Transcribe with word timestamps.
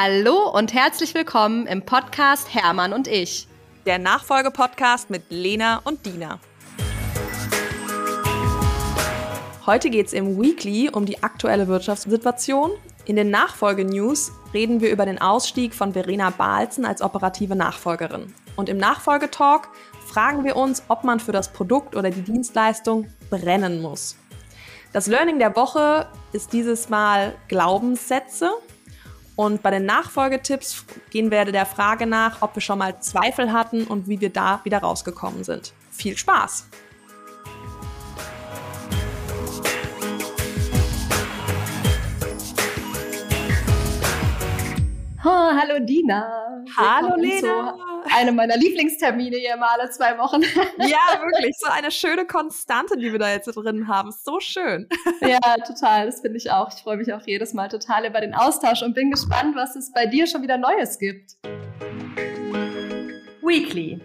Hallo 0.00 0.48
und 0.48 0.74
herzlich 0.74 1.12
willkommen 1.12 1.66
im 1.66 1.82
Podcast 1.82 2.54
Hermann 2.54 2.92
und 2.92 3.08
ich. 3.08 3.48
Der 3.84 3.98
Nachfolge-Podcast 3.98 5.10
mit 5.10 5.24
Lena 5.28 5.80
und 5.82 6.06
Dina. 6.06 6.38
Heute 9.66 9.90
geht 9.90 10.06
es 10.06 10.12
im 10.12 10.40
Weekly 10.40 10.88
um 10.88 11.04
die 11.04 11.20
aktuelle 11.24 11.66
Wirtschaftssituation. 11.66 12.70
In 13.06 13.16
den 13.16 13.30
Nachfolge-News 13.30 14.30
reden 14.54 14.80
wir 14.80 14.92
über 14.92 15.04
den 15.04 15.20
Ausstieg 15.20 15.74
von 15.74 15.94
Verena 15.94 16.30
Balzen 16.30 16.84
als 16.84 17.02
operative 17.02 17.56
Nachfolgerin. 17.56 18.32
Und 18.54 18.68
im 18.68 18.76
Nachfolgetalk 18.76 19.68
fragen 20.06 20.44
wir 20.44 20.54
uns, 20.54 20.84
ob 20.86 21.02
man 21.02 21.18
für 21.18 21.32
das 21.32 21.52
Produkt 21.52 21.96
oder 21.96 22.10
die 22.10 22.22
Dienstleistung 22.22 23.12
brennen 23.30 23.82
muss. 23.82 24.16
Das 24.92 25.08
Learning 25.08 25.40
der 25.40 25.56
Woche 25.56 26.06
ist 26.32 26.52
dieses 26.52 26.88
Mal 26.88 27.34
Glaubenssätze. 27.48 28.52
Und 29.38 29.62
bei 29.62 29.70
den 29.70 29.86
Nachfolgetipps 29.86 30.84
gehen 31.10 31.30
wir 31.30 31.44
der 31.44 31.64
Frage 31.64 32.06
nach, 32.08 32.42
ob 32.42 32.56
wir 32.56 32.60
schon 32.60 32.80
mal 32.80 33.00
Zweifel 33.00 33.52
hatten 33.52 33.84
und 33.84 34.08
wie 34.08 34.20
wir 34.20 34.30
da 34.30 34.60
wieder 34.64 34.78
rausgekommen 34.78 35.44
sind. 35.44 35.72
Viel 35.92 36.16
Spaß! 36.16 36.66
Oh, 45.24 45.28
hallo 45.28 45.84
Dina. 45.84 46.64
Hallo 46.76 47.16
Lena. 47.16 47.76
Eine 48.14 48.30
meiner 48.30 48.56
Lieblingstermine 48.56 49.36
hier 49.36 49.56
mal 49.56 49.70
alle 49.76 49.90
zwei 49.90 50.16
Wochen. 50.16 50.42
Ja, 50.78 51.20
wirklich. 51.20 51.56
So 51.58 51.68
eine 51.72 51.90
schöne 51.90 52.24
Konstante, 52.24 52.96
die 52.96 53.10
wir 53.10 53.18
da 53.18 53.32
jetzt 53.32 53.46
drin 53.46 53.88
haben. 53.88 54.12
So 54.12 54.38
schön. 54.38 54.88
Ja, 55.20 55.56
total. 55.66 56.06
Das 56.06 56.20
finde 56.20 56.36
ich 56.36 56.52
auch. 56.52 56.72
Ich 56.72 56.82
freue 56.82 56.98
mich 56.98 57.12
auch 57.12 57.22
jedes 57.26 57.52
Mal 57.52 57.68
total 57.68 58.06
über 58.06 58.20
den 58.20 58.32
Austausch 58.32 58.82
und 58.82 58.94
bin 58.94 59.10
gespannt, 59.10 59.56
was 59.56 59.74
es 59.74 59.92
bei 59.92 60.06
dir 60.06 60.28
schon 60.28 60.42
wieder 60.42 60.56
Neues 60.56 61.00
gibt. 61.00 61.36
Weekly. 63.42 64.00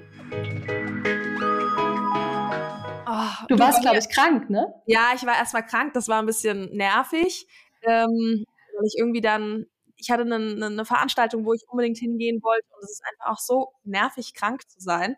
Oh, 3.07 3.45
du, 3.49 3.59
warst, 3.59 3.81
glaube 3.81 3.99
ich, 3.99 4.09
krank, 4.09 4.49
ne? 4.49 4.73
Ja, 4.87 5.11
ich 5.15 5.23
war 5.27 5.37
erstmal 5.37 5.63
krank. 5.63 5.93
Das 5.93 6.07
war 6.07 6.19
ein 6.19 6.25
bisschen 6.25 6.75
nervig. 6.75 7.45
Ähm, 7.83 8.45
weil 8.75 8.87
ich 8.87 8.95
irgendwie 8.97 9.21
dann 9.21 9.67
ich 10.03 10.11
hatte 10.11 10.23
eine, 10.23 10.65
eine 10.65 10.85
Veranstaltung, 10.85 11.45
wo 11.45 11.53
ich 11.53 11.63
unbedingt 11.69 11.97
hingehen 11.97 12.43
wollte 12.43 12.67
und 12.75 12.83
es 12.83 12.91
ist 12.91 13.03
einfach 13.09 13.33
auch 13.33 13.39
so 13.39 13.73
nervig, 13.83 14.33
krank 14.33 14.69
zu 14.69 14.79
sein. 14.81 15.15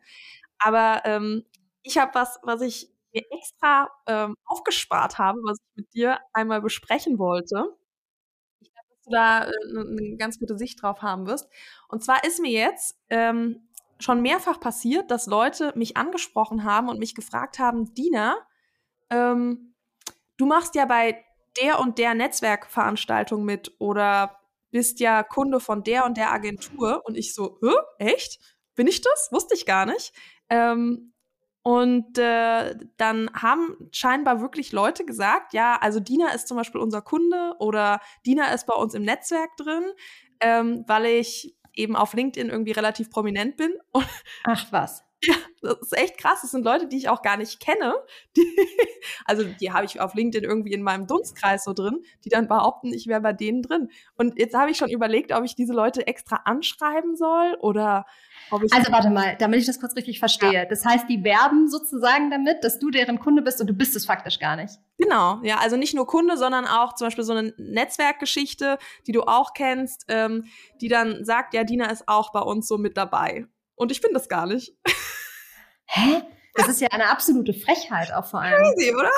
Aber 0.60 1.02
ähm, 1.06 1.44
ich 1.82 1.98
habe 1.98 2.14
was, 2.14 2.40
was 2.44 2.62
ich 2.62 2.90
mir 3.12 3.24
extra 3.32 3.90
ähm, 4.06 4.36
aufgespart 4.46 5.18
habe, 5.18 5.40
was 5.44 5.58
ich 5.60 5.76
mit 5.76 5.94
dir 5.94 6.20
einmal 6.34 6.62
besprechen 6.62 7.18
wollte. 7.18 7.76
Ich 8.60 8.72
glaube, 8.72 8.88
dass 8.90 9.04
du 9.06 9.12
da 9.12 9.46
äh, 9.46 10.02
eine 10.04 10.18
ganz 10.18 10.40
gute 10.40 10.58
Sicht 10.58 10.82
drauf 10.82 11.02
haben 11.02 11.26
wirst. 11.26 11.50
Und 11.88 12.04
zwar 12.04 12.24
ist 12.24 12.40
mir 12.40 12.52
jetzt 12.52 12.96
ähm, 13.10 13.68
schon 14.00 14.22
mehrfach 14.22 14.60
passiert, 14.60 15.10
dass 15.10 15.26
Leute 15.26 15.74
mich 15.76 15.98
angesprochen 15.98 16.64
haben 16.64 16.90
und 16.90 17.00
mich 17.00 17.16
gefragt 17.16 17.58
haben, 17.58 17.94
Dina, 17.96 18.38
ähm, 19.10 19.74
du 20.38 20.46
machst 20.46 20.76
ja 20.76 20.86
bei 20.86 21.24
der 21.62 21.80
und 21.80 21.98
der 21.98 22.14
Netzwerkveranstaltung 22.14 23.44
mit 23.46 23.74
oder 23.80 24.38
bist 24.76 25.00
ja 25.00 25.24
Kunde 25.24 25.62
von 25.62 25.84
der 25.84 26.04
und 26.04 26.18
der 26.18 26.34
Agentur. 26.34 27.02
Und 27.06 27.16
ich 27.16 27.34
so, 27.34 27.58
Hä? 27.62 27.72
echt? 27.98 28.42
Bin 28.76 28.88
ich 28.88 29.00
das? 29.00 29.30
Wusste 29.32 29.54
ich 29.54 29.66
gar 29.66 29.86
nicht. 29.86 30.12
Ähm, 30.50 31.14
und 31.64 32.18
äh, 32.18 32.76
dann 32.98 33.32
haben 33.34 33.78
scheinbar 33.94 34.42
wirklich 34.42 34.74
Leute 34.74 35.06
gesagt, 35.06 35.54
ja, 35.54 35.78
also 35.80 36.02
Dina 36.02 36.34
ist 36.34 36.50
zum 36.50 36.58
Beispiel 36.58 36.82
unser 36.82 37.02
Kunde 37.02 37.56
oder 37.60 38.02
Dina 38.26 38.54
ist 38.54 38.68
bei 38.68 38.74
uns 38.74 38.94
im 38.96 39.04
Netzwerk 39.04 39.56
drin, 39.56 39.86
ähm, 40.42 40.84
weil 40.88 41.06
ich 41.06 41.56
eben 41.74 41.96
auf 41.96 42.14
LinkedIn 42.14 42.50
irgendwie 42.50 42.74
relativ 42.74 43.10
prominent 43.10 43.56
bin. 43.56 43.74
Ach 44.44 44.74
was. 44.74 45.06
Ja, 45.24 45.36
das 45.62 45.80
ist 45.82 45.98
echt 45.98 46.18
krass. 46.18 46.42
Das 46.42 46.52
sind 46.52 46.66
Leute, 46.66 46.88
die 46.88 46.98
ich 46.98 47.10
auch 47.10 47.22
gar 47.22 47.38
nicht 47.38 47.60
kenne. 47.60 47.96
Die, 48.36 48.46
also 49.26 49.44
die 49.44 49.72
habe 49.72 49.86
ich 49.86 50.00
auf 50.00 50.14
LinkedIn 50.14 50.48
irgendwie 50.48 50.74
in 50.74 50.84
meinem 50.84 51.08
Dunstkreis 51.08 51.64
so 51.64 51.74
drin, 51.74 52.04
die 52.24 52.30
dann 52.30 52.48
behaupten, 52.48 52.94
ich 52.94 53.08
wäre 53.08 53.22
bei 53.22 53.34
denen 53.34 53.62
drin. 53.62 53.90
Und 54.18 54.38
jetzt 54.38 54.56
habe 54.56 54.72
ich 54.72 54.78
schon 54.78 54.90
überlegt, 54.90 55.32
ob 55.32 55.44
ich 55.44 55.56
diese 55.56 55.74
Leute 55.74 56.06
extra 56.06 56.42
anschreiben 56.46 57.16
soll 57.16 57.58
oder 57.62 58.06
ob 58.52 58.64
ich. 58.64 58.74
Also 58.74 58.92
warte 58.92 59.10
mal, 59.10 59.36
damit 59.40 59.60
ich 59.60 59.66
das 59.66 59.80
kurz 59.80 59.96
richtig 59.96 60.20
verstehe. 60.20 60.54
Ja. 60.54 60.66
Das 60.66 60.86
heißt, 60.86 61.10
die 61.10 61.24
werben 61.24 61.68
sozusagen 61.68 62.30
damit, 62.30 62.64
dass 62.64 62.78
du 62.80 62.92
deren 62.92 63.20
Kunde 63.20 63.42
bist 63.42 63.62
und 63.62 63.68
du 63.68 63.74
bist 63.74 63.96
es 63.96 64.06
faktisch 64.06 64.40
gar 64.40 64.56
nicht. 64.56 64.76
Genau, 64.98 65.40
ja, 65.44 65.58
also 65.58 65.76
nicht 65.76 65.94
nur 65.94 66.08
Kunde, 66.08 66.38
sondern 66.38 66.66
auch 66.66 66.94
zum 66.94 67.08
Beispiel 67.08 67.24
so 67.24 67.34
eine 67.34 67.54
Netzwerkgeschichte, 67.58 68.78
die 69.08 69.12
du 69.12 69.24
auch 69.24 69.54
kennst, 69.54 70.06
ähm, 70.08 70.46
die 70.82 70.88
dann 70.88 71.26
sagt, 71.26 71.54
ja, 71.54 71.64
Dina 71.64 71.90
ist 71.90 72.08
auch 72.08 72.32
bei 72.32 72.42
uns 72.42 72.68
so 72.68 72.78
mit 72.78 72.96
dabei. 72.96 73.48
Und 73.76 73.92
ich 73.92 74.02
bin 74.02 74.14
das 74.14 74.30
gar 74.30 74.46
nicht. 74.46 74.74
Hä? 75.86 76.22
Das 76.56 76.70
ist 76.70 76.80
ja 76.80 76.88
eine 76.92 77.10
absolute 77.10 77.54
Frechheit 77.54 78.14
auch 78.14 78.26
vor 78.26 78.42
allem. 78.42 78.64
Crazy, 78.64 78.94
oder? 78.96 79.12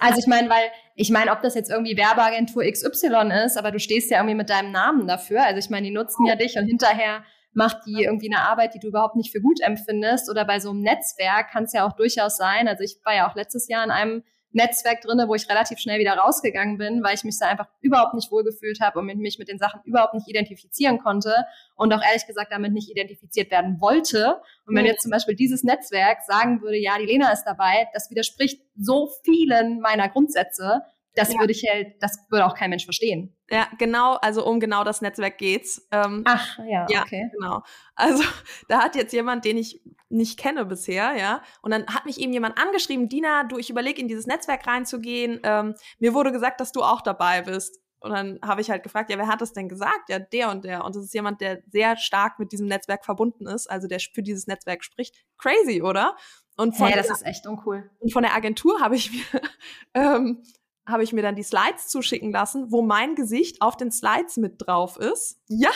Also 0.00 0.18
ich 0.18 0.26
meine, 0.26 0.50
weil 0.50 0.70
ich 0.96 1.10
meine, 1.10 1.32
ob 1.32 1.40
das 1.40 1.54
jetzt 1.54 1.70
irgendwie 1.70 1.96
Werbeagentur 1.96 2.62
XY 2.62 3.32
ist, 3.44 3.56
aber 3.56 3.70
du 3.70 3.78
stehst 3.78 4.10
ja 4.10 4.18
irgendwie 4.18 4.34
mit 4.34 4.50
deinem 4.50 4.70
Namen 4.70 5.06
dafür. 5.06 5.42
Also 5.44 5.58
ich 5.58 5.70
meine, 5.70 5.86
die 5.86 5.94
nutzen 5.94 6.26
ja 6.26 6.36
dich 6.36 6.56
und 6.58 6.66
hinterher 6.66 7.24
macht 7.54 7.86
die 7.86 8.02
irgendwie 8.02 8.32
eine 8.32 8.42
Arbeit, 8.42 8.74
die 8.74 8.80
du 8.80 8.88
überhaupt 8.88 9.16
nicht 9.16 9.32
für 9.32 9.40
gut 9.40 9.60
empfindest. 9.60 10.30
Oder 10.30 10.44
bei 10.44 10.60
so 10.60 10.70
einem 10.70 10.82
Netzwerk 10.82 11.50
kann 11.50 11.64
es 11.64 11.72
ja 11.72 11.86
auch 11.86 11.94
durchaus 11.94 12.36
sein. 12.36 12.68
Also 12.68 12.84
ich 12.84 12.98
war 13.04 13.14
ja 13.14 13.30
auch 13.30 13.34
letztes 13.34 13.68
Jahr 13.68 13.82
in 13.84 13.90
einem 13.90 14.22
Netzwerk 14.54 15.00
drinne, 15.00 15.28
wo 15.28 15.34
ich 15.34 15.48
relativ 15.48 15.78
schnell 15.78 15.98
wieder 15.98 16.14
rausgegangen 16.14 16.78
bin, 16.78 17.02
weil 17.02 17.14
ich 17.14 17.24
mich 17.24 17.38
da 17.38 17.46
einfach 17.46 17.68
überhaupt 17.80 18.14
nicht 18.14 18.30
wohlgefühlt 18.30 18.80
habe 18.80 19.00
und 19.00 19.06
mich 19.06 19.38
mit 19.38 19.48
den 19.48 19.58
Sachen 19.58 19.80
überhaupt 19.84 20.14
nicht 20.14 20.28
identifizieren 20.28 20.98
konnte 20.98 21.34
und 21.74 21.92
auch 21.92 22.02
ehrlich 22.02 22.26
gesagt 22.26 22.52
damit 22.52 22.72
nicht 22.72 22.90
identifiziert 22.90 23.50
werden 23.50 23.80
wollte. 23.80 24.40
Und 24.66 24.76
wenn 24.76 24.86
jetzt 24.86 25.02
zum 25.02 25.10
Beispiel 25.10 25.34
dieses 25.34 25.64
Netzwerk 25.64 26.22
sagen 26.22 26.62
würde, 26.62 26.78
ja, 26.78 26.96
die 26.98 27.06
Lena 27.06 27.32
ist 27.32 27.44
dabei, 27.44 27.88
das 27.92 28.10
widerspricht 28.10 28.62
so 28.76 29.10
vielen 29.24 29.80
meiner 29.80 30.08
Grundsätze, 30.08 30.82
das 31.14 31.32
ja. 31.32 31.40
würde 31.40 31.52
ich 31.52 31.64
halt, 31.68 31.94
das 32.00 32.18
würde 32.28 32.46
auch 32.46 32.54
kein 32.54 32.70
Mensch 32.70 32.84
verstehen. 32.84 33.36
Ja, 33.50 33.68
genau, 33.78 34.14
also 34.14 34.46
um 34.46 34.58
genau 34.58 34.84
das 34.84 35.02
Netzwerk 35.02 35.36
geht's. 35.36 35.86
Ähm, 35.90 36.22
Ach, 36.24 36.58
ja, 36.58 36.86
ja, 36.88 37.02
okay. 37.02 37.30
Genau. 37.32 37.62
Also 37.94 38.22
da 38.68 38.82
hat 38.82 38.96
jetzt 38.96 39.12
jemand, 39.12 39.44
den 39.44 39.58
ich 39.58 39.82
nicht 40.08 40.38
kenne 40.38 40.64
bisher, 40.64 41.14
ja, 41.16 41.42
und 41.60 41.70
dann 41.70 41.86
hat 41.86 42.06
mich 42.06 42.20
eben 42.20 42.32
jemand 42.32 42.58
angeschrieben, 42.58 43.08
Dina, 43.08 43.44
du, 43.44 43.58
ich 43.58 43.68
überlege 43.68 44.00
in 44.00 44.08
dieses 44.08 44.26
Netzwerk 44.26 44.66
reinzugehen. 44.66 45.40
Ähm, 45.42 45.74
mir 45.98 46.14
wurde 46.14 46.32
gesagt, 46.32 46.60
dass 46.60 46.72
du 46.72 46.82
auch 46.82 47.02
dabei 47.02 47.42
bist. 47.42 47.80
Und 48.00 48.10
dann 48.12 48.38
habe 48.44 48.60
ich 48.60 48.70
halt 48.70 48.82
gefragt, 48.82 49.10
ja, 49.10 49.16
wer 49.16 49.28
hat 49.28 49.40
das 49.40 49.54
denn 49.54 49.66
gesagt? 49.66 50.10
Ja, 50.10 50.18
der 50.18 50.50
und 50.50 50.64
der. 50.64 50.84
Und 50.84 50.94
das 50.94 51.04
ist 51.04 51.14
jemand, 51.14 51.40
der 51.40 51.62
sehr 51.70 51.96
stark 51.96 52.38
mit 52.38 52.52
diesem 52.52 52.66
Netzwerk 52.66 53.02
verbunden 53.02 53.46
ist, 53.46 53.70
also 53.70 53.88
der 53.88 53.98
für 53.98 54.22
dieses 54.22 54.46
Netzwerk 54.46 54.84
spricht. 54.84 55.14
Crazy, 55.38 55.80
oder? 55.80 56.14
Und 56.56 56.76
von 56.76 56.88
hey, 56.88 56.96
das 56.96 57.06
der, 57.06 57.16
ist 57.16 57.24
echt 57.24 57.46
uncool. 57.46 57.90
Und 58.00 58.12
von 58.12 58.22
der 58.22 58.34
Agentur 58.34 58.80
habe 58.80 58.94
ich 58.94 59.10
mir 59.10 59.40
ähm, 59.94 60.42
habe 60.86 61.02
ich 61.02 61.12
mir 61.12 61.22
dann 61.22 61.36
die 61.36 61.42
Slides 61.42 61.88
zuschicken 61.88 62.32
lassen, 62.32 62.70
wo 62.70 62.82
mein 62.82 63.14
Gesicht 63.14 63.62
auf 63.62 63.76
den 63.76 63.90
Slides 63.90 64.36
mit 64.36 64.54
drauf 64.58 64.96
ist. 64.96 65.40
Ja! 65.48 65.70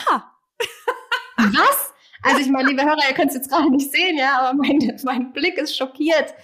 Was? 1.37 1.95
Also 2.23 2.41
ich 2.41 2.49
meine, 2.49 2.71
liebe 2.71 2.83
Hörer, 2.83 3.09
ihr 3.09 3.15
könnt 3.15 3.29
es 3.29 3.37
jetzt 3.37 3.49
gerade 3.49 3.71
nicht 3.71 3.93
sehen, 3.93 4.19
ja, 4.19 4.41
aber 4.41 4.57
mein, 4.57 4.79
mein 5.05 5.33
Blick 5.33 5.57
ist 5.57 5.77
schockiert. 5.77 6.35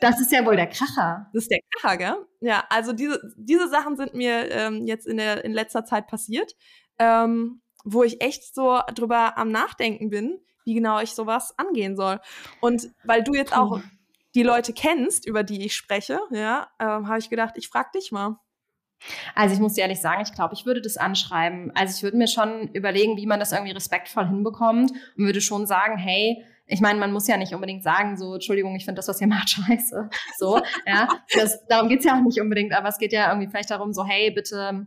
Das 0.00 0.20
ist 0.20 0.30
ja 0.30 0.44
wohl 0.44 0.56
der 0.56 0.66
Kracher. 0.66 1.30
Das 1.32 1.44
ist 1.44 1.50
der 1.50 1.60
Kracher, 1.70 1.96
gell? 1.96 2.26
Ja, 2.40 2.64
also 2.68 2.92
diese, 2.92 3.20
diese 3.36 3.68
Sachen 3.68 3.96
sind 3.96 4.14
mir 4.14 4.50
ähm, 4.50 4.86
jetzt 4.86 5.06
in, 5.06 5.16
der, 5.16 5.44
in 5.44 5.52
letzter 5.52 5.84
Zeit 5.84 6.06
passiert, 6.06 6.52
ähm, 6.98 7.62
wo 7.84 8.02
ich 8.02 8.20
echt 8.20 8.54
so 8.54 8.80
drüber 8.94 9.38
am 9.38 9.50
Nachdenken 9.50 10.10
bin, 10.10 10.38
wie 10.64 10.74
genau 10.74 11.00
ich 11.00 11.14
sowas 11.14 11.54
angehen 11.58 11.96
soll. 11.96 12.20
Und 12.60 12.90
weil 13.04 13.22
du 13.24 13.32
jetzt 13.32 13.56
auch 13.56 13.80
die 14.34 14.42
Leute 14.42 14.72
kennst, 14.72 15.26
über 15.26 15.42
die 15.42 15.64
ich 15.64 15.74
spreche, 15.74 16.20
ja, 16.30 16.68
äh, 16.78 16.84
habe 16.84 17.18
ich 17.18 17.30
gedacht, 17.30 17.54
ich 17.56 17.68
frage 17.68 17.90
dich 17.94 18.12
mal. 18.12 18.36
Also 19.34 19.54
ich 19.54 19.60
muss 19.60 19.74
dir 19.74 19.82
ehrlich 19.82 20.00
sagen, 20.00 20.22
ich 20.22 20.32
glaube, 20.32 20.54
ich 20.54 20.64
würde 20.64 20.80
das 20.80 20.96
anschreiben. 20.96 21.72
Also 21.74 21.96
ich 21.96 22.02
würde 22.02 22.16
mir 22.16 22.28
schon 22.28 22.68
überlegen, 22.68 23.16
wie 23.16 23.26
man 23.26 23.40
das 23.40 23.52
irgendwie 23.52 23.72
respektvoll 23.72 24.26
hinbekommt 24.26 24.92
und 24.92 25.24
würde 25.24 25.40
schon 25.40 25.66
sagen, 25.66 25.98
hey, 25.98 26.44
ich 26.66 26.80
meine, 26.80 26.98
man 26.98 27.12
muss 27.12 27.26
ja 27.26 27.36
nicht 27.36 27.52
unbedingt 27.52 27.82
sagen, 27.82 28.16
so, 28.16 28.34
Entschuldigung, 28.34 28.74
ich 28.76 28.84
finde 28.84 29.00
das, 29.00 29.08
was 29.08 29.20
ihr 29.20 29.26
macht, 29.26 29.50
scheiße. 29.68 30.08
So, 30.38 30.60
ja. 30.86 31.08
Das, 31.34 31.66
darum 31.66 31.88
geht's 31.88 32.04
ja 32.04 32.16
auch 32.16 32.22
nicht 32.22 32.40
unbedingt, 32.40 32.72
aber 32.72 32.88
es 32.88 32.98
geht 32.98 33.12
ja 33.12 33.28
irgendwie 33.28 33.48
vielleicht 33.48 33.70
darum, 33.70 33.92
so, 33.92 34.06
hey, 34.06 34.30
bitte 34.30 34.86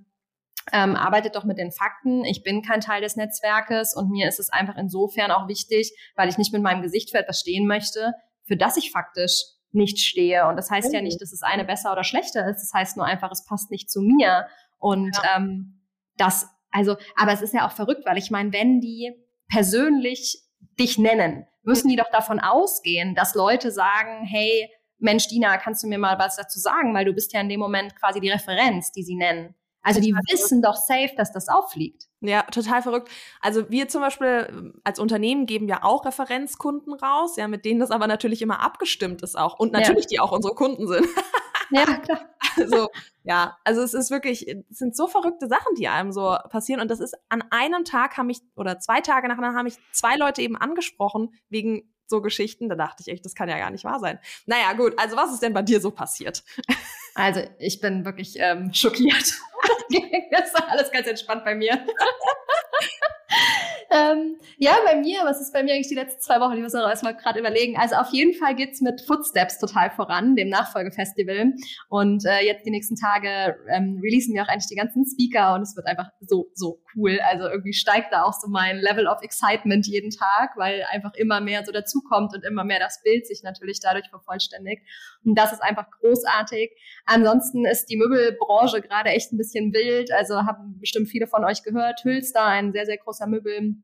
ähm, 0.72 0.96
arbeitet 0.96 1.36
doch 1.36 1.44
mit 1.44 1.58
den 1.58 1.72
Fakten. 1.72 2.26
Ich 2.26 2.42
bin 2.42 2.62
kein 2.62 2.82
Teil 2.82 3.02
des 3.02 3.18
Netzwerkes 3.18 3.96
und 3.96 4.10
mir 4.10 4.28
ist 4.28 4.40
es 4.40 4.50
einfach 4.50 4.78
insofern 4.78 5.32
auch 5.32 5.48
wichtig, 5.48 5.94
weil 6.16 6.30
ich 6.30 6.38
nicht 6.38 6.54
mit 6.54 6.64
meinem 6.64 6.82
Gesicht 6.82 7.12
für 7.12 7.20
etwas 7.20 7.40
stehen 7.40 7.68
möchte, 7.68 8.14
für 8.46 8.58
das 8.58 8.78
ich 8.78 8.92
faktisch 8.92 9.44
nicht 9.72 10.00
stehe. 10.00 10.48
Und 10.48 10.56
das 10.56 10.72
heißt 10.72 10.94
ja 10.94 11.02
nicht, 11.02 11.22
dass 11.22 11.32
das 11.32 11.44
eine 11.44 11.66
besser 11.66 11.92
oder 11.92 12.04
schlechter 12.04 12.48
ist. 12.50 12.62
Das 12.62 12.74
heißt 12.74 12.98
nur 12.98 13.06
einfach, 13.06 13.32
es 13.32 13.46
passt 13.46 13.72
nicht 13.72 13.92
zu 13.92 14.02
mir. 14.02 14.48
Und 14.80 15.16
ja. 15.16 15.38
ähm, 15.38 15.82
das, 16.18 16.48
also, 16.72 16.96
aber 17.16 17.34
es 17.34 17.42
ist 17.42 17.54
ja 17.54 17.68
auch 17.68 17.74
verrückt, 17.74 18.06
weil 18.06 18.18
ich 18.18 18.32
meine, 18.32 18.54
wenn 18.54 18.80
die 18.80 19.12
persönlich 19.50 20.42
dich 20.80 20.98
nennen, 20.98 21.46
müssen 21.64 21.90
die 21.90 21.96
doch 21.96 22.10
davon 22.12 22.40
ausgehen, 22.40 23.16
dass 23.16 23.36
Leute 23.36 23.72
sagen, 23.72 24.26
hey, 24.26 24.70
Mensch, 24.98 25.28
Dina, 25.28 25.58
kannst 25.58 25.84
du 25.84 25.88
mir 25.88 25.98
mal 25.98 26.18
was 26.20 26.38
dazu 26.38 26.60
sagen? 26.60 26.94
Weil 26.94 27.06
du 27.06 27.14
bist 27.14 27.34
ja 27.34 27.42
in 27.42 27.50
dem 27.50 27.60
Moment 27.60 27.96
quasi 28.00 28.22
die 28.22 28.30
Referenz, 28.30 28.92
die 28.92 29.04
sie 29.04 29.16
nennen. 29.16 29.56
Also 29.86 30.02
die 30.02 30.14
wissen 30.32 30.64
doch 30.64 30.76
safe, 30.76 31.12
dass 31.16 31.32
das 31.32 31.48
auffliegt. 31.48 32.08
Ja, 32.20 32.42
total 32.42 32.82
verrückt. 32.82 33.10
Also 33.40 33.70
wir 33.70 33.88
zum 33.88 34.02
Beispiel 34.02 34.48
ähm, 34.50 34.74
als 34.84 34.98
Unternehmen 34.98 35.46
geben 35.46 35.68
ja 35.68 35.84
auch 35.84 36.06
Referenzkunden 36.06 36.94
raus, 36.96 37.36
ja, 37.38 37.48
mit 37.48 37.66
denen 37.66 37.80
das 37.80 37.92
aber 37.92 38.08
natürlich 38.08 38.42
immer 38.42 38.62
abgestimmt 38.62 39.22
ist 39.22 39.38
auch. 39.38 39.60
Und 39.60 39.74
natürlich 39.74 40.06
ja. 40.06 40.10
die 40.10 40.20
auch 40.22 40.32
unsere 40.32 40.56
Kunden 40.56 40.88
sind. 40.88 41.06
ja, 41.70 41.86
klar. 41.98 42.20
Also, 42.58 42.90
ja, 43.24 43.58
also 43.64 43.84
es 43.84 43.94
ist 43.94 44.10
wirklich, 44.10 44.48
es 44.48 44.80
sind 44.80 44.96
so 44.96 45.06
verrückte 45.06 45.48
Sachen, 45.48 45.76
die 45.78 45.88
einem 45.88 46.12
so 46.12 46.36
passieren. 46.50 46.82
Und 46.82 46.90
das 46.90 47.00
ist 47.00 47.16
an 47.30 47.44
einem 47.52 47.86
Tag 47.86 48.18
haben 48.18 48.28
mich, 48.28 48.42
oder 48.56 48.80
zwei 48.80 49.02
Tage 49.02 49.28
nachher 49.28 49.54
haben 49.54 49.66
mich 49.66 49.78
zwei 49.92 50.16
Leute 50.16 50.42
eben 50.42 50.56
angesprochen 50.56 51.30
wegen 51.50 51.95
so 52.08 52.22
Geschichten. 52.22 52.70
Da 52.70 52.76
dachte 52.76 53.04
ich 53.06 53.08
echt, 53.08 53.26
das 53.26 53.36
kann 53.36 53.50
ja 53.50 53.58
gar 53.58 53.72
nicht 53.72 53.84
wahr 53.84 54.00
sein. 54.00 54.20
Naja, 54.46 54.74
gut, 54.74 54.98
also 54.98 55.16
was 55.16 55.32
ist 55.34 55.42
denn 55.42 55.54
bei 55.54 55.62
dir 55.62 55.80
so 55.82 55.92
passiert? 55.92 56.44
Also 57.18 57.42
ich 57.60 57.80
bin 57.80 58.04
wirklich 58.04 58.34
ähm, 58.40 58.74
schockiert. 58.74 59.16
das 60.32 60.48
ist 60.50 60.64
alles 60.68 60.92
ganz 60.92 61.08
entspannt 61.08 61.46
bei 61.46 61.56
mir. 61.56 61.80
Ähm, 63.92 64.38
ja, 64.58 64.76
bei 64.86 64.96
mir, 64.96 65.20
was 65.24 65.42
ist 65.42 65.54
bei 65.54 65.64
mir 65.64 65.74
eigentlich 65.74 65.88
die 65.88 65.96
letzten 65.96 66.22
zwei 66.22 66.40
Wochen? 66.40 66.54
Ich 66.54 66.62
muss 66.62 66.76
auch 66.76 66.88
erstmal 66.88 67.16
gerade 67.16 67.40
überlegen. 67.40 67.78
Also 67.78 67.96
auf 67.96 68.10
jeden 68.12 68.34
Fall 68.34 68.56
geht's 68.56 68.82
mit 68.82 69.02
Footsteps 69.02 69.60
total 69.60 69.92
voran, 69.92 70.36
dem 70.36 70.50
Nachfolgefestival. 70.50 71.54
Und 71.90 72.26
äh, 72.26 72.46
jetzt 72.46 72.66
die 72.66 72.72
nächsten 72.72 72.96
Tage 72.96 73.58
ähm, 73.70 74.00
releasen 74.04 74.34
wir 74.34 74.44
auch 74.44 74.48
eigentlich 74.48 74.68
die 74.68 74.76
ganzen 74.76 75.06
Speaker 75.06 75.56
und 75.56 75.62
es 75.62 75.76
wird 75.76 75.88
einfach 75.88 76.10
so, 76.22 76.48
so 76.54 76.82
cool. 76.96 77.20
Also 77.30 77.48
irgendwie 77.48 77.74
steigt 77.74 78.12
da 78.12 78.24
auch 78.24 78.34
so 78.34 78.48
mein 78.48 78.78
Level 78.78 79.08
of 79.08 79.22
Excitement 79.22 79.86
jeden 79.88 80.12
Tag, 80.12 80.52
weil 80.56 80.86
einfach 80.92 81.14
immer 81.16 81.42
mehr 81.42 81.64
so 81.66 81.72
dazukommt 81.72 82.34
und 82.36 82.44
immer 82.44 82.64
mehr 82.64 82.80
das 82.80 83.02
Bild 83.04 83.28
sich 83.28 83.44
natürlich 83.44 83.80
dadurch 83.82 84.10
vervollständigt. 84.10 84.84
Und 85.26 85.36
das 85.36 85.52
ist 85.52 85.62
einfach 85.62 85.90
großartig. 86.00 86.72
Ansonsten 87.06 87.66
ist 87.66 87.88
die 87.88 87.98
Möbelbranche 87.98 88.82
gerade 88.82 89.10
echt 89.10 89.34
ein 89.34 89.38
bisschen 89.38 89.74
wild. 89.74 90.12
Also 90.12 90.46
haben 90.46 90.80
bestimmt 90.80 91.10
viele 91.10 91.28
von 91.28 91.44
euch 91.44 91.64
gehört. 91.64 92.04
Hülster, 92.04 92.46
ein 92.46 92.72
sehr, 92.72 92.86
sehr 92.86 92.98
großer 92.98 93.28
Möbel 93.28 93.76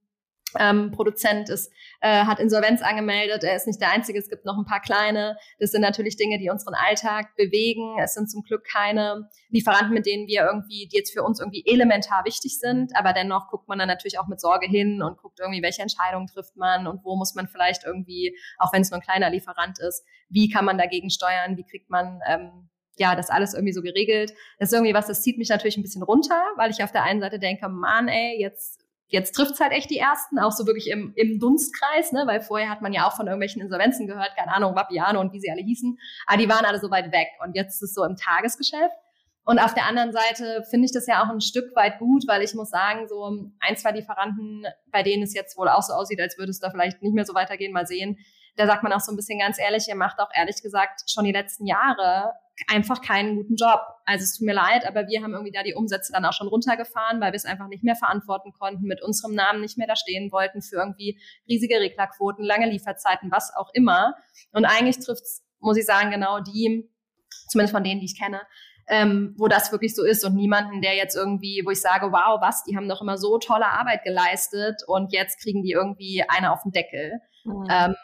ähm, 0.59 0.92
Produzent 0.92 1.50
ist, 1.50 1.71
äh, 2.01 2.25
hat 2.25 2.39
Insolvenz 2.39 2.81
angemeldet. 2.81 3.44
Er 3.44 3.56
ist 3.56 3.68
nicht 3.68 3.81
der 3.81 3.92
Einzige. 3.92 4.19
Es 4.19 4.30
gibt 4.30 4.45
noch 4.45 4.57
ein 4.57 4.65
paar 4.65 4.81
kleine. 4.81 5.38
Das 5.59 5.71
sind 5.71 5.81
natürlich 5.81 6.18
Dinge, 6.18 6.39
die 6.39 6.50
unseren 6.50 6.74
Alltag 6.74 7.36
bewegen. 7.36 7.98
Es 8.00 8.13
sind 8.13 8.30
zum 8.30 8.44
Glück 8.44 8.63
keine 8.65 9.30
Lieferanten, 9.50 9.94
mit 9.94 10.06
denen 10.06 10.27
wir 10.27 10.45
irgendwie, 10.45 10.88
die 10.88 10.98
jetzt 10.98 11.13
für 11.13 11.24
uns 11.24 11.39
irgendwie 11.39 11.63
elementar 11.65 12.25
wichtig 12.25 12.59
sind. 12.59 12.95
Aber 12.95 13.13
dennoch 13.13 13.50
guckt 13.50 13.68
man 13.68 13.80
dann 13.80 13.88
natürlich 13.88 14.19
auch 14.19 14.27
mit 14.27 14.39
Sorge 14.39 14.68
hin 14.68 15.01
und 15.01 15.18
guckt 15.18 15.39
irgendwie, 15.39 15.62
welche 15.62 15.81
Entscheidungen 15.81 16.27
trifft 16.27 16.56
man 16.57 16.88
und 16.88 17.03
wo 17.03 17.15
muss 17.15 17.36
man 17.36 17.48
vielleicht 17.48 17.83
irgendwie, 17.86 18.36
auch 18.57 18.74
wenn 18.74 18.81
es 18.81 18.92
nur 18.92 19.00
ein 19.00 19.03
kleiner 19.03 19.30
Lieferant 19.30 19.80
ist, 19.80 20.06
wie 20.30 20.50
kann 20.50 20.65
man 20.65 20.77
dagegen 20.77 21.09
steuern? 21.09 21.57
Wie 21.57 21.65
kriegt 21.65 21.89
man 21.89 22.21
ähm, 22.27 22.69
ja, 22.98 23.15
das 23.15 23.30
alles 23.30 23.53
irgendwie 23.53 23.74
so 23.74 23.81
geregelt. 23.81 24.33
Das 24.59 24.69
ist 24.69 24.74
irgendwie 24.74 24.94
was, 24.94 25.07
das 25.07 25.21
zieht 25.24 25.38
mich 25.38 25.50
natürlich 25.50 25.77
ein 25.77 25.81
bisschen 25.81 26.03
runter, 26.03 26.44
weil 26.57 26.71
ich 26.71 26.83
auf 26.83 26.92
der 26.92 27.03
einen 27.03 27.21
Seite 27.21 27.39
denke, 27.39 27.68
Mann, 27.69 28.07
ey, 28.07 28.39
jetzt 28.39 28.80
Jetzt 29.11 29.33
trifft's 29.33 29.59
halt 29.59 29.73
echt 29.73 29.89
die 29.89 29.97
ersten, 29.97 30.39
auch 30.39 30.53
so 30.53 30.65
wirklich 30.65 30.89
im, 30.89 31.11
im 31.17 31.37
Dunstkreis, 31.37 32.13
ne? 32.13 32.23
weil 32.27 32.39
vorher 32.39 32.69
hat 32.69 32.81
man 32.81 32.93
ja 32.93 33.05
auch 33.05 33.15
von 33.17 33.27
irgendwelchen 33.27 33.61
Insolvenzen 33.61 34.07
gehört, 34.07 34.37
keine 34.37 34.55
Ahnung, 34.55 34.73
Vapiano 34.73 35.19
und 35.19 35.33
wie 35.33 35.39
sie 35.41 35.51
alle 35.51 35.61
hießen, 35.61 35.99
aber 36.27 36.37
die 36.37 36.47
waren 36.47 36.63
alle 36.63 36.79
so 36.79 36.89
weit 36.89 37.11
weg 37.11 37.27
und 37.43 37.53
jetzt 37.53 37.75
ist 37.75 37.89
es 37.89 37.93
so 37.93 38.05
im 38.05 38.15
Tagesgeschäft. 38.15 38.95
Und 39.43 39.59
auf 39.59 39.73
der 39.73 39.85
anderen 39.85 40.13
Seite 40.13 40.63
finde 40.69 40.85
ich 40.85 40.93
das 40.93 41.07
ja 41.07 41.23
auch 41.23 41.29
ein 41.29 41.41
Stück 41.41 41.75
weit 41.75 41.99
gut, 41.99 42.23
weil 42.27 42.41
ich 42.41 42.53
muss 42.53 42.69
sagen, 42.69 43.07
so 43.09 43.51
ein, 43.59 43.75
zwei 43.75 43.91
Lieferanten, 43.91 44.65
bei 44.91 45.03
denen 45.03 45.23
es 45.23 45.33
jetzt 45.33 45.57
wohl 45.57 45.67
auch 45.67 45.81
so 45.81 45.93
aussieht, 45.93 46.21
als 46.21 46.37
würde 46.37 46.51
es 46.51 46.59
da 46.59 46.69
vielleicht 46.69 47.01
nicht 47.01 47.13
mehr 47.13 47.25
so 47.25 47.33
weitergehen, 47.33 47.73
mal 47.73 47.87
sehen. 47.87 48.17
Da 48.55 48.65
sagt 48.65 48.83
man 48.83 48.93
auch 48.93 48.99
so 48.99 49.11
ein 49.11 49.15
bisschen 49.15 49.39
ganz 49.39 49.59
ehrlich, 49.59 49.87
ihr 49.89 49.95
macht 49.95 50.19
auch 50.19 50.29
ehrlich 50.33 50.61
gesagt 50.61 51.01
schon 51.11 51.25
die 51.25 51.31
letzten 51.31 51.65
Jahre 51.65 52.33
einfach 52.67 53.01
keinen 53.01 53.35
guten 53.35 53.55
Job. 53.55 53.81
Also 54.05 54.23
es 54.23 54.37
tut 54.37 54.45
mir 54.45 54.53
leid, 54.53 54.85
aber 54.85 55.07
wir 55.07 55.21
haben 55.23 55.33
irgendwie 55.33 55.51
da 55.51 55.63
die 55.63 55.73
Umsätze 55.73 56.13
dann 56.13 56.25
auch 56.25 56.33
schon 56.33 56.47
runtergefahren, 56.47 57.21
weil 57.21 57.31
wir 57.31 57.37
es 57.37 57.45
einfach 57.45 57.67
nicht 57.67 57.83
mehr 57.83 57.95
verantworten 57.95 58.51
konnten, 58.53 58.85
mit 58.85 59.01
unserem 59.01 59.33
Namen 59.33 59.61
nicht 59.61 59.77
mehr 59.77 59.87
da 59.87 59.95
stehen 59.95 60.31
wollten 60.31 60.61
für 60.61 60.77
irgendwie 60.77 61.19
riesige 61.47 61.79
Reglerquoten, 61.79 62.43
lange 62.43 62.69
Lieferzeiten, 62.69 63.31
was 63.31 63.53
auch 63.55 63.69
immer. 63.73 64.15
Und 64.51 64.65
eigentlich 64.65 64.99
trifft 64.99 65.23
es, 65.23 65.43
muss 65.59 65.77
ich 65.77 65.85
sagen, 65.85 66.11
genau 66.11 66.39
die, 66.39 66.89
zumindest 67.47 67.73
von 67.73 67.83
denen, 67.83 67.99
die 67.99 68.07
ich 68.07 68.19
kenne, 68.19 68.41
ähm, 68.87 69.35
wo 69.37 69.47
das 69.47 69.71
wirklich 69.71 69.95
so 69.95 70.03
ist 70.03 70.25
und 70.25 70.35
niemanden, 70.35 70.81
der 70.81 70.95
jetzt 70.95 71.15
irgendwie, 71.15 71.61
wo 71.65 71.71
ich 71.71 71.81
sage, 71.81 72.11
wow, 72.11 72.41
was, 72.41 72.63
die 72.63 72.75
haben 72.75 72.89
doch 72.89 73.01
immer 73.01 73.17
so 73.17 73.37
tolle 73.37 73.67
Arbeit 73.67 74.03
geleistet 74.03 74.81
und 74.87 75.13
jetzt 75.13 75.41
kriegen 75.41 75.63
die 75.63 75.71
irgendwie 75.71 76.23
eine 76.27 76.51
auf 76.51 76.63
den 76.63 76.71
Deckel. 76.71 77.19
Mhm. 77.45 77.67
Ähm, 77.69 77.95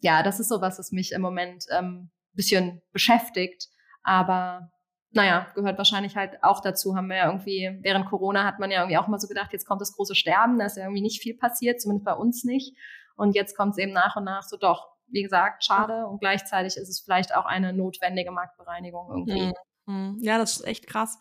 ja, 0.00 0.22
das 0.22 0.40
ist 0.40 0.48
so 0.48 0.60
was, 0.60 0.78
was 0.78 0.92
mich 0.92 1.12
im 1.12 1.22
Moment 1.22 1.66
ähm, 1.70 2.10
bisschen 2.36 2.82
beschäftigt. 2.92 3.68
Aber 4.06 4.70
naja, 5.10 5.48
gehört 5.54 5.78
wahrscheinlich 5.78 6.16
halt 6.16 6.42
auch 6.42 6.60
dazu. 6.60 6.94
Haben 6.94 7.08
wir 7.08 7.16
ja 7.16 7.26
irgendwie, 7.26 7.76
während 7.82 8.06
Corona 8.06 8.44
hat 8.44 8.60
man 8.60 8.70
ja 8.70 8.80
irgendwie 8.80 8.98
auch 8.98 9.08
mal 9.08 9.18
so 9.18 9.26
gedacht, 9.26 9.52
jetzt 9.52 9.66
kommt 9.66 9.80
das 9.80 9.94
große 9.94 10.14
Sterben, 10.14 10.58
da 10.58 10.66
ist 10.66 10.76
ja 10.76 10.84
irgendwie 10.84 11.02
nicht 11.02 11.20
viel 11.20 11.36
passiert, 11.36 11.80
zumindest 11.80 12.04
bei 12.04 12.14
uns 12.14 12.44
nicht. 12.44 12.76
Und 13.16 13.34
jetzt 13.34 13.56
kommt 13.56 13.72
es 13.72 13.78
eben 13.78 13.92
nach 13.92 14.14
und 14.14 14.24
nach 14.24 14.44
so 14.44 14.56
doch, 14.56 14.88
wie 15.08 15.22
gesagt, 15.22 15.64
schade. 15.64 16.06
Und 16.06 16.20
gleichzeitig 16.20 16.76
ist 16.76 16.88
es 16.88 17.00
vielleicht 17.00 17.34
auch 17.34 17.46
eine 17.46 17.72
notwendige 17.72 18.30
Marktbereinigung 18.30 19.08
irgendwie. 19.10 19.52
Mhm. 19.86 20.18
Ja, 20.20 20.38
das 20.38 20.58
ist 20.58 20.66
echt 20.66 20.86
krass. 20.86 21.18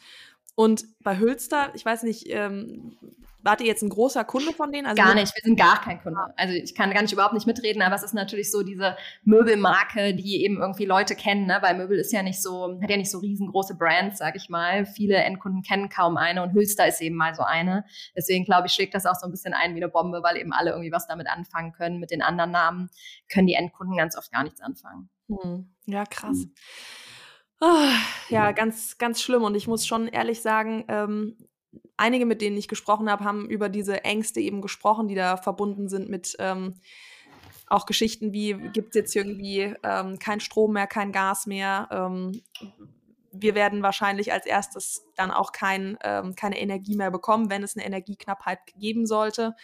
Und 0.56 0.86
bei 1.04 1.19
Hülster, 1.19 1.72
ich 1.75 1.86
weiß 1.86 2.04
nicht, 2.04 2.25
ähm, 2.30 2.98
wart 3.46 3.62
ihr 3.62 3.68
jetzt 3.68 3.84
ein 3.84 3.90
großer 3.90 4.24
Kunde 4.24 4.54
von 4.54 4.72
denen? 4.72 4.88
Also 4.88 5.02
gar 5.02 5.13
nicht, 5.13 5.34
wir 5.36 5.42
sind 5.44 5.57
gar 5.57 5.80
kein 5.80 6.02
Kunde. 6.02 6.19
Also 6.36 6.54
ich 6.56 6.74
kann 6.74 6.92
gar 6.92 7.04
nicht 7.04 7.13
überhaupt 7.13 7.34
nicht 7.34 7.46
mitreden, 7.46 7.81
aber 7.81 7.96
es 7.96 8.04
ist 8.04 8.13
natürlich 8.13 8.52
so 8.52 8.63
diese 8.63 8.98
Möbelmarke, 9.24 10.16
die 10.16 10.44
eben 10.44 10.57
irgendwie 10.57 10.86
Leute 10.86 11.16
kennen, 11.16 11.46
ne? 11.46 11.60
weil 11.62 11.78
Möbel 11.78 12.00
ist 12.00 12.12
ja 12.12 12.24
nicht 12.24 12.42
so, 12.42 12.80
hat 12.81 12.90
ja 12.90 12.98
nicht 12.98 13.12
so 13.12 13.19
riesengroße 13.19 13.75
Brands, 13.75 14.18
sag 14.18 14.36
ich 14.36 14.50
mal. 14.50 14.86
Viele 14.86 15.18
Endkunden 15.18 15.62
kennen 15.62 15.90
kaum 15.90 16.18
eine 16.18 16.42
und 16.42 16.54
Hülster 16.54 16.88
ist 16.88 17.02
eben 17.02 17.16
mal 17.16 17.36
so 17.36 17.44
eine. 17.44 17.86
Deswegen 18.16 18.46
glaube 18.46 18.68
ich, 18.68 18.74
schlägt 18.74 18.96
das 18.96 19.06
auch 19.06 19.16
so 19.16 19.28
ein 19.28 19.31
bisschen 19.31 19.54
ein 19.54 19.75
wie 19.75 19.80
eine 19.80 19.90
Bombe, 19.90 20.24
weil 20.24 20.38
eben 20.38 20.52
alle 20.52 20.72
irgendwie 20.72 20.92
was 20.92 21.06
damit 21.06 21.28
anfangen 21.28 21.72
können. 21.72 22.00
Mit 22.00 22.10
den 22.10 22.24
anderen 22.24 22.52
Namen 22.52 22.90
können 23.30 23.48
die 23.48 23.54
Endkunden 23.54 23.96
ganz 23.96 24.18
oft 24.18 24.31
gar 24.31 24.44
nichts 24.44 24.62
anfangen. 24.62 25.10
Hm. 25.28 25.69
Ja, 25.86 26.06
krass. 26.06 26.38
Hm. 26.38 26.54
Oh, 27.62 27.90
ja, 28.30 28.52
ganz, 28.52 28.98
ganz 28.98 29.22
schlimm. 29.22 29.44
Und 29.44 29.56
ich 29.56 29.68
muss 29.68 29.88
schon 29.88 30.07
ehrlich 30.07 30.42
sagen, 30.42 30.86
ähm, 30.88 31.38
einige, 31.98 32.25
mit 32.25 32.42
denen 32.42 32.57
ich 32.57 32.68
gesprochen 32.68 33.10
habe, 33.10 33.24
haben 33.24 33.50
über 33.50 33.69
diese 33.69 34.04
Ängste 34.04 34.40
eben 34.40 34.62
gesprochen, 34.62 35.07
die 35.07 35.16
da 35.16 35.38
verbunden 35.38 35.88
sind 35.88 36.10
mit 36.10 36.36
ähm, 36.40 36.75
auch 37.68 37.86
Geschichten 37.86 38.31
wie, 38.31 38.54
gibt 38.54 38.90
es 38.90 38.96
jetzt 38.96 39.16
irgendwie 39.16 39.74
ähm, 39.84 40.19
kein 40.19 40.40
Strom 40.40 40.74
mehr, 40.74 40.88
kein 40.88 41.12
Gas 41.12 41.48
mehr. 41.48 41.88
Ähm, 41.92 42.42
wir 43.31 43.56
werden 43.56 43.83
wahrscheinlich 43.83 44.31
als 44.31 44.45
erstes 44.45 45.06
dann 45.16 45.31
auch 45.31 45.52
kein, 45.52 45.97
ähm, 46.04 46.35
keine 46.35 46.59
Energie 46.59 46.95
mehr 46.95 47.12
bekommen, 47.12 47.50
wenn 47.50 47.64
es 47.64 47.76
eine 47.76 47.85
Energieknappheit 47.85 48.59
geben 48.78 49.06
sollte. 49.06 49.56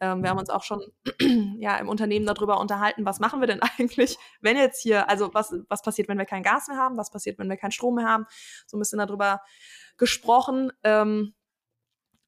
Ähm, 0.00 0.22
wir 0.22 0.30
haben 0.30 0.38
uns 0.38 0.50
auch 0.50 0.62
schon 0.62 0.82
ja, 1.60 1.76
im 1.76 1.88
Unternehmen 1.88 2.26
darüber 2.26 2.58
unterhalten, 2.58 3.04
was 3.04 3.20
machen 3.20 3.40
wir 3.40 3.46
denn 3.46 3.60
eigentlich, 3.78 4.18
wenn 4.40 4.56
jetzt 4.56 4.82
hier, 4.82 5.08
also 5.08 5.32
was, 5.34 5.54
was 5.68 5.82
passiert, 5.82 6.08
wenn 6.08 6.18
wir 6.18 6.24
kein 6.24 6.42
Gas 6.42 6.68
mehr 6.68 6.78
haben, 6.78 6.96
was 6.96 7.10
passiert, 7.10 7.38
wenn 7.38 7.48
wir 7.48 7.56
keinen 7.56 7.72
Strom 7.72 7.96
mehr 7.96 8.08
haben. 8.08 8.26
So 8.66 8.76
ein 8.76 8.80
bisschen 8.80 8.98
darüber 8.98 9.42
gesprochen. 9.96 10.72
Ähm, 10.82 11.34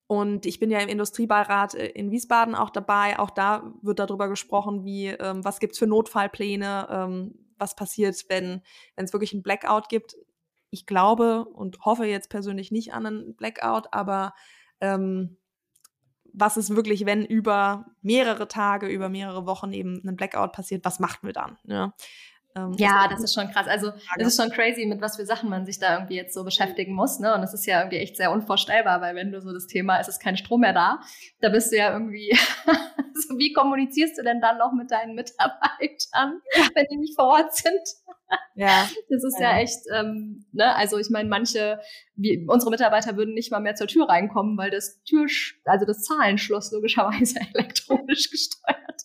und 0.07 0.45
ich 0.45 0.61
bin 0.61 0.71
ja 0.71 0.79
im 0.81 0.91
Industriebeirat 0.91 1.75
äh, 1.75 1.87
in 1.87 2.11
Wiesbaden 2.11 2.55
auch 2.55 2.69
dabei. 2.69 3.19
Auch 3.19 3.31
da 3.31 3.73
wird 3.81 3.99
darüber 3.99 4.29
gesprochen, 4.29 4.85
wie, 4.85 5.07
ähm, 5.07 5.43
was 5.43 5.59
gibt's 5.59 5.79
für 5.79 5.87
Notfallpläne, 5.87 6.89
ähm, 6.91 7.55
was 7.57 7.75
passiert, 7.75 8.23
wenn 8.29 8.61
es 8.97 9.13
wirklich 9.15 9.33
einen 9.33 9.43
Blackout 9.43 9.89
gibt. 9.89 10.17
Ich 10.69 10.85
glaube 10.85 11.47
und 11.47 11.79
hoffe 11.85 12.05
jetzt 12.05 12.29
persönlich 12.29 12.71
nicht 12.71 12.93
an 12.93 13.07
einen 13.07 13.37
Blackout, 13.37 13.87
aber 13.93 14.35
ähm, 14.81 15.39
was 16.33 16.57
ist 16.57 16.75
wirklich, 16.75 17.07
wenn 17.07 17.25
über 17.25 17.87
mehrere 18.01 18.49
Tage, 18.49 18.87
über 18.89 19.09
mehrere 19.09 19.47
Wochen 19.47 19.73
eben 19.73 20.03
ein 20.07 20.17
Blackout 20.17 20.53
passiert, 20.53 20.85
was 20.85 20.99
macht 20.99 21.23
wir 21.23 21.33
dann? 21.33 21.59
Ne? 21.65 21.93
Ähm, 22.55 22.75
ja, 22.77 23.09
das 23.09 23.23
ist 23.23 23.35
schon 23.35 23.51
krass. 23.51 23.67
Also 23.67 23.93
es 24.19 24.27
ist 24.27 24.41
schon 24.41 24.51
crazy, 24.51 24.85
mit 24.85 25.01
was 25.01 25.17
für 25.17 25.25
Sachen 25.25 25.49
man 25.49 25.65
sich 25.65 25.79
da 25.79 25.95
irgendwie 25.95 26.17
jetzt 26.17 26.35
so 26.35 26.45
beschäftigen 26.45 26.95
muss. 26.95 27.19
Ne? 27.19 27.35
Und 27.35 27.43
es 27.43 27.55
ist 27.55 27.67
ja 27.67 27.79
irgendwie 27.81 27.99
echt 27.99 28.17
sehr 28.17 28.31
unvorstellbar, 28.31 29.01
weil 29.01 29.15
wenn 29.15 29.33
du 29.33 29.41
so 29.41 29.53
das 29.53 29.67
Thema, 29.67 29.99
es 30.01 30.09
ist 30.09 30.21
kein 30.21 30.37
Strom 30.37 30.61
mehr 30.61 30.75
da, 30.75 31.01
da 31.41 31.49
bist 31.49 31.73
du 31.73 31.77
ja 31.77 31.93
irgendwie, 31.93 32.31
so 33.15 33.39
wie 33.39 33.53
kommunizierst 33.53 34.19
du 34.19 34.23
denn 34.23 34.41
dann 34.41 34.59
noch 34.59 34.73
mit 34.73 34.91
deinen 34.91 35.15
Mitarbeitern, 35.15 36.41
wenn 36.75 36.87
die 36.91 36.97
nicht 36.97 37.15
vor 37.15 37.27
Ort 37.27 37.55
sind? 37.55 37.81
Ja. 38.55 38.89
Das 39.09 39.25
ist 39.25 39.39
ja, 39.39 39.53
ja 39.53 39.63
echt, 39.63 39.81
ähm, 39.95 40.47
ne, 40.53 40.75
also 40.75 40.99
ich 40.99 41.11
meine, 41.11 41.29
manche, 41.29 41.81
wie, 42.17 42.47
unsere 42.49 42.71
Mitarbeiter 42.71 43.17
würden 43.17 43.35
nicht 43.35 43.51
mal 43.51 43.61
mehr 43.61 43.75
zur 43.75 43.87
Tür 43.87 44.09
reinkommen, 44.09 44.57
weil 44.57 44.71
das 44.71 45.03
Tür, 45.05 45.27
also 45.65 45.85
das 45.85 46.03
Zahlenschloss 46.03 46.73
logischerweise 46.73 47.41
elektronisch 47.55 48.31
gesteuert. 48.31 49.03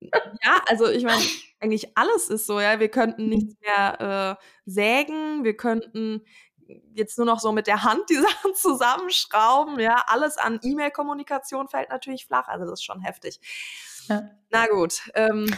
Ja, 0.00 0.62
also 0.68 0.88
ich 0.88 1.02
meine, 1.02 1.22
eigentlich 1.60 1.96
alles 1.96 2.28
ist 2.28 2.46
so, 2.46 2.60
ja. 2.60 2.78
Wir 2.78 2.88
könnten 2.88 3.28
nichts 3.28 3.56
mehr 3.60 4.38
äh, 4.38 4.44
sägen, 4.64 5.42
wir 5.42 5.56
könnten 5.56 6.22
jetzt 6.94 7.18
nur 7.18 7.26
noch 7.26 7.40
so 7.40 7.52
mit 7.52 7.66
der 7.66 7.82
Hand 7.82 8.08
die 8.08 8.14
Sachen 8.16 8.54
zusammenschrauben, 8.54 9.80
ja. 9.80 10.04
Alles 10.06 10.36
an 10.36 10.60
E-Mail-Kommunikation 10.62 11.68
fällt 11.68 11.90
natürlich 11.90 12.26
flach, 12.26 12.48
also 12.48 12.64
das 12.64 12.80
ist 12.80 12.84
schon 12.84 13.00
heftig. 13.00 13.40
Ja. 14.08 14.30
Na 14.50 14.66
gut. 14.66 15.02
Ähm, 15.14 15.52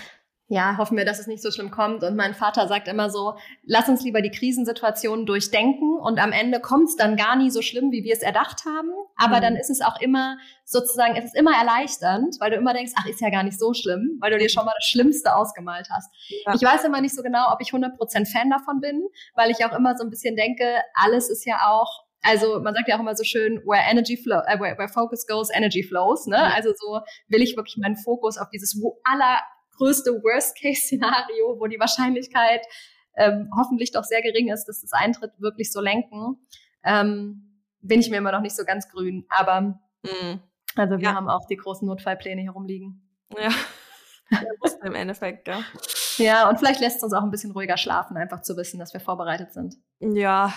ja, 0.53 0.77
hoffen 0.79 0.97
wir, 0.97 1.05
dass 1.05 1.21
es 1.21 1.29
nicht 1.29 1.45
so 1.45 1.53
schlimm 1.53 1.71
kommt. 1.71 2.03
Und 2.03 2.17
mein 2.17 2.35
Vater 2.35 2.67
sagt 2.67 2.89
immer 2.89 3.09
so, 3.09 3.35
lass 3.63 3.89
uns 3.89 4.03
lieber 4.03 4.21
die 4.21 4.33
Krisensituationen 4.33 5.25
durchdenken 5.25 5.97
und 5.97 6.19
am 6.19 6.33
Ende 6.33 6.59
kommt 6.59 6.89
es 6.89 6.97
dann 6.97 7.17
gar 7.17 7.37
nie 7.37 7.51
so 7.51 7.63
schlimm, 7.63 7.93
wie 7.93 8.03
wir 8.03 8.13
es 8.13 8.19
erdacht 8.19 8.65
haben. 8.65 8.91
Aber 9.15 9.37
mhm. 9.37 9.43
dann 9.43 9.57
ist 9.57 9.71
es 9.71 9.81
auch 9.81 10.01
immer 10.01 10.39
sozusagen, 10.65 11.15
es 11.15 11.27
ist 11.27 11.37
immer 11.37 11.53
erleichternd, 11.57 12.35
weil 12.41 12.51
du 12.51 12.57
immer 12.57 12.75
denkst, 12.75 12.95
ach, 12.97 13.07
ist 13.07 13.21
ja 13.21 13.31
gar 13.31 13.45
nicht 13.45 13.61
so 13.61 13.75
schlimm, 13.75 14.19
weil 14.21 14.33
du 14.33 14.39
dir 14.39 14.49
schon 14.49 14.65
mal 14.65 14.73
das 14.77 14.87
Schlimmste 14.87 15.37
ausgemalt 15.37 15.87
hast. 15.89 16.13
Ja. 16.45 16.53
Ich 16.53 16.63
weiß 16.63 16.83
immer 16.83 17.01
nicht 17.01 17.15
so 17.15 17.23
genau, 17.23 17.53
ob 17.53 17.61
ich 17.61 17.69
100% 17.69 18.33
Fan 18.33 18.51
davon 18.51 18.81
bin, 18.81 19.05
weil 19.37 19.53
ich 19.53 19.65
auch 19.65 19.73
immer 19.73 19.97
so 19.97 20.03
ein 20.03 20.11
bisschen 20.11 20.35
denke, 20.35 20.65
alles 20.95 21.31
ist 21.31 21.47
ja 21.47 21.59
auch 21.69 22.07
also 22.23 22.61
man 22.61 22.75
sagt 22.75 22.87
ja 22.87 22.97
auch 22.97 23.01
immer 23.01 23.15
so 23.15 23.25
schön, 23.25 23.63
where 23.65 23.81
energy 23.91 24.15
flow, 24.15 24.41
äh, 24.47 24.61
where, 24.61 24.77
where 24.77 24.89
focus 24.89 25.27
goes, 25.27 25.49
energy 25.55 25.83
flows. 25.83 26.27
Ne? 26.27 26.37
Also 26.55 26.71
so 26.77 27.01
will 27.29 27.41
ich 27.41 27.57
wirklich 27.57 27.79
meinen 27.79 27.97
Fokus 27.97 28.37
auf 28.37 28.51
dieses 28.51 28.79
wo 28.79 29.01
aller 29.05 29.39
größte 29.81 30.13
Worst-Case-Szenario, 30.23 31.59
wo 31.59 31.67
die 31.67 31.81
Wahrscheinlichkeit 31.81 32.65
ähm, 33.17 33.51
hoffentlich 33.57 33.93
doch 33.93 34.05
sehr 34.05 34.23
gering 34.23 34.49
ist, 34.49 34.67
dass 34.67 34.83
das 34.83 34.93
eintritt, 34.93 35.33
wirklich 35.39 35.73
so 35.73 35.81
lenken, 35.81 36.37
ähm, 36.85 37.65
bin 37.81 38.01
ich 38.01 38.11
mir 38.11 38.19
immer 38.19 38.33
noch 38.33 38.43
nicht 38.43 38.55
so 38.55 38.65
ganz 38.65 38.89
grün. 38.89 39.27
Aber 39.31 39.81
mhm. 40.03 40.41
also 40.77 40.99
wir 40.99 41.05
ja. 41.05 41.15
haben 41.15 41.29
auch 41.29 41.47
die 41.47 41.57
großen 41.57 41.87
Notfallpläne 41.87 42.43
hier 42.43 42.53
rumliegen. 42.53 43.09
Ja. 43.37 43.51
ja 44.31 44.41
im 44.85 44.95
Endeffekt, 44.95 45.49
ja. 45.49 45.63
Ja, 46.19 46.49
und 46.49 46.59
vielleicht 46.59 46.81
lässt 46.81 46.99
es 46.99 47.03
uns 47.03 47.15
auch 47.15 47.23
ein 47.23 47.31
bisschen 47.31 47.53
ruhiger 47.53 47.79
schlafen, 47.79 48.17
einfach 48.17 48.43
zu 48.43 48.57
wissen, 48.57 48.79
dass 48.79 48.93
wir 48.93 49.01
vorbereitet 49.01 49.53
sind. 49.53 49.77
Ja, 50.01 50.53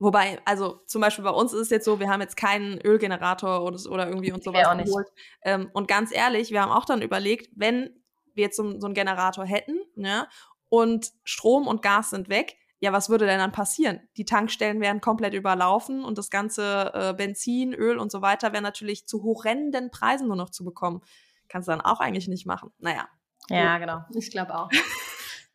Wobei, 0.00 0.38
also 0.44 0.80
zum 0.86 1.00
Beispiel 1.00 1.24
bei 1.24 1.30
uns 1.30 1.52
ist 1.52 1.60
es 1.60 1.70
jetzt 1.70 1.84
so, 1.84 1.98
wir 1.98 2.08
haben 2.08 2.20
jetzt 2.20 2.36
keinen 2.36 2.80
Ölgenerator 2.80 3.64
oder, 3.64 3.78
oder 3.90 4.06
irgendwie 4.06 4.30
und 4.30 4.44
sowas 4.44 4.62
geholt. 4.84 5.08
Ähm, 5.42 5.70
und 5.72 5.88
ganz 5.88 6.14
ehrlich, 6.14 6.52
wir 6.52 6.62
haben 6.62 6.70
auch 6.70 6.84
dann 6.84 7.02
überlegt, 7.02 7.50
wenn 7.56 7.90
wir 8.38 8.44
jetzt 8.44 8.56
so, 8.56 8.80
so 8.80 8.86
einen 8.86 8.94
Generator 8.94 9.44
hätten, 9.44 9.78
ne, 9.94 10.26
und 10.70 11.12
Strom 11.24 11.66
und 11.66 11.82
Gas 11.82 12.10
sind 12.10 12.30
weg, 12.30 12.56
ja, 12.80 12.92
was 12.92 13.10
würde 13.10 13.26
denn 13.26 13.38
dann 13.38 13.50
passieren? 13.52 14.00
Die 14.16 14.24
Tankstellen 14.24 14.80
wären 14.80 15.00
komplett 15.00 15.34
überlaufen 15.34 16.04
und 16.04 16.16
das 16.16 16.30
ganze 16.30 16.92
äh, 16.94 17.12
Benzin, 17.12 17.74
Öl 17.74 17.98
und 17.98 18.12
so 18.12 18.22
weiter 18.22 18.52
wäre 18.52 18.62
natürlich 18.62 19.06
zu 19.06 19.24
horrenden 19.24 19.90
Preisen 19.90 20.28
nur 20.28 20.36
noch 20.36 20.50
zu 20.50 20.64
bekommen. 20.64 21.02
Kannst 21.48 21.66
du 21.66 21.72
dann 21.72 21.80
auch 21.80 21.98
eigentlich 21.98 22.28
nicht 22.28 22.46
machen. 22.46 22.70
Naja. 22.78 23.08
Ja, 23.48 23.78
gut. 23.78 23.80
genau. 23.80 24.04
Ich 24.14 24.30
glaube 24.30 24.54
auch. 24.54 24.70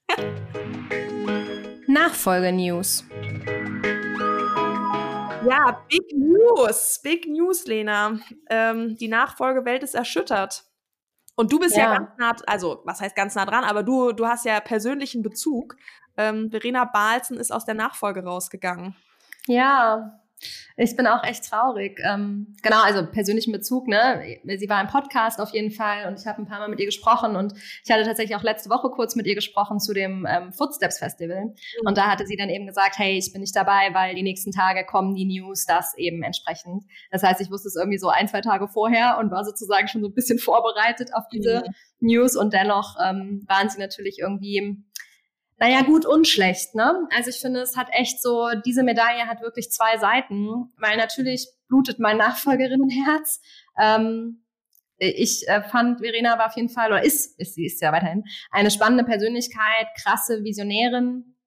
Nachfolge-News. 1.87 3.05
Ja, 5.49 5.85
Big 5.89 6.13
News. 6.13 6.99
Big 7.03 7.27
News, 7.27 7.65
Lena. 7.65 8.19
Ähm, 8.49 8.97
die 8.97 9.07
Nachfolgewelt 9.07 9.83
ist 9.83 9.93
erschüttert. 9.93 10.65
Und 11.35 11.51
du 11.51 11.59
bist 11.59 11.75
ja. 11.75 11.83
ja. 11.83 11.97
ganz 11.97 12.17
nah, 12.17 12.35
also 12.47 12.81
was 12.85 13.01
heißt 13.01 13.15
ganz 13.15 13.35
nah 13.35 13.45
dran, 13.45 13.63
aber 13.63 13.83
du, 13.83 14.11
du 14.11 14.27
hast 14.27 14.45
ja 14.45 14.59
persönlichen 14.59 15.21
Bezug. 15.23 15.75
Ähm, 16.15 16.51
Verena 16.51 16.85
Balzen 16.85 17.37
ist 17.37 17.51
aus 17.51 17.65
der 17.65 17.73
Nachfolge 17.73 18.23
rausgegangen. 18.23 18.95
Ja, 19.47 20.19
ich 20.75 20.95
bin 20.95 21.05
auch 21.07 21.23
echt 21.23 21.49
traurig. 21.49 21.99
Ähm, 22.03 22.55
genau, 22.63 22.81
also 22.81 23.05
persönlichen 23.05 23.51
Bezug, 23.51 23.87
ne? 23.87 24.39
Sie 24.57 24.69
war 24.69 24.81
im 24.81 24.87
Podcast 24.87 25.39
auf 25.39 25.51
jeden 25.51 25.71
Fall 25.71 26.07
und 26.07 26.19
ich 26.19 26.25
habe 26.25 26.41
ein 26.41 26.47
paar 26.47 26.59
Mal 26.59 26.69
mit 26.69 26.79
ihr 26.79 26.85
gesprochen 26.85 27.35
und 27.35 27.53
ich 27.83 27.91
hatte 27.91 28.03
tatsächlich 28.03 28.35
auch 28.35 28.43
letzte 28.43 28.69
Woche 28.69 28.89
kurz 28.89 29.15
mit 29.15 29.27
ihr 29.27 29.35
gesprochen 29.35 29.79
zu 29.79 29.93
dem 29.93 30.25
ähm, 30.29 30.51
Footsteps 30.51 30.99
Festival. 30.99 31.45
Mhm. 31.45 31.53
Und 31.85 31.97
da 31.97 32.09
hatte 32.09 32.25
sie 32.25 32.37
dann 32.37 32.49
eben 32.49 32.65
gesagt, 32.65 32.97
hey, 32.97 33.17
ich 33.17 33.31
bin 33.31 33.41
nicht 33.41 33.55
dabei, 33.55 33.93
weil 33.93 34.15
die 34.15 34.23
nächsten 34.23 34.51
Tage 34.51 34.85
kommen 34.85 35.15
die 35.15 35.25
News, 35.25 35.65
das 35.65 35.93
eben 35.97 36.23
entsprechend. 36.23 36.83
Das 37.11 37.23
heißt, 37.23 37.41
ich 37.41 37.51
wusste 37.51 37.67
es 37.67 37.75
irgendwie 37.75 37.99
so 37.99 38.09
ein, 38.09 38.27
zwei 38.27 38.41
Tage 38.41 38.67
vorher 38.67 39.17
und 39.19 39.31
war 39.31 39.45
sozusagen 39.45 39.87
schon 39.87 40.01
so 40.01 40.09
ein 40.09 40.13
bisschen 40.13 40.39
vorbereitet 40.39 41.13
auf 41.13 41.23
diese 41.31 41.63
mhm. 41.65 41.73
News 42.07 42.35
und 42.35 42.53
dennoch 42.53 42.95
ähm, 43.03 43.45
waren 43.47 43.69
sie 43.69 43.79
natürlich 43.79 44.19
irgendwie 44.19 44.83
naja, 45.63 45.81
gut 45.81 46.05
und 46.05 46.27
schlecht, 46.27 46.75
ne? 46.75 47.07
Also 47.15 47.29
ich 47.29 47.37
finde, 47.37 47.61
es 47.61 47.77
hat 47.77 47.87
echt 47.91 48.21
so, 48.21 48.49
diese 48.65 48.83
Medaille 48.83 49.27
hat 49.27 49.41
wirklich 49.41 49.71
zwei 49.71 49.97
Seiten, 49.97 50.73
weil 50.77 50.97
natürlich 50.97 51.47
blutet 51.69 51.99
mein 51.99 52.17
Nachfolgerinnenherz. 52.25 53.39
Ähm, 53.79 54.43
ich 54.97 55.47
äh, 55.47 55.63
fand, 55.63 56.01
Verena 56.01 56.37
war 56.37 56.47
auf 56.47 56.57
jeden 56.57 56.67
Fall, 56.67 56.89
oder 56.89 57.05
ist, 57.05 57.39
ist 57.39 57.55
sie 57.55 57.65
ist 57.65 57.81
ja 57.81 57.93
weiterhin, 57.93 58.25
eine 58.51 58.71
spannende 58.71 59.05
Persönlichkeit, 59.05 59.87
krasse 60.03 60.43
Visionärin. 60.43 61.37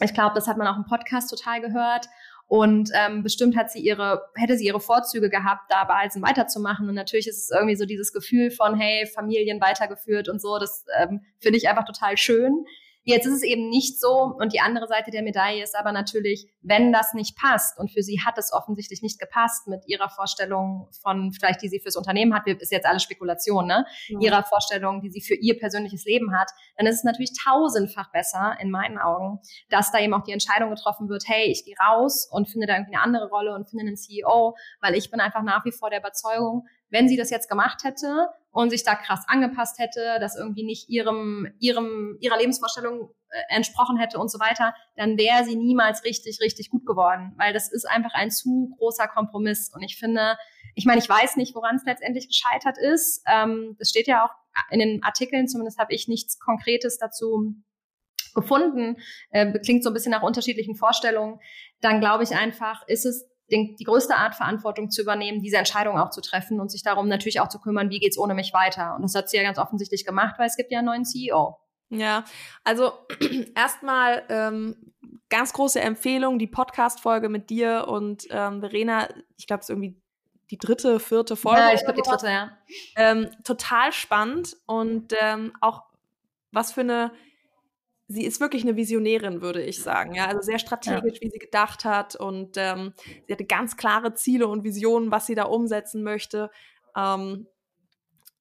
Ich 0.00 0.12
glaube, 0.12 0.34
das 0.34 0.48
hat 0.48 0.58
man 0.58 0.66
auch 0.66 0.76
im 0.76 0.84
Podcast 0.84 1.30
total 1.30 1.62
gehört. 1.62 2.08
Und 2.48 2.90
ähm, 2.92 3.22
bestimmt 3.22 3.56
hat 3.56 3.70
sie 3.70 3.80
ihre, 3.80 4.20
hätte 4.34 4.58
sie 4.58 4.66
ihre 4.66 4.80
Vorzüge 4.80 5.30
gehabt, 5.30 5.70
da 5.70 5.84
bei 5.84 5.94
Alsen 5.94 6.20
weiterzumachen. 6.20 6.90
Und 6.90 6.94
natürlich 6.94 7.26
ist 7.26 7.38
es 7.38 7.50
irgendwie 7.50 7.76
so 7.76 7.86
dieses 7.86 8.12
Gefühl 8.12 8.50
von, 8.50 8.78
hey, 8.78 9.06
Familien 9.06 9.62
weitergeführt 9.62 10.28
und 10.28 10.42
so. 10.42 10.58
Das 10.58 10.84
ähm, 10.98 11.22
finde 11.40 11.56
ich 11.56 11.70
einfach 11.70 11.86
total 11.86 12.18
schön. 12.18 12.66
Jetzt 13.04 13.26
ist 13.26 13.34
es 13.34 13.42
eben 13.42 13.68
nicht 13.68 14.00
so. 14.00 14.34
Und 14.38 14.52
die 14.52 14.60
andere 14.60 14.86
Seite 14.86 15.10
der 15.10 15.22
Medaille 15.22 15.62
ist 15.62 15.76
aber 15.76 15.92
natürlich, 15.92 16.46
wenn 16.60 16.92
das 16.92 17.14
nicht 17.14 17.36
passt 17.36 17.78
und 17.78 17.90
für 17.90 18.02
sie 18.02 18.20
hat 18.24 18.38
es 18.38 18.52
offensichtlich 18.52 19.02
nicht 19.02 19.18
gepasst 19.18 19.66
mit 19.66 19.82
ihrer 19.86 20.08
Vorstellung 20.08 20.88
von 21.02 21.32
vielleicht, 21.32 21.62
die 21.62 21.68
sie 21.68 21.80
fürs 21.80 21.96
Unternehmen 21.96 22.34
hat, 22.34 22.46
ist 22.46 22.70
jetzt 22.70 22.86
alles 22.86 23.02
Spekulation, 23.02 23.66
ne? 23.66 23.84
Ja. 24.08 24.20
Ihrer 24.20 24.42
Vorstellung, 24.44 25.00
die 25.00 25.10
sie 25.10 25.20
für 25.20 25.34
ihr 25.34 25.58
persönliches 25.58 26.04
Leben 26.04 26.36
hat, 26.38 26.50
dann 26.76 26.86
ist 26.86 26.96
es 26.96 27.04
natürlich 27.04 27.32
tausendfach 27.44 28.12
besser 28.12 28.56
in 28.60 28.70
meinen 28.70 28.98
Augen, 28.98 29.40
dass 29.68 29.90
da 29.90 29.98
eben 29.98 30.14
auch 30.14 30.22
die 30.22 30.32
Entscheidung 30.32 30.70
getroffen 30.70 31.08
wird, 31.08 31.24
hey, 31.26 31.50
ich 31.50 31.64
gehe 31.64 31.76
raus 31.76 32.28
und 32.30 32.48
finde 32.48 32.66
da 32.66 32.74
irgendwie 32.74 32.94
eine 32.94 33.02
andere 33.02 33.28
Rolle 33.28 33.54
und 33.54 33.68
finde 33.68 33.86
einen 33.86 33.96
CEO, 33.96 34.56
weil 34.80 34.94
ich 34.94 35.10
bin 35.10 35.20
einfach 35.20 35.42
nach 35.42 35.64
wie 35.64 35.72
vor 35.72 35.90
der 35.90 36.00
Überzeugung, 36.00 36.66
wenn 36.92 37.08
sie 37.08 37.16
das 37.16 37.30
jetzt 37.30 37.48
gemacht 37.48 37.84
hätte 37.84 38.28
und 38.50 38.70
sich 38.70 38.84
da 38.84 38.94
krass 38.94 39.24
angepasst 39.26 39.78
hätte, 39.78 40.18
das 40.20 40.36
irgendwie 40.36 40.62
nicht 40.62 40.90
ihrem, 40.90 41.48
ihrem, 41.58 42.18
ihrer 42.20 42.36
Lebensvorstellung 42.36 43.10
äh, 43.30 43.56
entsprochen 43.56 43.96
hätte 43.96 44.18
und 44.18 44.30
so 44.30 44.38
weiter, 44.38 44.74
dann 44.96 45.16
wäre 45.16 45.42
sie 45.44 45.56
niemals 45.56 46.04
richtig, 46.04 46.38
richtig 46.42 46.68
gut 46.68 46.84
geworden, 46.84 47.32
weil 47.38 47.54
das 47.54 47.72
ist 47.72 47.88
einfach 47.88 48.12
ein 48.12 48.30
zu 48.30 48.74
großer 48.76 49.08
Kompromiss. 49.08 49.72
Und 49.74 49.82
ich 49.82 49.96
finde, 49.96 50.36
ich 50.74 50.84
meine, 50.84 51.00
ich 51.00 51.08
weiß 51.08 51.36
nicht, 51.36 51.54
woran 51.54 51.76
es 51.76 51.84
letztendlich 51.86 52.28
gescheitert 52.28 52.76
ist. 52.76 53.22
Ähm, 53.26 53.74
das 53.78 53.88
steht 53.88 54.06
ja 54.06 54.26
auch 54.26 54.34
in 54.70 54.78
den 54.78 55.02
Artikeln, 55.02 55.48
zumindest 55.48 55.78
habe 55.78 55.94
ich 55.94 56.08
nichts 56.08 56.38
Konkretes 56.38 56.98
dazu 56.98 57.54
gefunden. 58.34 58.96
Äh, 59.30 59.58
klingt 59.60 59.82
so 59.82 59.88
ein 59.90 59.94
bisschen 59.94 60.12
nach 60.12 60.22
unterschiedlichen 60.22 60.76
Vorstellungen. 60.76 61.40
Dann 61.80 62.00
glaube 62.00 62.22
ich 62.24 62.34
einfach, 62.34 62.86
ist 62.86 63.06
es 63.06 63.31
den, 63.52 63.76
die 63.76 63.84
größte 63.84 64.16
Art 64.16 64.34
Verantwortung 64.34 64.90
zu 64.90 65.02
übernehmen, 65.02 65.42
diese 65.42 65.58
Entscheidung 65.58 65.98
auch 65.98 66.10
zu 66.10 66.20
treffen 66.20 66.58
und 66.60 66.70
sich 66.70 66.82
darum 66.82 67.08
natürlich 67.08 67.40
auch 67.40 67.48
zu 67.48 67.60
kümmern, 67.60 67.90
wie 67.90 68.00
geht's 68.00 68.18
ohne 68.18 68.34
mich 68.34 68.52
weiter. 68.52 68.96
Und 68.96 69.02
das 69.02 69.14
hat 69.14 69.28
sie 69.28 69.36
ja 69.36 69.42
ganz 69.42 69.58
offensichtlich 69.58 70.04
gemacht, 70.04 70.36
weil 70.38 70.46
es 70.46 70.56
gibt 70.56 70.72
ja 70.72 70.78
einen 70.78 70.86
neuen 70.86 71.04
CEO. 71.04 71.58
Ja, 71.90 72.24
also 72.64 72.92
erstmal 73.54 74.22
ähm, 74.30 74.94
ganz 75.28 75.52
große 75.52 75.80
Empfehlung, 75.80 76.38
die 76.38 76.46
Podcast-Folge 76.46 77.28
mit 77.28 77.50
dir 77.50 77.86
und 77.86 78.26
ähm, 78.30 78.60
Verena, 78.60 79.08
ich 79.36 79.46
glaube, 79.46 79.60
es 79.60 79.66
ist 79.66 79.70
irgendwie 79.70 80.00
die 80.50 80.58
dritte, 80.58 81.00
vierte 81.00 81.36
Folge. 81.36 81.60
Ja, 81.60 81.72
ich 81.72 81.84
glaube 81.84 82.00
die 82.02 82.08
dritte, 82.08 82.28
ja. 82.28 82.56
Ähm, 82.96 83.30
total 83.44 83.92
spannend 83.92 84.56
und 84.66 85.14
ähm, 85.20 85.52
auch 85.60 85.82
was 86.50 86.72
für 86.72 86.82
eine 86.82 87.12
sie 88.08 88.24
ist 88.24 88.40
wirklich 88.40 88.62
eine 88.62 88.76
Visionärin, 88.76 89.42
würde 89.42 89.62
ich 89.62 89.82
sagen. 89.82 90.14
Ja, 90.14 90.26
also 90.26 90.40
sehr 90.42 90.58
strategisch, 90.58 91.14
ja. 91.14 91.20
wie 91.20 91.30
sie 91.30 91.38
gedacht 91.38 91.84
hat 91.84 92.16
und 92.16 92.56
ähm, 92.56 92.92
sie 93.26 93.32
hatte 93.32 93.44
ganz 93.44 93.76
klare 93.76 94.14
Ziele 94.14 94.48
und 94.48 94.64
Visionen, 94.64 95.10
was 95.10 95.26
sie 95.26 95.34
da 95.34 95.44
umsetzen 95.44 96.02
möchte. 96.02 96.50
Ähm, 96.96 97.46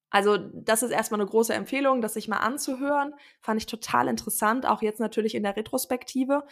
also 0.09 0.37
das 0.37 0.83
ist 0.83 0.91
erstmal 0.91 1.21
eine 1.21 1.29
große 1.29 1.53
Empfehlung, 1.53 2.01
das 2.01 2.15
sich 2.15 2.27
mal 2.27 2.37
anzuhören. 2.37 3.13
Fand 3.39 3.61
ich 3.61 3.65
total 3.65 4.09
interessant, 4.09 4.65
auch 4.65 4.81
jetzt 4.81 4.99
natürlich 4.99 5.35
in 5.35 5.43
der 5.43 5.55
Retrospektive. 5.55 6.43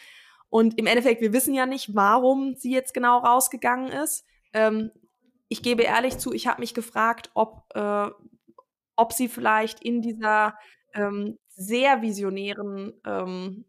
Und 0.50 0.80
im 0.80 0.88
Endeffekt, 0.88 1.22
wir 1.22 1.34
wissen 1.34 1.54
ja 1.54 1.66
nicht, 1.66 1.94
warum 1.94 2.56
sie 2.56 2.72
jetzt 2.72 2.94
genau 2.94 3.20
rausgegangen 3.20 3.92
ist. 3.92 4.26
Ähm, 4.54 4.92
ich 5.50 5.62
gebe 5.62 5.84
ehrlich 5.84 6.18
zu, 6.18 6.34
ich 6.34 6.48
habe 6.48 6.62
mich 6.62 6.74
gefragt, 6.74 7.32
ob, 7.34 7.66
äh, 7.76 8.08
ob 8.96 9.14
sie 9.14 9.28
vielleicht 9.28 9.84
in 9.84 10.02
dieser 10.02 10.58
ähm, 10.94 11.38
sehr 11.60 12.02
visionären 12.02 12.94
ähm, 13.06 13.66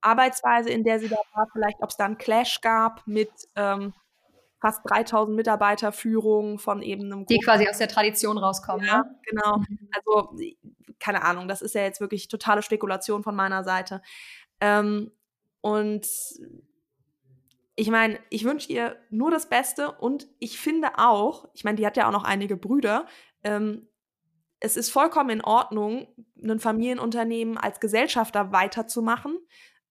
Arbeitsweise, 0.00 0.70
in 0.70 0.82
der 0.82 0.98
sie 0.98 1.08
da 1.08 1.16
war, 1.34 1.46
vielleicht 1.52 1.82
ob 1.82 1.90
es 1.90 1.96
da 1.96 2.06
einen 2.06 2.16
Clash 2.16 2.60
gab 2.62 3.06
mit 3.06 3.30
ähm, 3.54 3.92
fast 4.60 4.80
3000 4.88 5.36
Mitarbeiterführung 5.36 6.58
von 6.58 6.82
eben 6.82 7.04
einem 7.04 7.26
Die 7.26 7.38
quasi 7.38 7.68
aus 7.68 7.78
der 7.78 7.88
Tradition 7.88 8.38
rauskommen. 8.38 8.86
Ja, 8.86 8.98
ne? 8.98 9.20
genau. 9.24 9.58
Mhm. 9.58 9.88
Also 9.92 10.38
keine 10.98 11.22
Ahnung, 11.22 11.48
das 11.48 11.60
ist 11.60 11.74
ja 11.74 11.82
jetzt 11.82 12.00
wirklich 12.00 12.28
totale 12.28 12.62
Spekulation 12.62 13.22
von 13.22 13.36
meiner 13.36 13.62
Seite. 13.62 14.00
Ähm, 14.62 15.12
und 15.60 16.08
ich 17.74 17.90
meine, 17.90 18.18
ich 18.30 18.44
wünsche 18.44 18.72
ihr 18.72 18.96
nur 19.10 19.30
das 19.30 19.50
Beste 19.50 19.92
und 19.92 20.28
ich 20.38 20.58
finde 20.58 20.92
auch, 20.96 21.46
ich 21.52 21.64
meine, 21.64 21.76
die 21.76 21.86
hat 21.86 21.98
ja 21.98 22.08
auch 22.08 22.12
noch 22.12 22.24
einige 22.24 22.56
Brüder, 22.56 23.06
ähm, 23.44 23.86
es 24.60 24.76
ist 24.76 24.90
vollkommen 24.90 25.30
in 25.30 25.40
Ordnung, 25.42 26.08
ein 26.42 26.58
Familienunternehmen 26.58 27.58
als 27.58 27.80
Gesellschafter 27.80 28.52
weiterzumachen. 28.52 29.38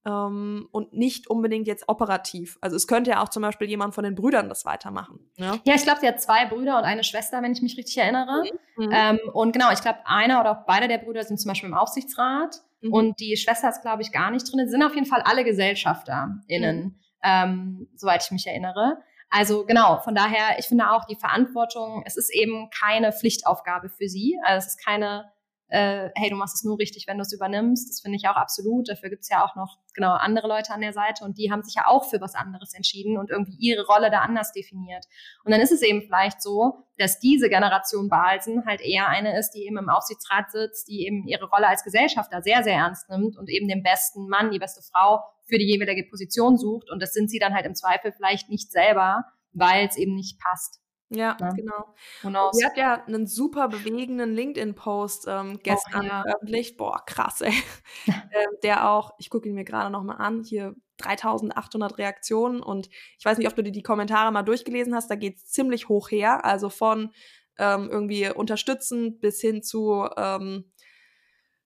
ähm, 0.06 0.70
und 0.72 0.94
nicht 0.94 1.30
unbedingt 1.30 1.68
jetzt 1.68 1.90
operativ. 1.90 2.58
Also 2.62 2.76
es 2.76 2.88
könnte 2.88 3.12
ja 3.12 3.24
auch 3.24 3.30
zum 3.30 3.42
Beispiel 3.42 3.68
jemand 3.68 3.96
von 3.96 4.04
den 4.04 4.14
Brüdern 4.16 4.50
das 4.50 4.66
weitermachen. 4.66 5.20
Ja, 5.36 5.58
ja 5.66 5.74
ich 5.76 5.84
glaube, 5.84 6.00
sie 6.00 6.08
hat 6.08 6.22
zwei 6.22 6.46
Brüder 6.46 6.78
und 6.78 6.84
eine 6.84 7.04
Schwester, 7.04 7.42
wenn 7.42 7.52
ich 7.52 7.62
mich 7.62 7.76
richtig 7.78 7.98
erinnere. 7.98 8.44
Mhm. 8.78 8.90
Ähm, 8.92 9.20
und 9.34 9.52
genau, 9.52 9.72
ich 9.72 9.82
glaube, 9.82 10.00
einer 10.06 10.40
oder 10.42 10.52
auch 10.52 10.66
beide 10.68 10.88
der 10.88 11.00
Brüder 11.00 11.24
sind 11.24 11.40
zum 11.40 11.50
Beispiel 11.50 11.70
im 11.70 11.76
Aufsichtsrat 11.76 12.62
mhm. 12.82 12.94
und 12.94 13.20
die 13.20 13.36
Schwester 13.36 13.70
ist, 13.70 13.82
glaube 13.82 14.04
ich, 14.04 14.12
gar 14.12 14.30
nicht 14.30 14.52
drin. 14.52 14.62
Sie 14.66 14.72
sind 14.72 14.84
auf 14.84 14.94
jeden 14.94 15.08
Fall 15.08 15.22
alle 15.22 15.44
GesellschafterInnen, 15.44 16.84
mhm. 16.84 16.96
ähm, 17.24 17.88
soweit 17.96 18.24
ich 18.24 18.32
mich 18.32 18.46
erinnere. 18.46 18.98
Also 19.30 19.66
genau, 19.66 20.00
von 20.00 20.16
daher, 20.16 20.60
ich 20.60 20.66
finde 20.66 20.92
auch 20.92 21.06
die 21.06 21.18
Verantwortung, 21.18 22.04
es 22.06 22.16
ist 22.16 22.34
eben 22.34 22.70
keine 22.70 23.12
Pflichtaufgabe 23.12 23.90
für 23.90 24.08
sie. 24.08 24.38
Also 24.44 24.66
es 24.66 24.76
ist 24.76 24.86
keine 24.86 25.26
äh, 25.68 26.10
hey, 26.16 26.30
du 26.30 26.36
machst 26.36 26.56
es 26.56 26.64
nur 26.64 26.78
richtig, 26.78 27.08
wenn 27.08 27.18
du 27.18 27.24
es 27.24 27.34
übernimmst. 27.34 27.90
Das 27.90 28.02
finde 28.02 28.18
ich 28.18 28.28
auch 28.28 28.36
absolut. 28.36 28.88
Dafür 28.88 29.10
gibt 29.10 29.24
es 29.24 29.30
ja 29.30 29.44
auch 29.44 29.56
noch 29.56 29.80
genau 29.94 30.12
andere 30.12 30.48
Leute 30.48 30.72
an 30.72 30.82
der 30.82 30.94
Seite 30.94 31.24
und 31.24 31.38
die 31.38 31.52
haben 31.52 31.64
sich 31.64 31.76
ja 31.76 31.88
auch 31.88 32.06
für 32.06 32.22
was 32.22 32.36
anderes 32.36 32.74
entschieden 32.74 33.18
und 33.18 33.32
irgendwie 33.32 33.58
ihre 33.60 33.86
Rolle 33.86 34.12
da 34.12 34.20
anders 34.20 34.52
definiert. 34.52 35.06
Und 35.44 35.52
dann 35.52 35.62
ist 35.62 35.72
es 35.72 35.82
eben 35.82 36.04
vielleicht 36.04 36.42
so, 36.42 36.86
dass 36.98 37.20
diese 37.20 37.50
Generation 37.50 38.10
Balsen 38.10 38.66
halt 38.66 38.82
eher 38.82 39.10
eine 39.10 39.38
ist, 39.38 39.52
die 39.52 39.66
eben 39.66 39.78
im 39.78 39.90
Aufsichtsrat 39.90 40.52
sitzt, 40.52 40.88
die 40.88 41.06
eben 41.06 41.28
ihre 41.28 41.46
Rolle 41.46 41.68
als 41.68 41.84
Gesellschafter 41.84 42.42
sehr, 42.42 42.64
sehr 42.64 42.76
ernst 42.76 43.10
nimmt 43.10 43.36
und 43.38 43.50
eben 43.50 43.68
den 43.68 43.82
besten 43.82 44.28
Mann, 44.28 44.52
die 44.52 44.60
beste 44.60 44.82
Frau 44.82 45.24
für 45.46 45.58
die 45.58 45.66
jeweilige 45.66 46.08
Position 46.10 46.58
sucht. 46.58 46.90
Und 46.90 47.02
das 47.02 47.14
sind 47.14 47.30
sie 47.30 47.40
dann 47.40 47.54
halt 47.54 47.66
im 47.66 47.76
Zweifel 47.76 48.12
vielleicht 48.12 48.50
nicht 48.50 48.72
selber, 48.72 49.26
weil 49.54 49.88
es 49.88 49.98
eben 49.98 50.16
nicht 50.16 50.40
passt. 50.40 50.82
Ja, 51.10 51.38
ja, 51.40 51.50
genau. 51.52 51.94
Und 52.24 52.56
sie 52.56 52.66
hat 52.66 52.78
ja 52.78 53.04
einen 53.06 53.28
super 53.28 53.68
bewegenden 53.68 54.34
LinkedIn-Post 54.34 55.26
ähm, 55.28 55.60
gestern 55.62 56.06
oh, 56.06 56.08
ja. 56.08 56.22
veröffentlicht. 56.24 56.78
Boah, 56.78 57.04
krass, 57.06 57.42
ey. 57.42 57.54
ähm, 58.08 58.50
der 58.64 58.90
auch, 58.90 59.12
ich 59.20 59.30
gucke 59.30 59.48
ihn 59.48 59.54
mir 59.54 59.66
gerade 59.66 59.92
nochmal 59.92 60.18
an, 60.18 60.44
hier 60.44 60.76
3800 60.98 61.98
Reaktionen 61.98 62.62
und 62.62 62.90
ich 63.20 63.26
weiß 63.26 63.38
nicht, 63.38 63.48
ob 63.48 63.56
du 63.56 63.64
dir 63.64 63.72
die 63.72 63.84
Kommentare 63.84 64.32
mal 64.32 64.44
durchgelesen 64.44 64.96
hast, 64.96 65.10
da 65.12 65.16
geht 65.16 65.38
es 65.38 65.46
ziemlich 65.46 65.90
hoch 65.90 66.10
her, 66.10 66.44
also 66.44 66.70
von 66.70 67.12
ähm, 67.58 67.90
irgendwie 67.92 68.30
unterstützend 68.30 69.22
bis 69.22 69.40
hin 69.42 69.62
zu 69.62 70.08
ähm, 70.18 70.72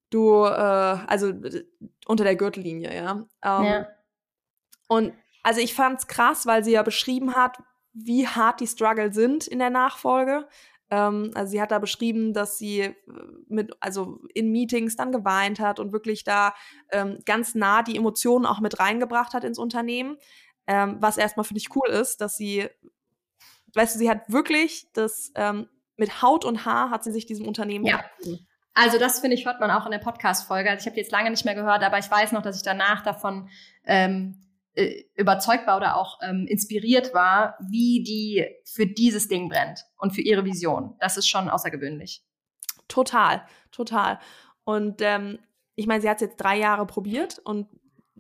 du, 0.09 0.43
äh, 0.43 0.49
also 0.49 1.33
unter 2.05 2.23
der 2.23 2.35
Gürtellinie, 2.35 2.95
ja. 2.95 3.11
Ähm, 3.43 3.65
ja. 3.65 3.87
Und 4.87 5.13
also 5.43 5.61
ich 5.61 5.73
fand's 5.73 6.07
krass, 6.07 6.45
weil 6.45 6.63
sie 6.63 6.71
ja 6.71 6.83
beschrieben 6.83 7.35
hat, 7.35 7.57
wie 7.93 8.27
hart 8.27 8.59
die 8.59 8.67
Struggle 8.67 9.13
sind 9.13 9.47
in 9.47 9.59
der 9.59 9.69
Nachfolge. 9.69 10.47
Ähm, 10.89 11.31
also 11.35 11.51
sie 11.51 11.61
hat 11.61 11.71
da 11.71 11.79
beschrieben, 11.79 12.33
dass 12.33 12.57
sie 12.57 12.81
äh, 12.81 12.95
mit, 13.47 13.71
also 13.79 14.19
in 14.33 14.51
Meetings 14.51 14.95
dann 14.95 15.11
geweint 15.11 15.59
hat 15.59 15.79
und 15.79 15.91
wirklich 15.91 16.23
da 16.23 16.53
ähm, 16.91 17.19
ganz 17.25 17.55
nah 17.55 17.83
die 17.83 17.95
Emotionen 17.95 18.45
auch 18.45 18.59
mit 18.59 18.79
reingebracht 18.79 19.33
hat 19.33 19.43
ins 19.43 19.59
Unternehmen. 19.59 20.17
Ähm, 20.67 20.97
was 20.99 21.17
erstmal 21.17 21.43
finde 21.43 21.59
ich 21.59 21.75
cool 21.75 21.89
ist, 21.89 22.21
dass 22.21 22.37
sie, 22.37 22.67
weißt 23.73 23.95
du, 23.95 23.99
sie 23.99 24.09
hat 24.09 24.31
wirklich 24.31 24.87
das 24.93 25.31
ähm, 25.35 25.67
mit 25.97 26.21
Haut 26.21 26.45
und 26.45 26.65
Haar 26.65 26.89
hat 26.89 27.03
sie 27.03 27.11
sich 27.11 27.25
diesem 27.25 27.47
Unternehmen 27.47 27.85
ja. 27.85 28.03
Also 28.81 28.97
das 28.97 29.19
finde 29.19 29.35
ich 29.35 29.45
hört 29.45 29.59
man 29.59 29.71
auch 29.71 29.85
in 29.85 29.91
der 29.91 29.99
Podcast-Folge. 29.99 30.69
Also 30.69 30.83
ich 30.83 30.87
habe 30.87 30.97
jetzt 30.97 31.11
lange 31.11 31.29
nicht 31.29 31.43
mehr 31.43 31.53
gehört, 31.55 31.83
aber 31.83 31.99
ich 31.99 32.09
weiß 32.09 32.31
noch, 32.31 32.41
dass 32.41 32.55
ich 32.55 32.63
danach 32.63 33.03
davon 33.03 33.49
ähm, 33.85 34.39
äh, 34.73 35.03
überzeugt 35.15 35.67
war 35.67 35.75
oder 35.75 35.97
auch 35.97 36.19
ähm, 36.21 36.47
inspiriert 36.47 37.13
war, 37.13 37.57
wie 37.59 38.03
die 38.03 38.45
für 38.63 38.85
dieses 38.85 39.27
Ding 39.27 39.49
brennt 39.49 39.85
und 39.97 40.11
für 40.11 40.21
ihre 40.21 40.45
Vision. 40.45 40.95
Das 41.01 41.17
ist 41.17 41.27
schon 41.27 41.49
außergewöhnlich. 41.49 42.23
Total, 42.87 43.43
total. 43.71 44.17
Und 44.63 45.01
ähm, 45.01 45.39
ich 45.75 45.85
meine, 45.85 46.01
sie 46.01 46.09
hat 46.09 46.21
es 46.21 46.21
jetzt 46.21 46.37
drei 46.37 46.57
Jahre 46.57 46.85
probiert 46.85 47.39
und 47.39 47.67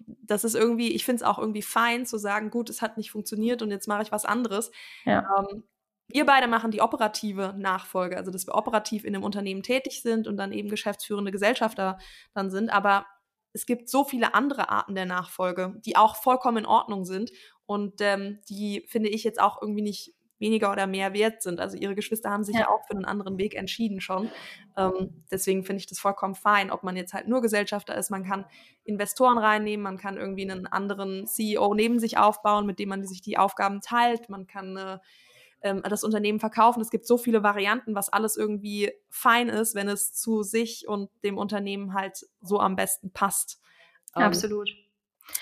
das 0.05 0.43
ist 0.43 0.55
irgendwie, 0.55 0.91
ich 0.91 1.05
finde 1.05 1.23
es 1.23 1.23
auch 1.23 1.39
irgendwie 1.39 1.61
fein 1.61 2.05
zu 2.05 2.17
sagen, 2.17 2.49
gut, 2.49 2.69
es 2.69 2.81
hat 2.81 2.97
nicht 2.97 3.11
funktioniert 3.11 3.61
und 3.61 3.71
jetzt 3.71 3.87
mache 3.87 4.01
ich 4.01 4.11
was 4.11 4.25
anderes. 4.25 4.71
Ja. 5.05 5.25
Ähm, 5.39 5.63
wir 6.11 6.25
beide 6.25 6.47
machen 6.47 6.71
die 6.71 6.81
operative 6.81 7.53
Nachfolge, 7.57 8.17
also 8.17 8.31
dass 8.31 8.47
wir 8.47 8.55
operativ 8.55 9.05
in 9.05 9.13
dem 9.13 9.23
Unternehmen 9.23 9.63
tätig 9.63 10.01
sind 10.01 10.27
und 10.27 10.37
dann 10.37 10.51
eben 10.51 10.69
geschäftsführende 10.69 11.31
Gesellschafter 11.31 11.99
dann 12.33 12.49
sind. 12.49 12.69
Aber 12.69 13.05
es 13.53 13.65
gibt 13.65 13.89
so 13.89 14.03
viele 14.03 14.33
andere 14.33 14.69
Arten 14.69 14.95
der 14.95 15.05
Nachfolge, 15.05 15.75
die 15.85 15.95
auch 15.95 16.15
vollkommen 16.15 16.57
in 16.57 16.65
Ordnung 16.65 17.05
sind 17.05 17.31
und 17.65 18.01
ähm, 18.01 18.39
die 18.49 18.85
finde 18.87 19.09
ich 19.09 19.23
jetzt 19.23 19.39
auch 19.39 19.61
irgendwie 19.61 19.83
nicht 19.83 20.13
weniger 20.39 20.71
oder 20.71 20.87
mehr 20.87 21.13
wert 21.13 21.43
sind. 21.43 21.59
Also 21.59 21.77
ihre 21.77 21.95
Geschwister 21.95 22.31
haben 22.31 22.43
sich 22.43 22.55
ja, 22.55 22.61
ja 22.61 22.69
auch 22.69 22.85
für 22.87 22.95
einen 22.95 23.05
anderen 23.05 23.37
Weg 23.37 23.55
entschieden 23.55 24.01
schon. 24.01 24.31
Ähm, 24.77 25.23
deswegen 25.29 25.63
finde 25.63 25.81
ich 25.81 25.87
das 25.87 25.99
vollkommen 25.99 26.35
fein, 26.35 26.71
ob 26.71 26.83
man 26.83 26.95
jetzt 26.95 27.13
halt 27.13 27.27
nur 27.27 27.41
Gesellschafter 27.41 27.95
ist. 27.95 28.09
Man 28.09 28.23
kann 28.23 28.45
Investoren 28.85 29.37
reinnehmen, 29.37 29.83
man 29.83 29.97
kann 29.97 30.17
irgendwie 30.17 30.49
einen 30.49 30.65
anderen 30.65 31.27
CEO 31.27 31.73
neben 31.73 31.99
sich 31.99 32.17
aufbauen, 32.17 32.65
mit 32.65 32.79
dem 32.79 32.89
man 32.89 33.05
sich 33.05 33.21
die 33.21 33.37
Aufgaben 33.37 33.81
teilt. 33.81 34.29
Man 34.29 34.47
kann 34.47 34.77
äh, 34.77 34.97
ähm, 35.61 35.81
das 35.83 36.03
Unternehmen 36.03 36.39
verkaufen. 36.39 36.81
Es 36.81 36.89
gibt 36.89 37.05
so 37.05 37.17
viele 37.17 37.43
Varianten, 37.43 37.95
was 37.95 38.09
alles 38.09 38.37
irgendwie 38.37 38.91
fein 39.09 39.49
ist, 39.49 39.75
wenn 39.75 39.87
es 39.87 40.13
zu 40.13 40.43
sich 40.43 40.87
und 40.87 41.09
dem 41.23 41.37
Unternehmen 41.37 41.93
halt 41.93 42.25
so 42.41 42.59
am 42.59 42.75
besten 42.75 43.11
passt. 43.11 43.61
Ähm, 44.15 44.23
Absolut. 44.23 44.69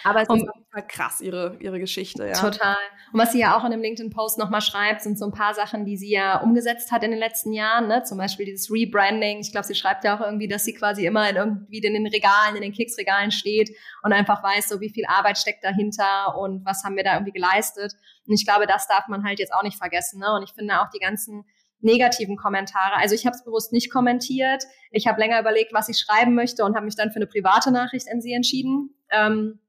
Aber 0.04 0.22
es 0.22 0.30
und, 0.30 0.44
ist 0.44 0.50
auf 0.50 0.88
krass, 0.88 1.22
ihre, 1.22 1.58
ihre 1.60 1.80
Geschichte, 1.80 2.26
ja. 2.26 2.34
Total. 2.34 2.78
Und 3.12 3.20
was 3.20 3.32
sie 3.32 3.40
ja 3.40 3.58
auch 3.58 3.66
in 3.66 3.72
dem 3.72 3.82
LinkedIn-Post 3.82 4.38
nochmal 4.38 4.62
schreibt, 4.62 5.02
sind 5.02 5.18
so 5.18 5.26
ein 5.26 5.32
paar 5.32 5.54
Sachen, 5.54 5.86
die 5.86 5.98
sie 5.98 6.12
ja 6.12 6.40
umgesetzt 6.42 6.92
hat 6.92 7.04
in 7.04 7.12
den 7.12 7.20
letzten 7.20 7.52
Jahren, 7.54 7.88
ne? 7.88 8.04
Zum 8.04 8.18
Beispiel 8.18 8.46
dieses 8.46 8.72
Rebranding. 8.72 9.40
Ich 9.40 9.52
glaube, 9.52 9.68
sie 9.68 9.76
schreibt 9.76 10.04
ja 10.04 10.18
auch 10.18 10.22
irgendwie, 10.22 10.48
dass 10.48 10.66
sie 10.66 10.74
quasi 10.74 11.06
immer 11.06 11.30
in 11.30 11.36
irgendwie 11.36 11.80
in 11.80 11.94
den 11.94 12.08
Regalen, 12.08 12.56
in 12.56 12.62
den 12.62 12.74
Keksregalen 12.74 13.32
steht 13.32 13.70
und 14.04 14.14
einfach 14.14 14.44
weiß, 14.44 14.70
so 14.70 14.80
wie 14.82 14.90
viel 14.90 15.06
Arbeit 15.08 15.38
steckt 15.38 15.64
dahinter 15.64 16.38
und 16.38 16.66
was 16.66 16.84
haben 16.84 16.96
wir 16.96 17.04
da 17.04 17.14
irgendwie 17.14 17.34
geleistet. 17.34 17.94
Und 18.28 18.34
ich 18.34 18.46
glaube, 18.46 18.68
das 18.68 18.88
darf 18.88 19.08
man 19.08 19.24
halt 19.24 19.40
jetzt 19.40 19.54
auch 19.54 19.64
nicht 19.64 19.78
vergessen, 19.78 20.20
ne? 20.20 20.34
Und 20.36 20.44
ich 20.44 20.54
finde 20.54 20.82
auch 20.82 20.90
die 20.94 21.00
ganzen 21.00 21.46
negativen 21.80 22.38
Kommentare. 22.38 22.96
Also 22.96 23.16
ich 23.16 23.26
habe 23.26 23.36
es 23.36 23.44
bewusst 23.44 23.72
nicht 23.72 23.92
kommentiert. 23.92 24.64
Ich 24.92 25.08
habe 25.08 25.20
länger 25.20 25.40
überlegt, 25.40 25.74
was 25.74 25.90
ich 25.90 25.98
schreiben 25.98 26.34
möchte 26.34 26.64
und 26.64 26.76
habe 26.76 26.86
mich 26.86 26.96
dann 26.96 27.12
für 27.12 27.18
eine 27.18 27.28
private 27.28 27.72
Nachricht 27.72 28.08
an 28.12 28.22
sie 28.22 28.34
entschieden. 28.34 28.96
Ähm, 29.12 29.60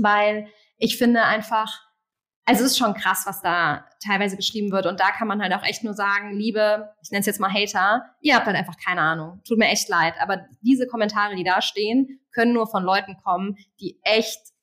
weil 0.00 0.48
ich 0.76 0.98
finde 0.98 1.24
einfach, 1.24 1.80
also 2.46 2.64
es 2.64 2.72
ist 2.72 2.78
schon 2.78 2.94
krass, 2.94 3.24
was 3.26 3.40
da 3.40 3.86
teilweise 4.04 4.36
geschrieben 4.36 4.70
wird. 4.70 4.86
Und 4.86 5.00
da 5.00 5.10
kann 5.10 5.28
man 5.28 5.40
halt 5.42 5.52
auch 5.54 5.64
echt 5.64 5.82
nur 5.82 5.94
sagen, 5.94 6.36
liebe, 6.36 6.90
ich 7.02 7.10
nenne 7.10 7.20
es 7.20 7.26
jetzt 7.26 7.40
mal 7.40 7.52
Hater, 7.52 8.04
ihr 8.20 8.34
habt 8.34 8.46
halt 8.46 8.56
einfach 8.56 8.76
keine 8.76 9.00
Ahnung. 9.00 9.40
Tut 9.46 9.58
mir 9.58 9.68
echt 9.68 9.88
leid. 9.88 10.14
Aber 10.20 10.46
diese 10.60 10.86
Kommentare, 10.86 11.36
die 11.36 11.44
da 11.44 11.62
stehen, 11.62 12.20
können 12.32 12.52
nur 12.52 12.66
von 12.66 12.82
Leuten 12.82 13.16
kommen, 13.22 13.56
die 13.80 13.98
echt 14.02 14.53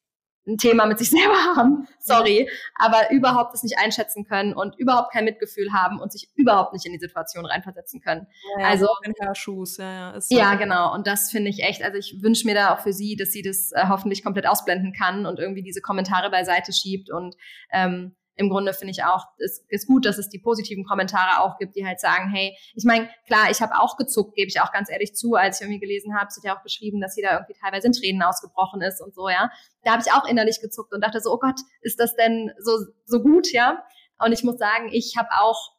ein 0.47 0.57
Thema 0.57 0.85
mit 0.85 0.99
sich 0.99 1.09
selber 1.11 1.37
haben, 1.55 1.87
sorry, 1.99 2.49
aber 2.75 3.11
überhaupt 3.11 3.53
das 3.53 3.63
nicht 3.63 3.77
einschätzen 3.77 4.25
können 4.25 4.53
und 4.53 4.77
überhaupt 4.77 5.11
kein 5.13 5.25
Mitgefühl 5.25 5.71
haben 5.73 5.99
und 5.99 6.11
sich 6.11 6.29
überhaupt 6.35 6.73
nicht 6.73 6.85
in 6.85 6.93
die 6.93 6.99
Situation 6.99 7.45
reinversetzen 7.45 8.01
können. 8.01 8.27
Ja, 8.59 8.67
also 8.67 8.87
Hörschuss, 9.21 9.77
ja, 9.77 10.13
ja, 10.13 10.19
ja, 10.29 10.55
genau. 10.55 10.93
Und 10.93 11.07
das 11.07 11.29
finde 11.31 11.49
ich 11.49 11.63
echt. 11.63 11.83
Also 11.83 11.97
ich 11.97 12.21
wünsche 12.21 12.45
mir 12.47 12.55
da 12.55 12.73
auch 12.73 12.79
für 12.79 12.93
sie, 12.93 13.15
dass 13.15 13.31
sie 13.31 13.41
das 13.41 13.71
äh, 13.71 13.85
hoffentlich 13.87 14.23
komplett 14.23 14.47
ausblenden 14.47 14.93
kann 14.93 15.25
und 15.25 15.39
irgendwie 15.39 15.63
diese 15.63 15.81
Kommentare 15.81 16.29
beiseite 16.29 16.73
schiebt 16.73 17.11
und 17.11 17.35
ähm, 17.71 18.15
im 18.41 18.49
Grunde 18.49 18.73
finde 18.73 18.91
ich 18.91 19.03
auch, 19.03 19.27
es 19.37 19.63
ist 19.69 19.87
gut, 19.87 20.05
dass 20.05 20.17
es 20.17 20.29
die 20.29 20.39
positiven 20.39 20.83
Kommentare 20.83 21.41
auch 21.41 21.57
gibt, 21.57 21.75
die 21.75 21.85
halt 21.85 21.99
sagen, 21.99 22.29
hey, 22.29 22.57
ich 22.73 22.83
meine, 22.83 23.07
klar, 23.27 23.49
ich 23.51 23.61
habe 23.61 23.79
auch 23.79 23.97
gezuckt, 23.97 24.35
gebe 24.35 24.49
ich 24.49 24.59
auch 24.59 24.71
ganz 24.71 24.89
ehrlich 24.89 25.15
zu, 25.15 25.35
als 25.35 25.59
ich 25.59 25.65
irgendwie 25.65 25.79
gelesen 25.79 26.17
habe, 26.17 26.31
sie 26.31 26.41
hat 26.41 26.45
ja 26.45 26.57
auch 26.57 26.63
beschrieben, 26.63 26.99
dass 26.99 27.15
da 27.15 27.33
irgendwie 27.33 27.53
teilweise 27.61 27.87
in 27.87 27.93
Tränen 27.93 28.23
ausgebrochen 28.23 28.81
ist 28.81 28.99
und 28.99 29.13
so, 29.13 29.29
ja. 29.29 29.51
Da 29.83 29.91
habe 29.91 30.03
ich 30.05 30.11
auch 30.11 30.25
innerlich 30.25 30.59
gezuckt 30.59 30.91
und 30.93 31.03
dachte 31.03 31.21
so, 31.21 31.31
oh 31.31 31.39
Gott, 31.39 31.59
ist 31.81 31.99
das 31.99 32.15
denn 32.15 32.51
so, 32.59 32.71
so 33.05 33.21
gut, 33.21 33.51
ja? 33.51 33.83
Und 34.19 34.33
ich 34.33 34.43
muss 34.43 34.57
sagen, 34.57 34.89
ich 34.91 35.15
habe 35.17 35.29
auch 35.39 35.71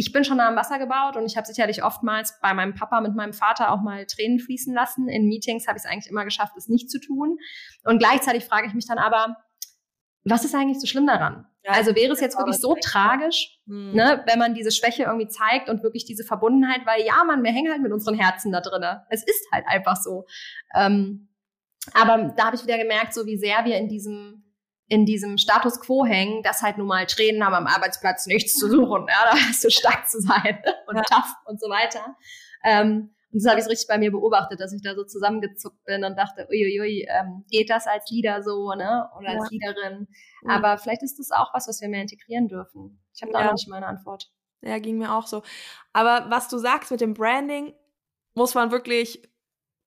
ich 0.00 0.12
bin 0.12 0.22
schon 0.22 0.38
am 0.38 0.54
Wasser 0.54 0.78
gebaut 0.78 1.16
und 1.16 1.26
ich 1.26 1.36
habe 1.36 1.44
sicherlich 1.44 1.82
oftmals 1.82 2.38
bei 2.40 2.54
meinem 2.54 2.72
Papa 2.72 3.00
mit 3.00 3.16
meinem 3.16 3.32
Vater 3.32 3.72
auch 3.72 3.82
mal 3.82 4.06
Tränen 4.06 4.38
fließen 4.38 4.72
lassen. 4.72 5.08
In 5.08 5.26
Meetings 5.26 5.66
habe 5.66 5.76
ich 5.76 5.82
es 5.82 5.90
eigentlich 5.90 6.08
immer 6.08 6.24
geschafft, 6.24 6.52
es 6.56 6.68
nicht 6.68 6.88
zu 6.88 7.00
tun. 7.00 7.36
Und 7.82 7.98
gleichzeitig 7.98 8.44
frage 8.44 8.68
ich 8.68 8.74
mich 8.74 8.86
dann 8.86 8.98
aber, 8.98 9.36
was 10.24 10.44
ist 10.44 10.54
eigentlich 10.54 10.80
so 10.80 10.86
schlimm 10.86 11.06
daran? 11.06 11.46
Also 11.72 11.94
wäre 11.94 12.12
es 12.12 12.20
jetzt 12.20 12.38
wirklich 12.38 12.58
so 12.58 12.76
tragisch, 12.80 13.58
hm. 13.66 13.92
ne, 13.92 14.22
wenn 14.26 14.38
man 14.38 14.54
diese 14.54 14.70
Schwäche 14.70 15.04
irgendwie 15.04 15.28
zeigt 15.28 15.68
und 15.68 15.82
wirklich 15.82 16.04
diese 16.04 16.24
Verbundenheit, 16.24 16.86
weil 16.86 17.04
ja, 17.04 17.22
man, 17.24 17.42
wir 17.42 17.52
hängen 17.52 17.70
halt 17.70 17.82
mit 17.82 17.92
unseren 17.92 18.14
Herzen 18.14 18.52
da 18.52 18.60
drinne. 18.60 19.06
Es 19.10 19.22
ist 19.22 19.46
halt 19.52 19.66
einfach 19.66 19.96
so. 19.96 20.24
Ähm, 20.74 21.28
aber 21.94 22.34
da 22.36 22.46
habe 22.46 22.56
ich 22.56 22.64
wieder 22.64 22.78
gemerkt, 22.78 23.14
so 23.14 23.26
wie 23.26 23.38
sehr 23.38 23.64
wir 23.64 23.76
in 23.76 23.88
diesem 23.88 24.44
in 24.90 25.04
diesem 25.04 25.36
Status 25.36 25.80
quo 25.80 26.06
hängen, 26.06 26.42
dass 26.42 26.62
halt 26.62 26.78
nun 26.78 26.86
mal 26.86 27.04
Tränen 27.04 27.44
haben 27.44 27.54
am 27.54 27.66
Arbeitsplatz 27.66 28.26
nichts 28.26 28.54
zu 28.54 28.68
suchen. 28.70 29.06
Ja, 29.06 29.30
da 29.30 29.38
hast 29.48 29.62
du 29.62 29.70
stark 29.70 30.08
zu 30.08 30.20
sein 30.20 30.62
und 30.86 30.96
ja. 30.96 31.02
tough 31.02 31.34
und 31.44 31.60
so 31.60 31.68
weiter. 31.68 32.16
Ähm, 32.64 33.14
und 33.30 33.42
das 33.42 33.50
habe 33.50 33.58
ich 33.58 33.64
so 33.64 33.70
richtig 33.70 33.88
bei 33.88 33.98
mir 33.98 34.10
beobachtet, 34.10 34.58
dass 34.60 34.72
ich 34.72 34.82
da 34.82 34.94
so 34.94 35.04
zusammengezuckt 35.04 35.84
bin 35.84 36.02
und 36.02 36.16
dachte, 36.16 36.46
uiuiui, 36.48 37.06
ähm, 37.10 37.44
geht 37.50 37.68
das 37.68 37.86
als 37.86 38.10
Leader 38.10 38.42
so, 38.42 38.72
ne? 38.72 39.08
Oder 39.18 39.34
ja. 39.34 39.38
als 39.38 39.50
Leaderin? 39.50 40.08
Mhm. 40.42 40.50
Aber 40.50 40.78
vielleicht 40.78 41.02
ist 41.02 41.18
das 41.18 41.30
auch 41.30 41.52
was, 41.52 41.68
was 41.68 41.80
wir 41.82 41.88
mehr 41.88 42.02
integrieren 42.02 42.48
dürfen. 42.48 42.98
Ich 43.14 43.20
habe 43.20 43.32
da 43.32 43.40
ja. 43.40 43.46
noch 43.46 43.52
nicht 43.52 43.68
meine 43.68 43.86
Antwort. 43.86 44.30
Ja, 44.62 44.78
ging 44.78 44.98
mir 44.98 45.14
auch 45.14 45.26
so. 45.26 45.42
Aber 45.92 46.26
was 46.30 46.48
du 46.48 46.58
sagst 46.58 46.90
mit 46.90 47.00
dem 47.00 47.14
Branding, 47.14 47.74
muss 48.34 48.54
man 48.54 48.70
wirklich 48.70 49.22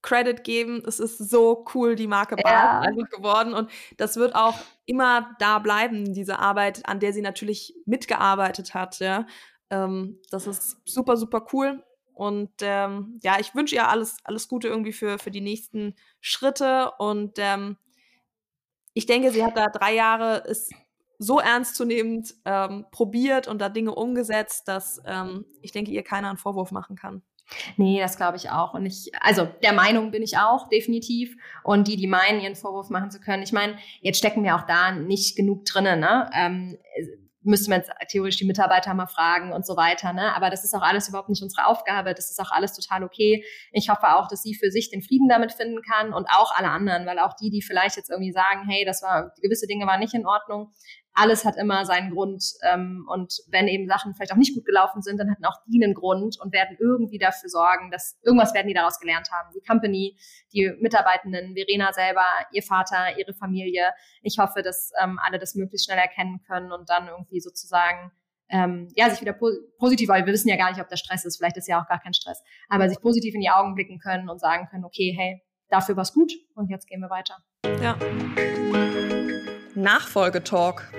Credit 0.04 0.43
geben. 0.43 0.84
Es 0.86 0.99
ist 0.99 1.17
so 1.17 1.65
cool, 1.73 1.95
die 1.95 2.08
Marke 2.08 2.36
ja. 2.43 2.80
einfach 2.80 3.10
geworden. 3.10 3.54
Und 3.54 3.69
das 3.97 4.17
wird 4.17 4.36
auch 4.36 4.56
immer 4.86 5.36
da 5.39 5.60
bleiben, 5.60 6.13
diese 6.13 6.39
Arbeit, 6.39 6.86
an 6.88 6.99
der 6.99 7.13
sie 7.13 7.21
natürlich 7.21 7.75
mitgearbeitet 7.86 8.73
hat. 8.73 8.99
Ja. 8.99 9.25
Ähm, 9.69 10.19
das 10.30 10.47
ist 10.47 10.77
super, 10.86 11.17
super 11.17 11.45
cool. 11.54 11.84
Und 12.21 12.51
ähm, 12.62 13.17
ja, 13.23 13.39
ich 13.39 13.55
wünsche 13.55 13.73
ihr 13.73 13.89
alles, 13.89 14.17
alles 14.23 14.47
Gute 14.47 14.67
irgendwie 14.67 14.93
für, 14.93 15.17
für 15.17 15.31
die 15.31 15.41
nächsten 15.41 15.95
Schritte. 16.19 16.91
Und 16.99 17.39
ähm, 17.39 17.77
ich 18.93 19.07
denke, 19.07 19.31
sie 19.31 19.43
hat 19.43 19.57
da 19.57 19.69
drei 19.69 19.95
Jahre 19.95 20.43
ist 20.47 20.71
so 21.17 21.39
ernstzunehmend 21.39 22.36
ähm, 22.45 22.86
probiert 22.91 23.47
und 23.47 23.60
da 23.60 23.69
Dinge 23.69 23.95
umgesetzt, 23.95 24.67
dass 24.67 25.01
ähm, 25.07 25.45
ich 25.63 25.71
denke, 25.71 25.89
ihr 25.89 26.03
keiner 26.03 26.29
einen 26.29 26.38
Vorwurf 26.38 26.69
machen 26.69 26.95
kann. 26.95 27.23
Nee, 27.75 27.99
das 27.99 28.17
glaube 28.17 28.38
ich 28.38 28.51
auch. 28.51 28.75
Und 28.75 28.86
ich, 28.86 29.10
also 29.19 29.47
der 29.63 29.73
Meinung 29.73 30.12
bin 30.12 30.21
ich 30.21 30.38
auch, 30.38 30.69
definitiv. 30.69 31.36
Und 31.63 31.88
die, 31.88 31.95
die 31.95 32.05
meinen, 32.05 32.39
ihren 32.39 32.55
Vorwurf 32.55 32.91
machen 32.91 33.10
zu 33.10 33.19
können. 33.19 33.41
Ich 33.41 33.51
meine, 33.51 33.77
jetzt 34.01 34.19
stecken 34.19 34.43
wir 34.43 34.55
auch 34.55 34.67
da 34.67 34.91
nicht 34.91 35.36
genug 35.36 35.65
drinnen. 35.65 35.99
Ne? 35.99 36.29
Ähm, 36.36 36.77
müsste 37.43 37.69
man 37.69 37.80
jetzt 37.80 37.91
theoretisch 38.10 38.38
die 38.38 38.45
Mitarbeiter 38.45 38.93
mal 38.93 39.08
fragen 39.08 39.51
und 39.51 39.65
so 39.65 39.75
weiter. 39.75 40.13
Ne? 40.13 40.36
Aber 40.36 40.49
das 40.49 40.63
ist 40.63 40.73
auch 40.73 40.82
alles 40.82 41.10
überhaupt 41.10 41.30
nicht 41.30 41.41
unsere 41.41 41.65
Aufgabe. 41.65 42.13
Das 42.13 42.30
ist 42.30 42.39
auch 42.39 42.51
alles 42.51 42.73
total 42.73 43.04
okay. 43.04 43.43
Ich 43.71 43.89
hoffe 43.89 44.15
auch, 44.15 44.27
dass 44.27 44.43
sie 44.43 44.54
für 44.56 44.71
sich 44.71 44.89
den 44.89 45.01
Frieden 45.01 45.27
damit 45.27 45.51
finden 45.51 45.82
kann 45.82 46.13
und 46.13 46.27
auch 46.30 46.56
alle 46.56 46.69
anderen, 46.69 47.06
weil 47.06 47.19
auch 47.19 47.34
die, 47.34 47.49
die 47.49 47.62
vielleicht 47.62 47.97
jetzt 47.97 48.10
irgendwie 48.10 48.32
sagen, 48.32 48.67
hey, 48.67 48.86
das 48.86 49.01
war 49.01 49.34
gewisse 49.41 49.67
Dinge 49.67 49.86
waren 49.88 49.99
nicht 49.99 50.13
in 50.13 50.25
Ordnung, 50.25 50.73
alles 51.13 51.45
hat 51.45 51.58
immer 51.58 51.86
seinen 51.86 52.12
Grund. 52.12 52.43
Ähm, 52.63 53.08
und 53.12 53.34
wenn 53.47 53.67
eben 53.67 53.88
Sachen 53.88 54.13
vielleicht 54.15 54.32
auch 54.32 54.38
nicht 54.38 54.54
gut 54.54 54.65
gelaufen 54.65 55.02
sind, 55.02 55.17
dann 55.17 55.30
hatten 55.30 55.45
auch 55.45 55.58
die 55.67 55.84
einen 55.84 55.93
Grund 55.93 56.39
und 56.39 56.54
werden 56.54 56.78
irgendwie 56.80 57.17
dafür 57.17 57.50
sorgen, 57.50 57.91
dass 57.91 58.17
irgendwas 58.24 58.54
werden 58.54 58.67
die 58.67 58.74
daraus 58.74 59.00
gelernt 59.00 59.30
haben. 59.32 59.50
Die 59.54 59.62
Company, 59.65 60.17
die 60.54 60.71
Mitarbeitenden, 60.80 61.54
Verena 61.56 61.91
selber, 61.93 62.26
ihr 62.52 62.63
Vater, 62.63 63.17
ihre 63.17 63.34
Familie. 63.34 63.91
Ich 64.21 64.38
hoffe, 64.39 64.62
dass 64.62 64.91
ähm, 65.02 65.19
alle 65.21 65.39
das 65.39 65.56
möglichst 65.56 65.86
schnell 65.86 66.00
erkennen 66.00 66.41
können 66.47 66.71
und 66.71 66.89
dann 66.89 67.08
irgendwie 67.08 67.41
sozusagen 67.41 68.12
ähm, 68.52 68.89
ja, 68.95 69.10
sich 69.10 69.21
wieder 69.21 69.34
po 69.34 69.50
positiv, 69.80 70.10
weil 70.10 70.26
wir 70.26 70.34
wissen 70.34 70.50
ja 70.50 70.58
gar 70.58 70.69
nicht, 70.69 70.82
ob 70.82 70.89
der 70.89 70.97
Stress 70.97 71.26
ist, 71.26 71.38
vielleicht 71.38 71.58
ist 71.58 71.67
ja 71.67 71.82
auch 71.82 71.88
gar 71.88 72.02
kein 72.02 72.13
Stress, 72.13 72.43
aber 72.67 72.89
sich 72.89 73.00
positiv 73.00 73.34
in 73.34 73.39
die 73.39 73.50
Augen 73.50 73.76
blicken 73.76 74.00
können 74.00 74.30
und 74.30 74.39
sagen 74.39 74.67
können, 74.69 74.84
okay, 74.84 75.15
hey, 75.17 75.41
dafür 75.69 75.95
war's 75.95 76.13
gut 76.13 76.34
und 76.54 76.69
jetzt 76.69 76.88
gehen 76.88 77.00
wir 77.00 77.10
weiter. 77.10 77.38
Ja. 77.82 77.97
Nachfolgetalk. 79.75 80.91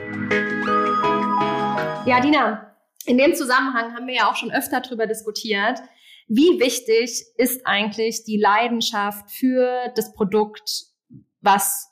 Ja, 2.06 2.20
Dina, 2.20 2.74
in 3.06 3.18
dem 3.18 3.34
Zusammenhang 3.34 3.94
haben 3.94 4.06
wir 4.06 4.14
ja 4.14 4.30
auch 4.30 4.36
schon 4.36 4.52
öfter 4.52 4.80
darüber 4.80 5.06
diskutiert. 5.06 5.78
Wie 6.28 6.60
wichtig 6.60 7.24
ist 7.36 7.66
eigentlich 7.66 8.24
die 8.24 8.38
Leidenschaft 8.38 9.30
für 9.30 9.92
das 9.94 10.12
Produkt, 10.14 10.84
was 11.40 11.88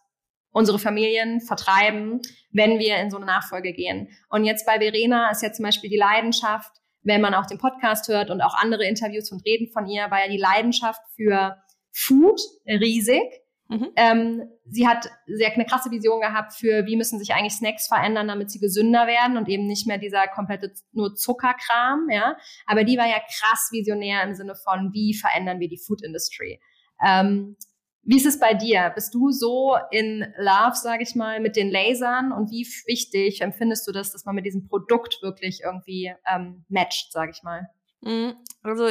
unsere 0.52 0.78
Familien 0.78 1.40
vertreiben, 1.40 2.20
wenn 2.52 2.78
wir 2.78 2.96
in 2.96 3.10
so 3.10 3.16
eine 3.16 3.26
Nachfolge 3.26 3.72
gehen? 3.72 4.08
Und 4.28 4.44
jetzt 4.44 4.66
bei 4.66 4.78
Verena 4.78 5.30
ist 5.30 5.42
ja 5.42 5.52
zum 5.52 5.64
Beispiel 5.64 5.90
die 5.90 5.96
Leidenschaft, 5.96 6.72
wenn 7.02 7.20
man 7.20 7.34
auch 7.34 7.46
den 7.46 7.58
Podcast 7.58 8.08
hört 8.08 8.30
und 8.30 8.40
auch 8.40 8.54
andere 8.54 8.84
Interviews 8.84 9.30
und 9.32 9.44
Reden 9.44 9.70
von 9.72 9.86
ihr, 9.86 10.10
war 10.10 10.20
ja 10.24 10.28
die 10.30 10.38
Leidenschaft 10.38 11.00
für 11.16 11.56
Food 11.92 12.40
riesig. 12.66 13.22
Mhm. 13.70 13.88
Ähm, 13.94 14.42
sie 14.66 14.88
hat 14.88 15.08
sehr 15.26 15.52
eine 15.52 15.64
krasse 15.64 15.92
Vision 15.92 16.20
gehabt 16.20 16.54
für, 16.54 16.86
wie 16.86 16.96
müssen 16.96 17.20
sich 17.20 17.32
eigentlich 17.32 17.54
Snacks 17.54 17.86
verändern, 17.86 18.26
damit 18.26 18.50
sie 18.50 18.58
gesünder 18.58 19.06
werden 19.06 19.36
und 19.36 19.48
eben 19.48 19.68
nicht 19.68 19.86
mehr 19.86 19.98
dieser 19.98 20.26
komplette 20.26 20.72
nur 20.90 21.14
Zuckerkram, 21.14 22.08
ja. 22.10 22.36
Aber 22.66 22.82
die 22.82 22.98
war 22.98 23.06
ja 23.06 23.20
krass 23.20 23.68
visionär 23.70 24.24
im 24.24 24.34
Sinne 24.34 24.56
von, 24.56 24.92
wie 24.92 25.14
verändern 25.14 25.60
wir 25.60 25.68
die 25.68 25.78
Food 25.78 26.02
Industry. 26.02 26.60
Ähm, 27.04 27.56
wie 28.02 28.16
ist 28.16 28.26
es 28.26 28.40
bei 28.40 28.54
dir? 28.54 28.90
Bist 28.92 29.14
du 29.14 29.30
so 29.30 29.76
in 29.92 30.26
Love, 30.36 30.74
sage 30.74 31.04
ich 31.04 31.14
mal, 31.14 31.38
mit 31.38 31.54
den 31.54 31.70
Lasern 31.70 32.32
und 32.32 32.50
wie 32.50 32.66
wichtig 32.86 33.40
empfindest 33.40 33.86
du 33.86 33.92
das, 33.92 34.10
dass 34.10 34.24
man 34.24 34.34
mit 34.34 34.46
diesem 34.46 34.66
Produkt 34.66 35.22
wirklich 35.22 35.60
irgendwie 35.64 36.12
ähm, 36.26 36.64
matcht, 36.68 37.12
sage 37.12 37.30
ich 37.32 37.44
mal? 37.44 37.68
Mhm. 38.00 38.34
Also 38.64 38.88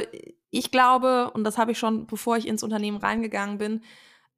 ich 0.52 0.72
glaube, 0.72 1.32
und 1.32 1.44
das 1.44 1.58
habe 1.58 1.74
ich 1.74 1.80
schon, 1.80 2.08
bevor 2.08 2.38
ich 2.38 2.48
ins 2.48 2.64
Unternehmen 2.64 2.98
reingegangen 2.98 3.58
bin, 3.58 3.82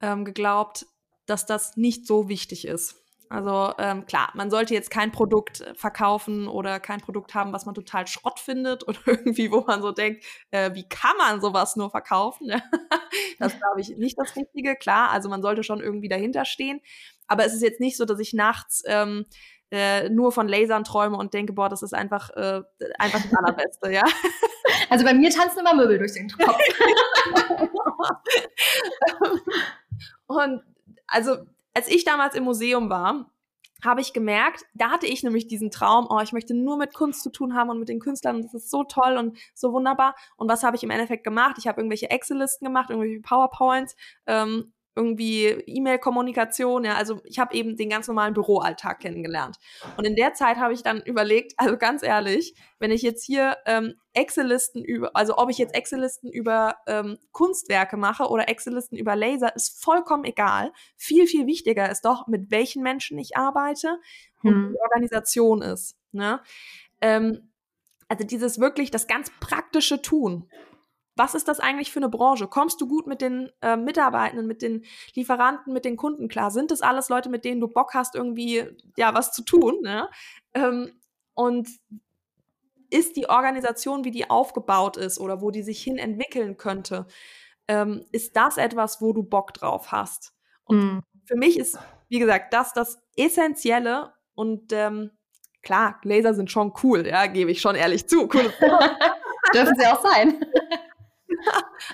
ähm, 0.02 0.26
geglaubt, 0.26 0.86
dass 1.26 1.46
das 1.46 1.78
nicht 1.78 2.08
so 2.08 2.30
wichtig 2.30 2.68
ist. 2.68 3.02
Also 3.32 3.74
ähm, 3.78 4.06
klar, 4.06 4.30
man 4.34 4.52
sollte 4.52 4.74
jetzt 4.74 4.92
kein 4.92 5.14
Produkt 5.14 5.62
äh, 5.62 5.74
verkaufen 5.74 6.50
oder 6.50 6.82
kein 6.82 7.00
Produkt 7.00 7.34
haben, 7.34 7.54
was 7.54 7.66
man 7.66 7.74
total 7.74 8.06
Schrott 8.06 8.42
findet 8.42 8.84
oder 8.88 9.00
irgendwie, 9.06 9.50
wo 9.52 9.62
man 9.62 9.82
so 9.82 9.94
denkt, 9.94 10.26
äh, 10.52 10.72
wie 10.74 10.88
kann 10.88 11.16
man 11.18 11.40
sowas 11.40 11.78
nur 11.78 11.90
verkaufen? 11.90 12.50
das 13.40 13.58
glaube 13.58 13.80
ich 13.80 13.96
nicht 13.98 14.20
das 14.20 14.36
Richtige. 14.36 14.76
Klar, 14.76 15.12
also 15.12 15.30
man 15.30 15.42
sollte 15.42 15.64
schon 15.64 15.80
irgendwie 15.80 16.10
dahinter 16.10 16.44
stehen. 16.44 16.82
Aber 17.28 17.46
es 17.46 17.54
ist 17.54 17.62
jetzt 17.62 17.80
nicht 17.80 17.96
so, 17.96 18.04
dass 18.04 18.20
ich 18.20 18.34
nachts 18.34 18.84
ähm, 18.86 19.26
äh, 19.72 20.10
nur 20.10 20.34
von 20.34 20.50
Lasern 20.50 20.84
träume 20.84 21.16
und 21.16 21.34
denke, 21.34 21.54
boah, 21.54 21.70
das 21.70 21.84
ist 21.84 21.94
einfach, 21.94 22.32
äh, 22.32 22.62
einfach 23.00 23.24
das 23.24 23.34
Allerbeste, 23.34 23.94
ja. 23.94 24.04
Also 24.90 25.06
bei 25.06 25.14
mir 25.14 25.30
tanzen 25.30 25.60
immer 25.60 25.74
Möbel 25.74 25.98
durch 25.98 26.12
den 26.12 26.30
Kopf. 26.30 26.58
Und 30.28 30.62
also, 31.08 31.38
als 31.74 31.88
ich 31.88 32.04
damals 32.04 32.36
im 32.36 32.44
Museum 32.44 32.90
war, 32.90 33.32
habe 33.84 34.02
ich 34.02 34.14
gemerkt, 34.14 34.64
da 34.74 34.92
hatte 34.92 35.08
ich 35.08 35.24
nämlich 35.24 35.48
diesen 35.48 35.72
Traum, 35.72 36.08
oh, 36.10 36.20
ich 36.22 36.34
möchte 36.34 36.54
nur 36.54 36.78
mit 36.78 36.94
Kunst 36.94 37.24
zu 37.24 37.32
tun 37.32 37.56
haben 37.56 37.70
und 37.70 37.80
mit 37.80 37.90
den 37.90 38.00
Künstlern 38.00 38.36
und 38.36 38.46
das 38.46 38.54
ist 38.54 38.70
so 38.70 38.84
toll 38.84 39.18
und 39.18 39.38
so 39.56 39.74
wunderbar. 39.74 40.16
Und 40.38 40.50
was 40.50 40.64
habe 40.64 40.76
ich 40.76 40.84
im 40.84 40.92
Endeffekt 40.92 41.24
gemacht? 41.24 41.56
Ich 41.58 41.68
habe 41.68 41.82
irgendwelche 41.82 42.10
Excel-Listen 42.10 42.66
gemacht, 42.66 42.90
irgendwelche 42.90 43.22
PowerPoints 43.22 43.96
ähm, 44.28 44.72
irgendwie 44.96 45.46
E-Mail-Kommunikation, 45.46 46.84
ja, 46.84 46.96
also 46.96 47.22
ich 47.24 47.40
habe 47.40 47.56
eben 47.56 47.78
den 47.78 47.90
ganz 47.90 48.08
normalen 48.08 48.34
Büroalltag 48.34 49.00
kennengelernt. 49.00 49.58
Und 49.98 50.06
in 50.06 50.16
der 50.16 50.34
Zeit 50.34 50.58
habe 50.58 50.74
ich 50.74 50.84
dann 50.84 51.02
überlegt, 51.02 51.54
also 51.58 51.78
ganz 51.78 52.04
ehrlich, 52.04 52.56
wenn 52.80 52.92
ich 52.92 53.02
jetzt 53.02 53.24
hier 53.24 53.58
ähm, 53.66 53.94
Excel-Listen 54.14 54.84
über, 54.84 55.12
also 55.16 55.38
ob 55.38 55.50
ich 55.50 55.58
jetzt 55.58 55.74
Excel-Listen 55.74 56.30
über 56.30 56.76
ähm, 56.88 57.18
Kunstwerke 57.32 57.96
mache 57.96 58.28
oder 58.28 58.50
Excel-Listen 58.50 58.98
über 58.98 59.16
Laser, 59.16 59.56
ist 59.56 59.82
vollkommen 59.82 60.26
egal. 60.26 60.74
Viel, 60.98 61.26
viel 61.26 61.48
wichtiger 61.48 61.90
ist 61.90 62.04
doch, 62.04 62.28
mit 62.28 62.52
welchen 62.52 62.84
Menschen 62.84 63.18
ich 63.18 63.38
arbeite 63.38 63.98
und 64.44 64.54
hm. 64.54 64.70
die 64.74 64.80
Organisation 64.82 65.62
ist. 65.62 65.96
Ne? 66.12 66.42
Ähm, 67.00 67.52
also 68.10 68.26
dieses 68.26 68.60
wirklich 68.60 68.92
das 68.92 69.08
ganz 69.08 69.32
praktische 69.40 70.02
Tun 70.02 70.50
was 71.22 71.36
ist 71.36 71.48
das 71.48 71.60
eigentlich 71.60 71.92
für 71.92 72.00
eine 72.00 72.10
Branche? 72.10 72.48
Kommst 72.48 72.82
du 72.82 72.88
gut 72.88 73.06
mit 73.06 73.22
den 73.22 73.52
äh, 73.62 73.76
Mitarbeitenden, 73.78 74.48
mit 74.48 74.64
den 74.64 74.84
Lieferanten, 75.14 75.72
mit 75.72 75.86
den 75.86 75.96
Kunden 75.96 76.28
klar? 76.30 76.50
Sind 76.50 76.72
das 76.72 76.82
alles 76.82 77.10
Leute, 77.10 77.30
mit 77.30 77.46
denen 77.46 77.62
du 77.62 77.68
Bock 77.68 77.94
hast, 77.94 78.16
irgendwie 78.16 78.66
ja 78.98 79.14
was 79.14 79.32
zu 79.32 79.44
tun? 79.44 79.82
Ne? 79.84 80.10
Ähm, 80.56 80.92
und 81.36 81.70
ist 82.90 83.18
die 83.18 83.30
Organisation, 83.30 84.04
wie 84.04 84.10
die 84.10 84.32
aufgebaut 84.32 84.98
ist 84.98 85.20
oder 85.20 85.42
wo 85.42 85.52
die 85.52 85.62
sich 85.62 85.84
hin 85.84 86.00
entwickeln 86.00 86.58
könnte, 86.58 87.06
ähm, 87.68 88.04
ist 88.12 88.36
das 88.36 88.58
etwas, 88.58 89.00
wo 89.00 89.14
du 89.14 89.22
Bock 89.22 89.54
drauf 89.54 89.92
hast? 89.92 90.34
Und 90.64 90.78
mhm. 90.80 91.02
für 91.26 91.36
mich 91.36 91.60
ist, 91.60 91.78
wie 92.10 92.18
gesagt, 92.18 92.52
das 92.52 92.74
das 92.74 93.00
Essentielle 93.16 94.12
und 94.34 94.74
ähm, 94.74 95.12
klar, 95.62 96.02
Laser 96.02 96.34
sind 96.34 96.50
schon 96.50 96.74
cool, 96.82 97.06
ja, 97.06 97.28
gebe 97.28 97.52
ich 97.52 97.62
schon 97.62 97.76
ehrlich 97.76 98.10
zu. 98.10 98.24
Cool. 98.24 98.52
Dürfen 99.54 99.76
sie 99.78 99.86
auch 99.86 100.02
sein. 100.02 100.46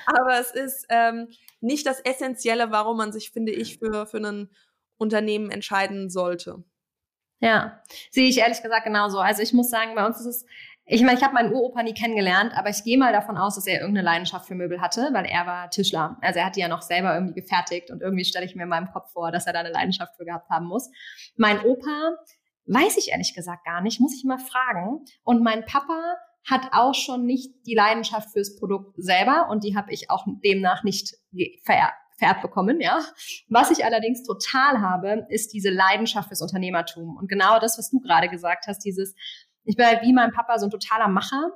Aber 0.05 0.39
es 0.39 0.51
ist 0.51 0.85
ähm, 0.89 1.29
nicht 1.61 1.85
das 1.85 1.99
Essentielle, 1.99 2.71
warum 2.71 2.97
man 2.97 3.11
sich, 3.11 3.31
finde 3.31 3.51
ich, 3.51 3.79
für, 3.79 4.05
für 4.05 4.17
ein 4.17 4.49
Unternehmen 4.97 5.51
entscheiden 5.51 6.09
sollte. 6.09 6.63
Ja, 7.39 7.83
sehe 8.09 8.27
ich 8.27 8.39
ehrlich 8.39 8.61
gesagt 8.61 8.85
genauso. 8.85 9.19
Also 9.19 9.43
ich 9.43 9.53
muss 9.53 9.69
sagen, 9.69 9.93
bei 9.95 10.05
uns 10.05 10.19
ist 10.19 10.25
es, 10.25 10.45
ich 10.85 11.01
meine, 11.01 11.17
ich 11.17 11.23
habe 11.23 11.33
meinen 11.33 11.53
Uropa 11.53 11.83
nie 11.83 11.93
kennengelernt, 11.93 12.53
aber 12.55 12.69
ich 12.69 12.83
gehe 12.83 12.97
mal 12.97 13.11
davon 13.11 13.37
aus, 13.37 13.55
dass 13.55 13.67
er 13.67 13.81
irgendeine 13.81 14.05
Leidenschaft 14.05 14.47
für 14.47 14.55
Möbel 14.55 14.81
hatte, 14.81 15.09
weil 15.11 15.25
er 15.25 15.45
war 15.45 15.69
Tischler. 15.69 16.17
Also 16.21 16.39
er 16.39 16.45
hat 16.45 16.55
die 16.55 16.61
ja 16.61 16.67
noch 16.67 16.81
selber 16.81 17.13
irgendwie 17.13 17.41
gefertigt 17.41 17.91
und 17.91 18.01
irgendwie 18.01 18.25
stelle 18.25 18.45
ich 18.45 18.55
mir 18.55 18.63
in 18.63 18.69
meinem 18.69 18.91
Kopf 18.91 19.11
vor, 19.11 19.31
dass 19.31 19.45
er 19.45 19.53
da 19.53 19.59
eine 19.59 19.71
Leidenschaft 19.71 20.15
für 20.15 20.25
gehabt 20.25 20.49
haben 20.49 20.65
muss. 20.65 20.89
Mein 21.35 21.61
Opa 21.61 22.15
weiß 22.65 22.97
ich 22.97 23.11
ehrlich 23.11 23.35
gesagt 23.35 23.65
gar 23.65 23.81
nicht, 23.81 23.99
muss 23.99 24.15
ich 24.15 24.23
mal 24.23 24.39
fragen. 24.39 25.05
Und 25.23 25.43
mein 25.43 25.65
Papa 25.65 26.15
hat 26.49 26.69
auch 26.71 26.95
schon 26.95 27.25
nicht 27.25 27.51
die 27.65 27.75
Leidenschaft 27.75 28.31
fürs 28.31 28.55
Produkt 28.55 28.95
selber 28.97 29.49
und 29.49 29.63
die 29.63 29.75
habe 29.75 29.91
ich 29.91 30.09
auch 30.09 30.25
demnach 30.43 30.83
nicht 30.83 31.15
vererbt 31.63 32.41
bekommen, 32.41 32.81
ja. 32.81 33.03
Was 33.49 33.69
ich 33.69 33.85
allerdings 33.85 34.23
total 34.23 34.81
habe, 34.81 35.27
ist 35.29 35.53
diese 35.53 35.69
Leidenschaft 35.69 36.29
fürs 36.29 36.41
Unternehmertum. 36.41 37.17
Und 37.17 37.29
genau 37.29 37.59
das, 37.59 37.77
was 37.77 37.91
du 37.91 37.99
gerade 37.99 38.29
gesagt 38.29 38.65
hast, 38.67 38.79
dieses, 38.79 39.13
ich 39.65 39.75
bin 39.75 39.85
halt 39.85 40.01
wie 40.01 40.13
mein 40.13 40.31
Papa 40.31 40.57
so 40.57 40.65
ein 40.67 40.71
totaler 40.71 41.09
Macher, 41.09 41.51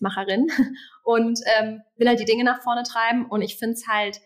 Macherin 0.00 0.48
und 1.04 1.40
ähm, 1.58 1.80
will 1.96 2.08
halt 2.08 2.20
die 2.20 2.24
Dinge 2.24 2.44
nach 2.44 2.60
vorne 2.62 2.82
treiben. 2.82 3.26
Und 3.26 3.42
ich 3.42 3.56
finde 3.56 3.74
es 3.74 3.86
halt, 3.86 4.20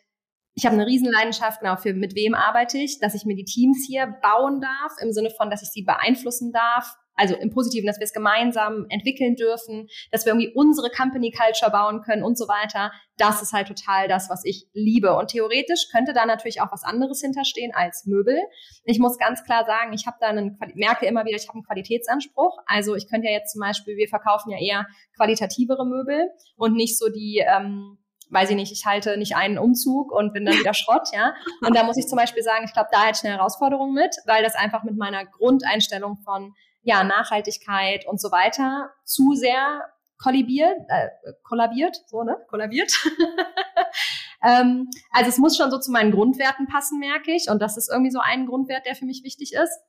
ich 0.55 0.67
habe 0.67 0.75
eine 0.75 0.87
Riesenleidenschaft, 0.87 1.61
genau, 1.61 1.77
für 1.77 1.95
mit 1.95 2.15
wem 2.15 2.35
arbeite 2.35 2.79
ich, 2.79 2.99
dass 2.99 3.15
ich 3.15 3.25
mir 3.25 3.37
die 3.37 3.45
Teams 3.45 3.85
hier 3.87 4.07
bauen 4.07 4.61
darf, 4.61 4.93
im 5.01 5.13
Sinne 5.13 5.31
von, 5.31 5.51
dass 5.51 5.63
ich 5.63 5.69
sie 5.69 5.83
beeinflussen 5.83 6.53
darf, 6.53 6.95
also 7.15 7.35
im 7.35 7.51
Positiven, 7.51 7.87
dass 7.87 7.99
wir 7.99 8.05
es 8.05 8.13
gemeinsam 8.13 8.87
entwickeln 8.89 9.37
dürfen, 9.37 9.89
dass 10.11 10.25
wir 10.25 10.33
irgendwie 10.33 10.53
unsere 10.55 10.91
Company 10.91 11.31
Culture 11.31 11.71
bauen 11.71 12.03
können 12.03 12.23
und 12.23 12.39
so 12.39 12.49
weiter. 12.49 12.93
Das 13.17 13.43
ist 13.43 13.53
halt 13.53 13.69
total 13.69 14.09
das, 14.09 14.31
was 14.31 14.45
ich 14.45 14.67
liebe. 14.73 15.15
Und 15.17 15.29
theoretisch 15.29 15.89
könnte 15.93 16.13
da 16.13 16.27
natürlich 16.27 16.61
auch 16.61 16.73
was 16.73 16.85
anderes 16.85 17.21
hinterstehen 17.21 17.73
als 17.75 18.07
Möbel. 18.07 18.39
Ich 18.85 18.99
muss 18.99 19.19
ganz 19.19 19.45
klar 19.45 19.65
sagen, 19.65 19.93
ich 19.93 20.07
habe 20.07 20.17
da 20.21 20.29
einen, 20.29 20.59
merke 20.75 21.07
immer 21.07 21.25
wieder, 21.25 21.37
ich 21.37 21.49
habe 21.49 21.57
einen 21.57 21.65
Qualitätsanspruch. 21.65 22.59
Also 22.67 22.95
ich 22.95 23.09
könnte 23.09 23.29
ja 23.29 23.35
jetzt 23.35 23.53
zum 23.53 23.61
Beispiel, 23.61 23.97
wir 23.97 24.09
verkaufen 24.09 24.51
ja 24.51 24.59
eher 24.59 24.87
qualitativere 25.17 25.87
Möbel 25.87 26.31
und 26.57 26.75
nicht 26.75 26.99
so 26.99 27.09
die, 27.09 27.45
ähm, 27.47 27.99
weiß 28.31 28.51
ich 28.51 28.57
nicht, 28.57 28.73
ich 28.73 28.87
halte 28.87 29.19
nicht 29.19 29.37
einen 29.37 29.59
Umzug 29.59 30.11
und 30.11 30.33
bin 30.33 30.47
dann 30.47 30.59
wieder 30.59 30.75
Schrott, 30.75 31.09
ja. 31.13 31.35
Und 31.61 31.77
da 31.77 31.85
muss 31.85 31.99
ich 31.99 32.07
zum 32.07 32.17
Beispiel 32.17 32.43
sagen, 32.43 32.65
ich 32.65 32.73
glaube, 32.73 32.89
da 32.91 33.05
hätte 33.05 33.19
ich 33.19 33.25
eine 33.29 33.37
Herausforderung 33.37 33.93
mit, 33.93 34.17
weil 34.27 34.43
das 34.43 34.55
einfach 34.55 34.83
mit 34.85 34.97
meiner 34.97 35.27
Grundeinstellung 35.27 36.17
von 36.25 36.55
ja, 36.83 37.05
Nachhaltigkeit 37.05 38.07
und 38.07 38.21
so 38.21 38.31
weiter 38.31 38.91
zu 39.05 39.35
sehr 39.35 39.83
kollibiert, 40.19 40.77
äh, 40.89 41.09
kollabiert, 41.43 41.97
so, 42.07 42.23
ne? 42.23 42.37
Kollabiert. 42.49 42.93
ähm, 44.45 44.89
also 45.11 45.29
es 45.29 45.39
muss 45.39 45.57
schon 45.57 45.71
so 45.71 45.79
zu 45.79 45.91
meinen 45.91 46.13
Grundwerten 46.13 46.67
passen, 46.67 46.99
merke 46.99 47.33
ich. 47.33 47.51
Und 47.51 47.61
das 47.61 47.77
ist 47.77 47.91
irgendwie 47.91 48.11
so 48.11 48.21
ein 48.21 48.47
Grundwert, 48.47 48.87
der 48.87 48.95
für 48.95 49.05
mich 49.05 49.23
wichtig 49.25 49.53
ist. 49.53 49.81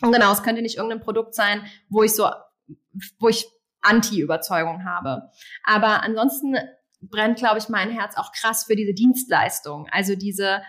Und 0.00 0.12
genau, 0.12 0.32
es 0.32 0.42
könnte 0.42 0.62
nicht 0.62 0.76
irgendein 0.76 1.00
Produkt 1.00 1.34
sein, 1.34 1.64
wo 1.88 2.02
ich 2.02 2.14
so, 2.14 2.28
wo 3.18 3.28
ich 3.28 3.46
Anti-Überzeugung 3.80 4.84
habe. 4.84 5.30
Aber 5.64 6.02
ansonsten 6.02 6.56
brennt, 7.00 7.38
glaube 7.38 7.58
ich, 7.58 7.68
mein 7.68 7.90
Herz 7.90 8.16
auch 8.16 8.32
krass 8.32 8.64
für 8.64 8.76
diese 8.76 8.94
Dienstleistung. 8.94 9.88
Also 9.90 10.16
diese 10.16 10.62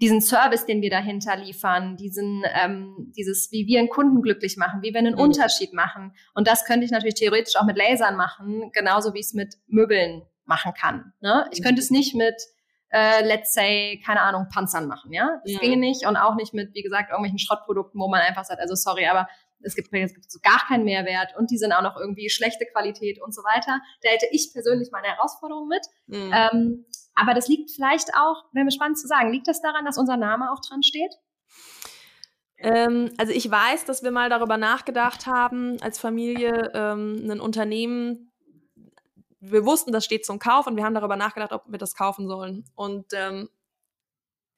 diesen 0.00 0.20
Service, 0.20 0.64
den 0.64 0.80
wir 0.80 0.90
dahinter 0.90 1.36
liefern, 1.36 1.96
diesen, 1.96 2.42
ähm, 2.54 3.12
dieses, 3.16 3.52
wie 3.52 3.66
wir 3.66 3.78
einen 3.78 3.90
Kunden 3.90 4.22
glücklich 4.22 4.56
machen, 4.56 4.82
wie 4.82 4.92
wir 4.92 4.98
einen 4.98 5.14
mhm. 5.14 5.20
Unterschied 5.20 5.74
machen. 5.74 6.14
Und 6.34 6.46
das 6.46 6.64
könnte 6.64 6.84
ich 6.84 6.90
natürlich 6.90 7.14
theoretisch 7.14 7.56
auch 7.56 7.64
mit 7.64 7.76
Lasern 7.76 8.16
machen, 8.16 8.70
genauso 8.72 9.12
wie 9.12 9.18
ich 9.20 9.26
es 9.26 9.34
mit 9.34 9.56
Möbeln 9.66 10.22
machen 10.46 10.72
kann. 10.74 11.12
Ne? 11.20 11.46
Ich 11.52 11.62
könnte 11.62 11.80
es 11.80 11.90
nicht 11.90 12.14
mit, 12.14 12.34
äh, 12.88 13.22
let's 13.24 13.52
say, 13.52 14.00
keine 14.04 14.22
Ahnung, 14.22 14.46
Panzern 14.52 14.88
machen, 14.88 15.12
ja. 15.12 15.40
Das 15.44 15.52
ja. 15.52 15.58
ginge 15.60 15.76
nicht 15.76 16.06
und 16.06 16.16
auch 16.16 16.34
nicht 16.34 16.54
mit, 16.54 16.74
wie 16.74 16.82
gesagt, 16.82 17.10
irgendwelchen 17.10 17.38
Schrottprodukten, 17.38 18.00
wo 18.00 18.08
man 18.08 18.20
einfach 18.20 18.44
sagt, 18.44 18.60
also 18.60 18.74
sorry, 18.74 19.06
aber 19.06 19.28
es 19.62 19.74
gibt, 19.74 19.92
es 19.92 20.14
gibt 20.14 20.30
so 20.30 20.38
gar 20.42 20.60
keinen 20.66 20.84
Mehrwert 20.84 21.36
und 21.36 21.50
die 21.50 21.58
sind 21.58 21.72
auch 21.72 21.82
noch 21.82 21.96
irgendwie 21.96 22.30
schlechte 22.30 22.64
Qualität 22.64 23.20
und 23.20 23.34
so 23.34 23.42
weiter. 23.42 23.80
Da 24.02 24.08
hätte 24.08 24.26
ich 24.30 24.50
persönlich 24.52 24.88
meine 24.90 25.08
Herausforderung 25.08 25.68
mit. 25.68 25.86
Mhm. 26.06 26.32
Ähm, 26.34 26.86
aber 27.20 27.34
das 27.34 27.48
liegt 27.48 27.70
vielleicht 27.70 28.14
auch, 28.14 28.44
wäre 28.52 28.64
mir 28.64 28.70
spannend 28.70 28.98
zu 28.98 29.06
sagen, 29.06 29.30
liegt 29.30 29.46
das 29.46 29.60
daran, 29.60 29.84
dass 29.84 29.98
unser 29.98 30.16
Name 30.16 30.50
auch 30.50 30.60
dran 30.60 30.82
steht? 30.82 31.12
Ähm, 32.56 33.10
also 33.18 33.32
ich 33.32 33.50
weiß, 33.50 33.84
dass 33.84 34.02
wir 34.02 34.10
mal 34.10 34.30
darüber 34.30 34.56
nachgedacht 34.56 35.26
haben, 35.26 35.80
als 35.82 35.98
Familie 35.98 36.70
ähm, 36.74 37.30
ein 37.30 37.40
Unternehmen, 37.40 38.32
wir 39.40 39.64
wussten, 39.64 39.92
das 39.92 40.04
steht 40.04 40.26
zum 40.26 40.38
Kauf 40.38 40.66
und 40.66 40.76
wir 40.76 40.84
haben 40.84 40.94
darüber 40.94 41.16
nachgedacht, 41.16 41.52
ob 41.52 41.64
wir 41.66 41.78
das 41.78 41.94
kaufen 41.94 42.28
sollen. 42.28 42.64
Und 42.74 43.06
ähm, 43.12 43.48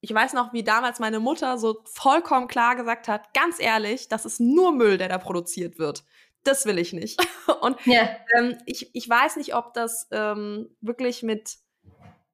ich 0.01 0.12
weiß 0.12 0.33
noch, 0.33 0.53
wie 0.53 0.64
damals 0.64 0.98
meine 0.98 1.20
Mutter 1.20 1.59
so 1.59 1.83
vollkommen 1.85 2.48
klar 2.48 2.75
gesagt 2.75 3.07
hat, 3.07 3.33
ganz 3.35 3.61
ehrlich, 3.61 4.09
das 4.09 4.25
ist 4.25 4.40
nur 4.40 4.72
Müll, 4.72 4.98
der 4.98 5.09
da 5.09 5.18
produziert 5.18 5.79
wird. 5.79 6.05
Das 6.42 6.66
will 6.66 6.79
ich 6.79 6.92
nicht. 6.92 7.20
Und 7.61 7.77
yeah. 7.87 8.09
ähm, 8.37 8.59
ich, 8.66 8.92
ich 8.94 9.09
weiß 9.09 9.37
nicht, 9.37 9.55
ob 9.55 9.75
das 9.75 10.09
ähm, 10.11 10.77
wirklich 10.81 11.22
mit 11.22 11.62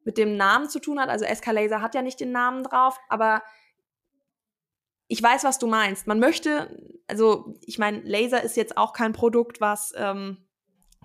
mit 0.09 0.16
dem 0.16 0.38
Namen 0.38 0.71
zu 0.71 0.79
tun 0.79 0.99
hat. 0.99 1.11
Also 1.11 1.27
SK 1.27 1.53
Laser 1.53 1.83
hat 1.83 1.94
ja 1.94 2.01
nicht 2.01 2.18
den 2.18 2.33
Namen 2.33 2.64
drauf, 2.64 2.99
aber 3.11 3.42
ich 5.07 5.23
weiß, 5.23 5.44
was 5.44 5.59
du 5.59 5.66
meinst. 5.66 6.07
Man 6.07 6.18
möchte, 6.18 6.83
also 7.09 7.53
ich 7.61 7.79
meine, 7.79 8.01
Laser 8.01 8.42
ist 8.42 8.57
jetzt 8.57 8.79
auch 8.79 8.94
kein 8.94 9.12
Produkt, 9.12 9.61
was, 9.61 9.92
ähm, 9.99 10.49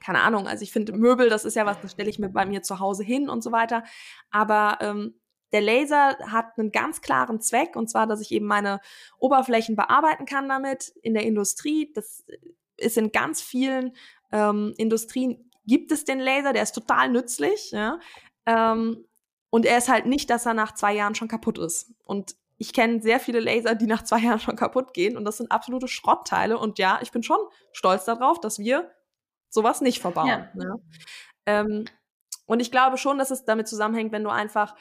keine 0.01 0.21
Ahnung, 0.21 0.47
also 0.47 0.63
ich 0.63 0.71
finde 0.71 0.93
Möbel, 0.93 1.27
das 1.27 1.43
ist 1.43 1.55
ja 1.55 1.65
was, 1.65 1.81
das 1.81 1.91
stelle 1.91 2.09
ich 2.09 2.17
mir 2.17 2.29
bei 2.29 2.45
mir 2.45 2.61
zu 2.61 2.79
Hause 2.79 3.03
hin 3.03 3.27
und 3.27 3.43
so 3.43 3.51
weiter. 3.51 3.83
Aber 4.31 4.77
ähm, 4.79 5.19
der 5.51 5.59
Laser 5.59 6.17
hat 6.31 6.57
einen 6.57 6.71
ganz 6.71 7.01
klaren 7.01 7.41
Zweck, 7.41 7.75
und 7.75 7.89
zwar, 7.89 8.07
dass 8.07 8.21
ich 8.21 8.31
eben 8.31 8.45
meine 8.45 8.79
Oberflächen 9.17 9.75
bearbeiten 9.75 10.23
kann 10.25 10.47
damit 10.47 10.93
in 11.01 11.13
der 11.13 11.23
Industrie. 11.23 11.91
Das 11.93 12.23
ist 12.77 12.97
in 12.97 13.11
ganz 13.11 13.41
vielen 13.41 13.97
ähm, 14.31 14.73
Industrien 14.77 15.49
gibt 15.65 15.91
es 15.91 16.05
den 16.05 16.19
Laser, 16.19 16.53
der 16.53 16.63
ist 16.63 16.73
total 16.73 17.09
nützlich. 17.09 17.71
Ja? 17.71 17.99
Ähm, 18.45 19.05
und 19.49 19.65
er 19.65 19.77
ist 19.77 19.89
halt 19.89 20.05
nicht, 20.05 20.29
dass 20.29 20.45
er 20.45 20.53
nach 20.53 20.73
zwei 20.73 20.93
Jahren 20.93 21.15
schon 21.15 21.27
kaputt 21.27 21.57
ist. 21.57 21.93
Und 22.03 22.35
ich 22.57 22.73
kenne 22.73 23.01
sehr 23.01 23.19
viele 23.19 23.39
Laser, 23.39 23.75
die 23.75 23.87
nach 23.87 24.03
zwei 24.03 24.19
Jahren 24.19 24.39
schon 24.39 24.55
kaputt 24.55 24.93
gehen. 24.93 25.17
Und 25.17 25.25
das 25.25 25.37
sind 25.37 25.51
absolute 25.51 25.87
Schrottteile. 25.87 26.57
Und 26.57 26.79
ja, 26.79 26.99
ich 27.01 27.11
bin 27.11 27.23
schon 27.23 27.39
stolz 27.71 28.05
darauf, 28.05 28.39
dass 28.39 28.59
wir 28.59 28.91
sowas 29.49 29.81
nicht 29.81 29.99
verbauen. 29.99 30.27
Ja. 30.27 30.49
Ne? 30.53 30.81
Ähm, 31.45 31.85
und 32.45 32.61
ich 32.61 32.71
glaube 32.71 32.97
schon, 32.97 33.17
dass 33.17 33.31
es 33.31 33.45
damit 33.45 33.67
zusammenhängt, 33.67 34.11
wenn 34.11 34.23
du 34.23 34.29
einfach 34.29 34.75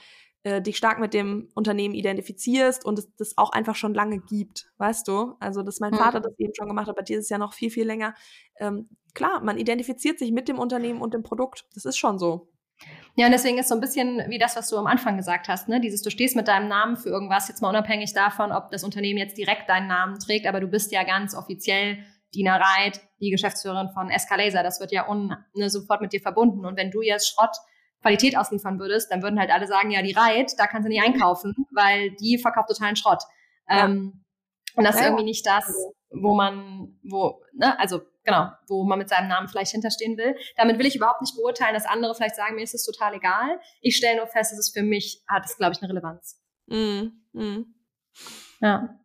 äh, 0.45 0.61
dich 0.61 0.77
stark 0.77 0.99
mit 0.99 1.15
dem 1.15 1.49
Unternehmen 1.55 1.95
identifizierst 1.95 2.85
und 2.85 2.99
es 2.99 3.15
das 3.17 3.39
auch 3.39 3.51
einfach 3.51 3.77
schon 3.77 3.95
lange 3.95 4.19
gibt, 4.19 4.73
weißt 4.79 5.07
du? 5.07 5.37
Also, 5.39 5.63
dass 5.63 5.81
mein 5.81 5.93
mhm. 5.93 5.99
Vater 5.99 6.21
das 6.21 6.39
eben 6.39 6.55
schon 6.55 6.69
gemacht 6.69 6.89
hat, 6.89 6.97
bei 6.97 7.03
dir 7.03 7.19
ist 7.19 7.25
es 7.25 7.31
ja 7.31 7.39
noch 7.39 7.53
viel, 7.53 7.71
viel 7.71 7.87
länger. 7.87 8.15
Ähm, 8.57 8.89
klar, 9.15 9.43
man 9.43 9.59
identifiziert 9.59 10.19
sich 10.19 10.33
mit 10.33 10.49
dem 10.49 10.59
Unternehmen 10.59 11.01
und 11.01 11.15
dem 11.15 11.23
Produkt. 11.23 11.67
Das 11.75 11.85
ist 11.85 11.97
schon 11.97 12.19
so. 12.19 12.49
Ja, 13.15 13.27
und 13.27 13.33
deswegen 13.33 13.59
ist 13.59 13.69
so 13.69 13.75
ein 13.75 13.81
bisschen 13.81 14.23
wie 14.29 14.39
das, 14.39 14.57
was 14.57 14.71
du 14.71 14.79
am 14.79 14.87
Anfang 14.87 15.17
gesagt 15.17 15.49
hast, 15.49 15.69
ne? 15.69 15.81
Dieses, 15.81 16.03
du 16.03 16.11
stehst 16.11 16.35
mit 16.35 16.49
deinem 16.49 16.69
Namen 16.69 16.97
für 16.97 17.11
irgendwas, 17.11 17.49
jetzt 17.49 17.61
mal 17.61 17.69
unabhängig 17.69 18.15
davon, 18.15 18.53
ob 18.53 18.71
das 18.71 18.85
Unternehmen 18.85 19.19
jetzt 19.19 19.37
direkt 19.37 19.69
deinen 19.69 19.87
Namen 19.87 20.19
trägt, 20.19 20.47
aber 20.47 20.61
du 20.61 20.67
bist 20.67 20.93
ja 20.93 21.03
ganz 21.03 21.35
offiziell 21.35 21.99
Dina 22.35 22.57
Reit, 22.57 23.01
die 23.21 23.31
Geschäftsführerin 23.31 23.91
von 23.91 24.09
Escalaser. 24.11 24.63
Das 24.63 24.81
wird 24.81 24.93
ja 24.93 25.09
un, 25.09 25.37
ne, 25.55 25.69
sofort 25.69 26.01
mit 26.01 26.13
dir 26.13 26.21
verbunden. 26.21 26.65
Und 26.65 26.79
wenn 26.79 26.91
du 26.91 27.03
jetzt 27.03 27.29
Schrott 27.29 27.55
Qualität 28.01 28.37
ausliefern 28.37 28.79
würdest, 28.79 29.13
dann 29.13 29.23
würden 29.23 29.39
halt 29.39 29.51
alle 29.51 29.67
sagen, 29.67 29.91
ja, 29.91 30.03
die 30.03 30.13
Reit, 30.13 30.59
da 30.59 30.67
kannst 30.67 30.87
du 30.87 30.89
nicht 30.89 31.03
einkaufen, 31.03 31.55
weil 31.71 32.11
die 32.13 32.39
verkauft 32.39 32.69
totalen 32.69 32.97
Schrott. 32.97 33.23
Ja. 33.69 33.85
Ähm, 33.85 34.25
und 34.75 34.85
das 34.85 34.97
ja, 34.97 35.03
ist 35.03 35.07
irgendwie 35.09 35.25
nicht 35.25 35.47
das, 35.47 35.73
wo 36.11 36.35
man, 36.35 36.99
wo, 37.05 37.43
ne, 37.53 37.79
also 37.79 38.01
genau, 38.25 38.51
wo 38.69 38.85
man 38.85 38.99
mit 38.99 39.09
seinem 39.09 39.29
Namen 39.29 39.49
vielleicht 39.49 39.73
hinterstehen 39.73 40.17
will. 40.17 40.37
Damit 40.57 40.79
will 40.79 40.87
ich 40.87 40.97
überhaupt 40.97 41.21
nicht 41.21 41.35
beurteilen, 41.37 41.75
dass 41.75 41.87
andere 41.87 42.15
vielleicht 42.15 42.37
sagen, 42.37 42.55
mir 42.55 42.63
ist 42.63 42.75
es 42.75 42.85
total 42.85 43.15
egal. 43.15 43.61
Ich 43.81 43.97
stelle 43.97 44.17
nur 44.17 44.27
fest, 44.27 44.53
dass 44.53 44.59
es 44.59 44.71
für 44.71 44.83
mich 44.83 45.23
hat 45.29 45.45
es, 45.45 45.57
glaube 45.57 45.73
ich, 45.73 45.83
eine 45.83 45.91
Relevanz. 45.91 46.41
Mm, 46.67 47.09
mm. 47.33 47.75
Ja. 48.61 48.99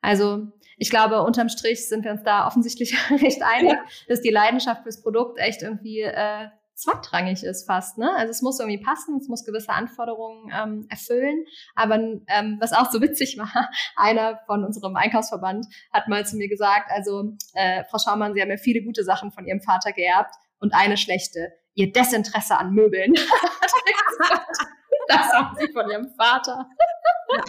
Also 0.00 0.48
ich 0.76 0.90
glaube, 0.90 1.22
unterm 1.22 1.48
Strich 1.48 1.88
sind 1.88 2.04
wir 2.04 2.12
uns 2.12 2.22
da 2.22 2.46
offensichtlich 2.46 2.94
recht 3.10 3.42
einig, 3.42 3.72
ja. 3.72 3.84
dass 4.08 4.20
die 4.20 4.30
Leidenschaft 4.30 4.82
fürs 4.82 5.02
Produkt 5.02 5.38
echt 5.38 5.62
irgendwie 5.62 6.00
äh, 6.00 6.48
zweitrangig 6.82 7.42
ist 7.44 7.66
fast. 7.66 7.98
Ne? 7.98 8.10
Also 8.16 8.30
es 8.30 8.42
muss 8.42 8.58
irgendwie 8.58 8.82
passen, 8.82 9.18
es 9.20 9.28
muss 9.28 9.44
gewisse 9.44 9.70
Anforderungen 9.70 10.50
ähm, 10.54 10.86
erfüllen. 10.88 11.44
Aber 11.74 11.96
ähm, 11.96 12.58
was 12.60 12.72
auch 12.72 12.90
so 12.90 13.00
witzig 13.00 13.38
war, 13.38 13.70
einer 13.96 14.40
von 14.46 14.64
unserem 14.64 14.96
Einkaufsverband 14.96 15.66
hat 15.92 16.08
mal 16.08 16.26
zu 16.26 16.36
mir 16.36 16.48
gesagt, 16.48 16.90
also 16.90 17.36
äh, 17.54 17.84
Frau 17.84 17.98
Schaumann, 17.98 18.34
Sie 18.34 18.42
haben 18.42 18.50
ja 18.50 18.56
viele 18.56 18.82
gute 18.82 19.04
Sachen 19.04 19.30
von 19.32 19.46
Ihrem 19.46 19.60
Vater 19.60 19.92
geerbt 19.92 20.34
und 20.58 20.74
eine 20.74 20.96
schlechte, 20.96 21.52
Ihr 21.74 21.92
Desinteresse 21.92 22.56
an 22.58 22.72
Möbeln. 22.72 23.14
das 25.08 25.32
haben 25.32 25.56
Sie 25.58 25.72
von 25.72 25.90
Ihrem 25.90 26.08
Vater. 26.16 26.68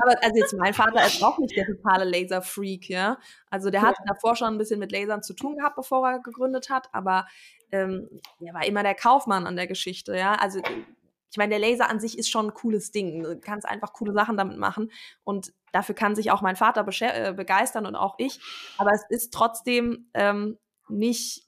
Aber 0.01 0.23
also 0.23 0.35
jetzt 0.35 0.53
mein 0.53 0.73
Vater 0.73 1.05
ist 1.05 1.23
auch 1.23 1.37
nicht 1.37 1.55
der 1.55 1.65
totale 1.65 2.05
Laser-Freak, 2.05 2.89
ja. 2.89 3.17
Also 3.49 3.69
der 3.69 3.81
hat 3.81 3.95
davor 4.05 4.35
schon 4.35 4.49
ein 4.49 4.57
bisschen 4.57 4.79
mit 4.79 4.91
Lasern 4.91 5.23
zu 5.23 5.33
tun 5.33 5.57
gehabt, 5.57 5.75
bevor 5.75 6.07
er 6.07 6.19
gegründet 6.19 6.69
hat, 6.69 6.89
aber 6.93 7.25
ähm, 7.71 8.09
er 8.39 8.53
war 8.53 8.65
immer 8.65 8.83
der 8.83 8.95
Kaufmann 8.95 9.47
an 9.47 9.55
der 9.55 9.67
Geschichte, 9.67 10.15
ja. 10.15 10.35
Also 10.35 10.61
ich 11.33 11.37
meine, 11.37 11.57
der 11.57 11.67
Laser 11.67 11.89
an 11.89 11.99
sich 11.99 12.19
ist 12.19 12.29
schon 12.29 12.49
ein 12.49 12.53
cooles 12.53 12.91
Ding. 12.91 13.23
Du 13.23 13.39
kannst 13.39 13.67
einfach 13.67 13.91
coole 13.93 14.13
Sachen 14.13 14.37
damit 14.37 14.59
machen. 14.59 14.91
Und 15.23 15.51
dafür 15.71 15.95
kann 15.95 16.15
sich 16.15 16.29
auch 16.29 16.43
mein 16.43 16.55
Vater 16.55 16.85
äh, 17.01 17.33
begeistern 17.33 17.87
und 17.87 17.95
auch 17.95 18.13
ich. 18.19 18.39
Aber 18.77 18.91
es 18.91 19.03
ist 19.09 19.33
trotzdem 19.33 20.11
ähm, 20.13 20.59
nicht, 20.89 21.47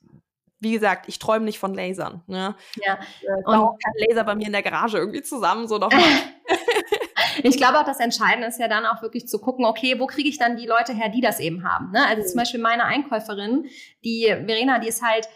wie 0.60 0.71
gesagt, 0.71 1.08
ich 1.08 1.19
träume 1.19 1.45
nicht 1.45 1.60
von 1.60 1.76
Lasern. 1.76 2.24
Ne? 2.26 2.56
Ja. 2.84 2.98
Äh, 3.21 3.43
und 3.45 3.54
auch 3.54 3.78
kein 3.78 4.08
Laser 4.08 4.24
bei 4.24 4.34
mir 4.34 4.48
in 4.48 4.54
der 4.54 4.63
Garage 4.63 4.98
irgendwie 4.98 5.21
zusammen, 5.21 5.67
so 5.67 5.78
nochmal. 5.78 6.02
ich 7.43 7.58
glaube 7.58 7.80
auch, 7.80 7.86
das 7.86 8.00
Entscheidende 8.00 8.48
ist 8.48 8.60
ja 8.60 8.67
dann 8.67 8.86
auch 8.86 9.02
wirklich 9.02 9.28
zu 9.28 9.39
gucken, 9.39 9.65
okay, 9.65 10.00
wo 10.00 10.08
kriege 10.08 10.30
ich 10.30 10.38
dann 10.38 10.58
die 10.58 10.67
Leute 10.67 10.93
her, 10.93 11.10
die 11.10 11.21
das 11.21 11.39
eben 11.39 11.63
haben. 11.63 11.91
Ne? 11.91 12.06
Also 12.06 12.21
mhm. 12.21 12.28
zum 12.28 12.38
Beispiel 12.38 12.60
meine 12.62 12.86
Einkäuferin, 12.86 13.65
die 14.04 14.26
Verena, 14.26 14.80
die 14.80 14.88
ist 14.88 15.02
halt 15.02 15.28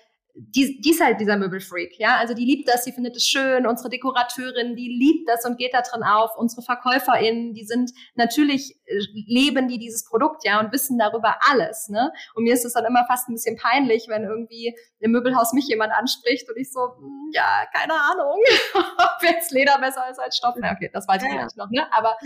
die, 0.42 0.80
die 0.80 0.92
ist 0.92 1.02
halt 1.04 1.20
dieser 1.20 1.38
Möbelfreak, 1.38 2.00
ja. 2.00 2.18
Also 2.18 2.34
die 2.34 2.46
liebt 2.46 2.70
das, 2.70 2.86
die 2.86 2.94
findet 2.94 3.16
es 3.16 3.28
schön. 3.28 3.68
Unsere 3.68 3.90
Dekorateurin, 3.90 4.76
die 4.76 4.88
liebt 4.88 5.28
das 5.28 5.46
und 5.46 5.58
geht 5.58 5.74
da 5.74 5.82
drin 5.82 6.04
auf. 6.04 6.32
Unsere 6.38 6.62
VerkäuferInnen, 6.62 7.54
die 7.54 7.66
sind 7.66 7.92
natürlich, 8.16 8.80
äh, 8.86 9.00
leben 9.28 9.68
die 9.68 9.78
dieses 9.78 10.06
Produkt, 10.06 10.46
ja, 10.46 10.60
und 10.60 10.72
wissen 10.72 10.98
darüber 10.98 11.36
alles, 11.50 11.90
ne. 11.90 12.12
Und 12.36 12.44
mir 12.44 12.54
ist 12.54 12.64
es 12.64 12.74
dann 12.74 12.86
immer 12.86 13.06
fast 13.06 13.28
ein 13.28 13.34
bisschen 13.34 13.58
peinlich, 13.58 14.06
wenn 14.08 14.24
irgendwie 14.24 14.76
im 15.00 15.12
Möbelhaus 15.12 15.52
mich 15.54 15.68
jemand 15.68 15.92
anspricht 15.94 16.50
und 16.50 16.58
ich 16.58 16.72
so, 16.72 16.80
hm, 16.80 17.32
ja, 17.34 17.66
keine 17.74 17.94
Ahnung, 17.94 18.40
ob 18.98 19.24
jetzt 19.24 19.52
Leder 19.52 19.78
besser 19.80 20.10
ist 20.10 20.20
als 20.20 20.38
Stoff. 20.38 20.56
Na, 20.58 20.72
okay, 20.72 20.90
das 20.94 21.08
weiß 21.08 21.22
ich 21.22 21.34
ja. 21.34 21.44
nicht 21.44 21.58
noch, 21.58 21.70
ne. 21.70 21.86
Aber 21.92 22.18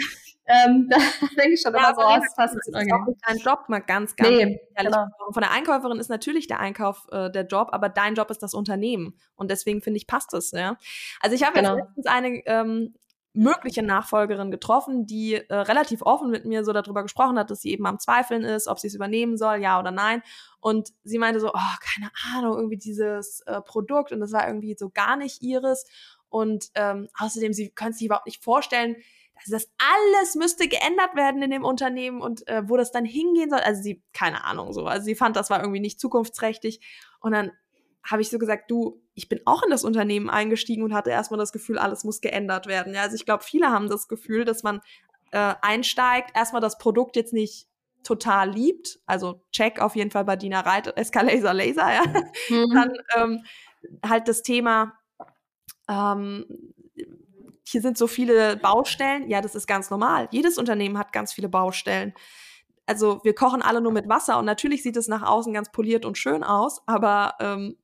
ähm, 0.45 0.88
da 0.89 0.97
denke 1.38 1.53
ich 1.53 1.62
schon 1.62 1.73
ja, 1.73 1.89
immer 1.89 1.95
so 1.95 2.01
oh, 2.01 2.19
das 2.38 2.53
ist 2.53 2.75
auch 2.75 2.82
nicht 2.82 3.21
dein 3.25 3.38
Job, 3.38 3.69
mal 3.69 3.79
ganz, 3.79 4.15
ganz 4.15 4.29
nee, 4.29 4.60
Genau. 4.75 5.08
Von 5.32 5.41
der 5.41 5.51
Einkäuferin 5.51 5.99
ist 5.99 6.10
natürlich 6.10 6.47
der 6.47 6.60
Einkauf 6.60 7.08
äh, 7.12 7.32
der 7.32 7.45
Job, 7.45 7.69
aber 7.71 7.89
dein 7.89 8.15
Job 8.15 8.29
ist 8.29 8.43
das 8.43 8.53
Unternehmen. 8.53 9.17
Und 9.36 9.51
deswegen 9.51 9.82
finde 9.82 9.97
ich, 9.97 10.08
passt 10.08 10.34
das, 10.34 10.51
ja. 10.51 10.77
Also 11.21 11.36
ich 11.36 11.43
habe 11.43 11.53
genau. 11.53 11.77
jetzt 11.77 11.88
letztens 11.88 12.06
eine 12.08 12.45
ähm, 12.45 12.93
mögliche 13.34 13.82
Nachfolgerin 13.82 14.51
getroffen, 14.51 15.08
die 15.08 15.34
äh, 15.34 15.56
relativ 15.56 16.03
offen 16.03 16.29
mit 16.29 16.45
mir 16.45 16.63
so 16.63 16.71
darüber 16.71 17.01
gesprochen 17.01 17.39
hat, 17.39 17.49
dass 17.49 17.62
sie 17.62 17.71
eben 17.71 17.86
am 17.88 17.99
Zweifeln 17.99 18.43
ist, 18.43 18.67
ob 18.67 18.79
sie 18.79 18.88
es 18.88 18.93
übernehmen 18.93 19.38
soll, 19.38 19.58
ja 19.58 19.79
oder 19.79 19.91
nein. 19.91 20.21
Und 20.60 20.89
sie 21.03 21.17
meinte 21.17 21.39
so, 21.39 21.49
oh, 21.49 21.75
keine 21.82 22.12
Ahnung, 22.36 22.58
irgendwie 22.58 22.77
dieses 22.77 23.41
äh, 23.47 23.60
Produkt 23.62 24.12
und 24.12 24.19
das 24.19 24.32
war 24.32 24.47
irgendwie 24.47 24.75
so 24.77 24.89
gar 24.89 25.17
nicht 25.17 25.41
ihres. 25.41 25.86
Und 26.29 26.69
ähm, 26.75 27.10
außerdem, 27.19 27.53
sie 27.53 27.69
können 27.69 27.93
sich 27.93 28.06
überhaupt 28.06 28.27
nicht 28.27 28.43
vorstellen, 28.43 28.95
dass 29.45 29.63
das 29.63 29.71
alles 29.77 30.36
müsste 30.36 30.67
geändert 30.67 31.15
werden 31.15 31.41
in 31.41 31.51
dem 31.51 31.63
Unternehmen 31.63 32.21
und 32.21 32.47
äh, 32.47 32.67
wo 32.67 32.77
das 32.77 32.91
dann 32.91 33.06
hingehen 33.06 33.49
soll. 33.49 33.60
Also 33.60 33.82
sie, 33.82 34.01
keine 34.13 34.43
Ahnung 34.43 34.73
so. 34.73 34.86
Also 34.86 35.06
sie 35.06 35.15
fand, 35.15 35.36
das 35.36 35.49
war 35.49 35.60
irgendwie 35.60 35.79
nicht 35.79 35.99
zukunftsträchtig. 35.99 36.79
Und 37.19 37.32
dann 37.34 37.51
habe 38.03 38.21
ich 38.21 38.29
so 38.29 38.38
gesagt, 38.38 38.69
du, 38.69 39.01
ich 39.13 39.29
bin 39.29 39.41
auch 39.45 39.63
in 39.63 39.69
das 39.69 39.84
Unternehmen 39.84 40.29
eingestiegen 40.29 40.84
und 40.84 40.93
hatte 40.93 41.10
erstmal 41.10 41.39
das 41.39 41.51
Gefühl, 41.51 41.77
alles 41.77 42.03
muss 42.03 42.21
geändert 42.21 42.67
werden. 42.67 42.93
Ja, 42.93 43.01
also 43.01 43.15
ich 43.15 43.25
glaube, 43.25 43.43
viele 43.43 43.69
haben 43.69 43.89
das 43.89 44.08
Gefühl, 44.08 44.45
dass 44.45 44.63
man 44.63 44.82
äh, 45.32 45.56
einsteigt, 45.62 46.32
erstmal 46.36 46.62
das 46.62 46.77
Produkt 46.77 47.15
jetzt 47.15 47.34
nicht 47.34 47.67
total 48.03 48.51
liebt, 48.51 48.99
also 49.06 49.41
check 49.51 49.79
auf 49.79 49.95
jeden 49.95 50.12
Fall 50.12 50.25
bei 50.25 50.36
Dina 50.36 50.60
Reit, 50.60 50.95
Escalaser 50.97 51.53
Laser, 51.53 51.93
ja. 51.93 52.03
Mhm. 52.49 52.69
Dann 52.73 52.93
ähm, 53.15 53.45
halt 54.06 54.27
das 54.27 54.43
Thema, 54.43 54.93
ähm, 55.89 56.45
hier 57.73 57.81
sind 57.81 57.97
so 57.97 58.07
viele 58.07 58.55
Baustellen. 58.55 59.27
Ja, 59.29 59.41
das 59.41 59.55
ist 59.55 59.67
ganz 59.67 59.89
normal. 59.89 60.29
Jedes 60.31 60.57
Unternehmen 60.57 60.97
hat 60.97 61.12
ganz 61.12 61.33
viele 61.33 61.49
Baustellen. 61.49 62.13
Also 62.86 63.19
wir 63.23 63.33
kochen 63.33 63.62
alle 63.62 63.81
nur 63.81 63.91
mit 63.91 64.07
Wasser 64.07 64.38
und 64.38 64.45
natürlich 64.45 64.83
sieht 64.83 64.95
es 64.95 65.07
nach 65.07 65.23
außen 65.23 65.53
ganz 65.53 65.71
poliert 65.71 66.05
und 66.05 66.17
schön 66.17 66.43
aus, 66.43 66.81
aber 66.86 67.36
ähm, 67.39 67.77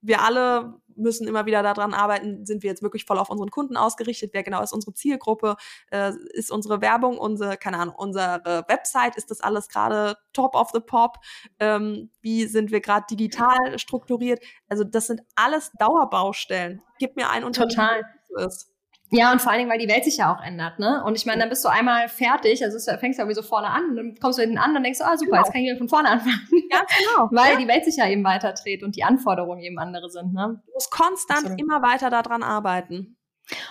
wir 0.00 0.22
alle 0.22 0.74
müssen 0.94 1.26
immer 1.26 1.46
wieder 1.46 1.62
daran 1.62 1.94
arbeiten, 1.94 2.44
sind 2.44 2.62
wir 2.62 2.70
jetzt 2.70 2.82
wirklich 2.82 3.06
voll 3.06 3.18
auf 3.18 3.30
unseren 3.30 3.50
Kunden 3.50 3.78
ausgerichtet, 3.78 4.30
wer 4.34 4.42
genau 4.42 4.62
ist 4.62 4.74
unsere 4.74 4.92
Zielgruppe, 4.92 5.56
äh, 5.90 6.12
ist 6.34 6.52
unsere 6.52 6.82
Werbung, 6.82 7.16
unsere, 7.16 7.56
keine 7.56 7.78
Ahnung, 7.78 7.94
unsere 7.96 8.64
Website, 8.68 9.16
ist 9.16 9.30
das 9.30 9.40
alles 9.40 9.68
gerade 9.68 10.18
top 10.34 10.54
of 10.54 10.70
the 10.74 10.80
pop, 10.80 11.16
ähm, 11.58 12.10
wie 12.20 12.44
sind 12.44 12.70
wir 12.70 12.80
gerade 12.80 13.06
digital 13.10 13.78
strukturiert, 13.78 14.44
also 14.68 14.84
das 14.84 15.06
sind 15.06 15.22
alles 15.34 15.72
Dauerbaustellen. 15.78 16.82
Gib 16.98 17.16
mir 17.16 17.30
ein 17.30 17.42
Unternehmen, 17.42 17.70
Total. 17.70 18.46
ist. 18.46 18.71
Ja, 19.14 19.30
und 19.30 19.42
vor 19.42 19.52
allen 19.52 19.58
Dingen, 19.58 19.70
weil 19.70 19.78
die 19.78 19.88
Welt 19.88 20.04
sich 20.04 20.16
ja 20.16 20.34
auch 20.34 20.42
ändert, 20.42 20.78
ne? 20.78 21.02
Und 21.04 21.16
ich 21.16 21.26
meine, 21.26 21.40
dann 21.40 21.50
bist 21.50 21.62
du 21.64 21.68
einmal 21.68 22.08
fertig, 22.08 22.64
also 22.64 22.78
du 22.78 22.98
fängst 22.98 23.18
ja 23.18 23.28
wie 23.28 23.34
so 23.34 23.42
vorne 23.42 23.68
an, 23.68 23.94
dann 23.94 24.14
kommst 24.18 24.38
du 24.38 24.42
hinten 24.42 24.56
an 24.56 24.74
und 24.74 24.82
denkst, 24.82 25.00
ah, 25.02 25.18
super, 25.18 25.32
genau. 25.32 25.42
jetzt 25.42 25.52
kann 25.52 25.60
ich 25.60 25.68
wieder 25.68 25.76
von 25.76 25.88
vorne 25.90 26.08
anfangen. 26.08 26.48
Ganz 26.70 26.90
genau. 26.96 27.28
weil 27.30 27.52
ja. 27.52 27.58
die 27.58 27.68
Welt 27.68 27.84
sich 27.84 27.96
ja 27.96 28.08
eben 28.08 28.24
weiter 28.24 28.54
dreht 28.54 28.82
und 28.82 28.96
die 28.96 29.04
Anforderungen 29.04 29.60
eben 29.60 29.78
andere 29.78 30.08
sind, 30.08 30.32
ne? 30.32 30.62
Du 30.64 30.72
musst 30.72 30.90
konstant 30.90 31.40
Absolut. 31.40 31.60
immer 31.60 31.82
weiter 31.82 32.08
daran 32.08 32.42
arbeiten. 32.42 33.18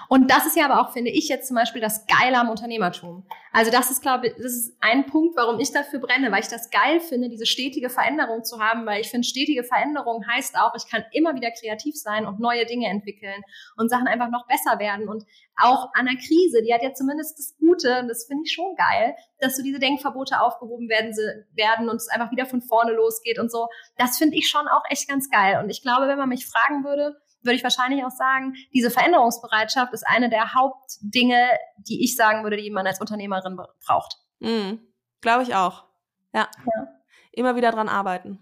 Und 0.10 0.30
das 0.30 0.46
ist 0.46 0.56
ja 0.56 0.66
aber 0.66 0.82
auch, 0.82 0.94
finde 0.94 1.12
ich 1.12 1.28
jetzt 1.30 1.48
zum 1.48 1.56
Beispiel, 1.56 1.82
das 1.82 2.06
Geile 2.06 2.38
am 2.38 2.50
Unternehmertum. 2.50 3.26
Also 3.54 3.72
das 3.72 3.90
ist, 3.90 4.02
glaube 4.02 4.28
ich, 4.28 4.34
das 4.36 4.54
ist 4.54 4.78
ein 4.80 5.06
Punkt, 5.06 5.36
warum 5.38 5.60
ich 5.60 5.72
dafür 5.72 6.00
brenne, 6.00 6.32
weil 6.32 6.42
ich 6.42 6.48
das 6.48 6.70
geil 6.70 7.00
finde, 7.00 7.30
diese 7.30 7.46
stetige 7.46 7.90
Veränderung 7.90 8.44
zu 8.44 8.60
haben, 8.60 8.86
weil 8.86 9.02
ich 9.02 9.10
finde, 9.10 9.28
stetige 9.28 9.64
Veränderung 9.64 10.26
heißt 10.28 10.58
auch, 10.58 10.74
ich 10.76 10.90
kann 10.90 11.04
immer 11.12 11.36
wieder 11.36 11.52
kreativ 11.52 11.96
sein 11.96 12.26
und 12.26 12.40
neue 12.40 12.66
Dinge 12.66 12.88
entwickeln 12.88 13.42
und 13.78 13.90
Sachen 13.90 14.08
einfach 14.08 14.30
noch 14.30 14.46
besser 14.48 14.80
werden. 14.80 15.08
Und 15.08 15.26
auch 15.58 15.90
an 15.94 16.06
der 16.06 16.16
Krise, 16.16 16.62
die 16.62 16.74
hat 16.74 16.84
ja 16.84 16.94
zumindest 16.94 17.38
das 17.38 17.56
Gute, 17.58 18.00
und 18.00 18.08
das 18.08 18.26
finde 18.26 18.44
ich 18.46 18.54
schon 18.54 18.76
geil, 18.76 19.16
dass 19.40 19.56
so 19.56 19.64
diese 19.64 19.80
Denkverbote 19.80 20.40
aufgehoben 20.42 20.90
werden, 20.90 21.14
werden 21.56 21.90
und 21.90 21.96
es 21.96 22.10
einfach 22.10 22.32
wieder 22.32 22.46
von 22.46 22.62
vorne 22.62 22.94
losgeht 22.94 23.40
und 23.40 23.52
so. 23.52 23.68
Das 23.98 24.18
finde 24.18 24.38
ich 24.38 24.50
schon 24.50 24.68
auch 24.68 24.84
echt 24.90 25.08
ganz 25.08 25.30
geil. 25.30 25.60
Und 25.62 25.70
ich 25.70 25.82
glaube, 25.82 26.08
wenn 26.08 26.18
man 26.18 26.30
mich 26.30 26.46
fragen 26.46 26.84
würde, 26.84 27.16
würde 27.44 27.56
ich 27.56 27.64
wahrscheinlich 27.64 28.04
auch 28.04 28.12
sagen, 28.12 28.56
diese 28.74 28.92
Veränderungsbereitschaft 28.92 29.94
ist 29.94 30.06
eine 30.08 30.30
der 30.30 30.54
Hauptdinge, 30.54 31.48
die 31.78 32.04
ich 32.04 32.16
sagen 32.16 32.44
würde, 32.44 32.58
die 32.58 32.70
man 32.72 32.88
als 32.88 33.00
Unternehmerin 33.00 33.60
braucht. 33.86 34.18
Mhm. 34.40 34.80
Glaube 35.22 35.44
ich 35.44 35.56
auch. 35.56 35.86
Ja. 36.34 36.50
ja. 36.66 36.88
Immer 37.32 37.56
wieder 37.56 37.72
dran 37.72 37.90
arbeiten. 37.90 38.40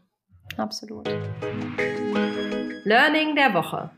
Absolut. 0.57 1.07
Learning 2.85 3.35
der 3.35 3.53
Woche 3.53 3.91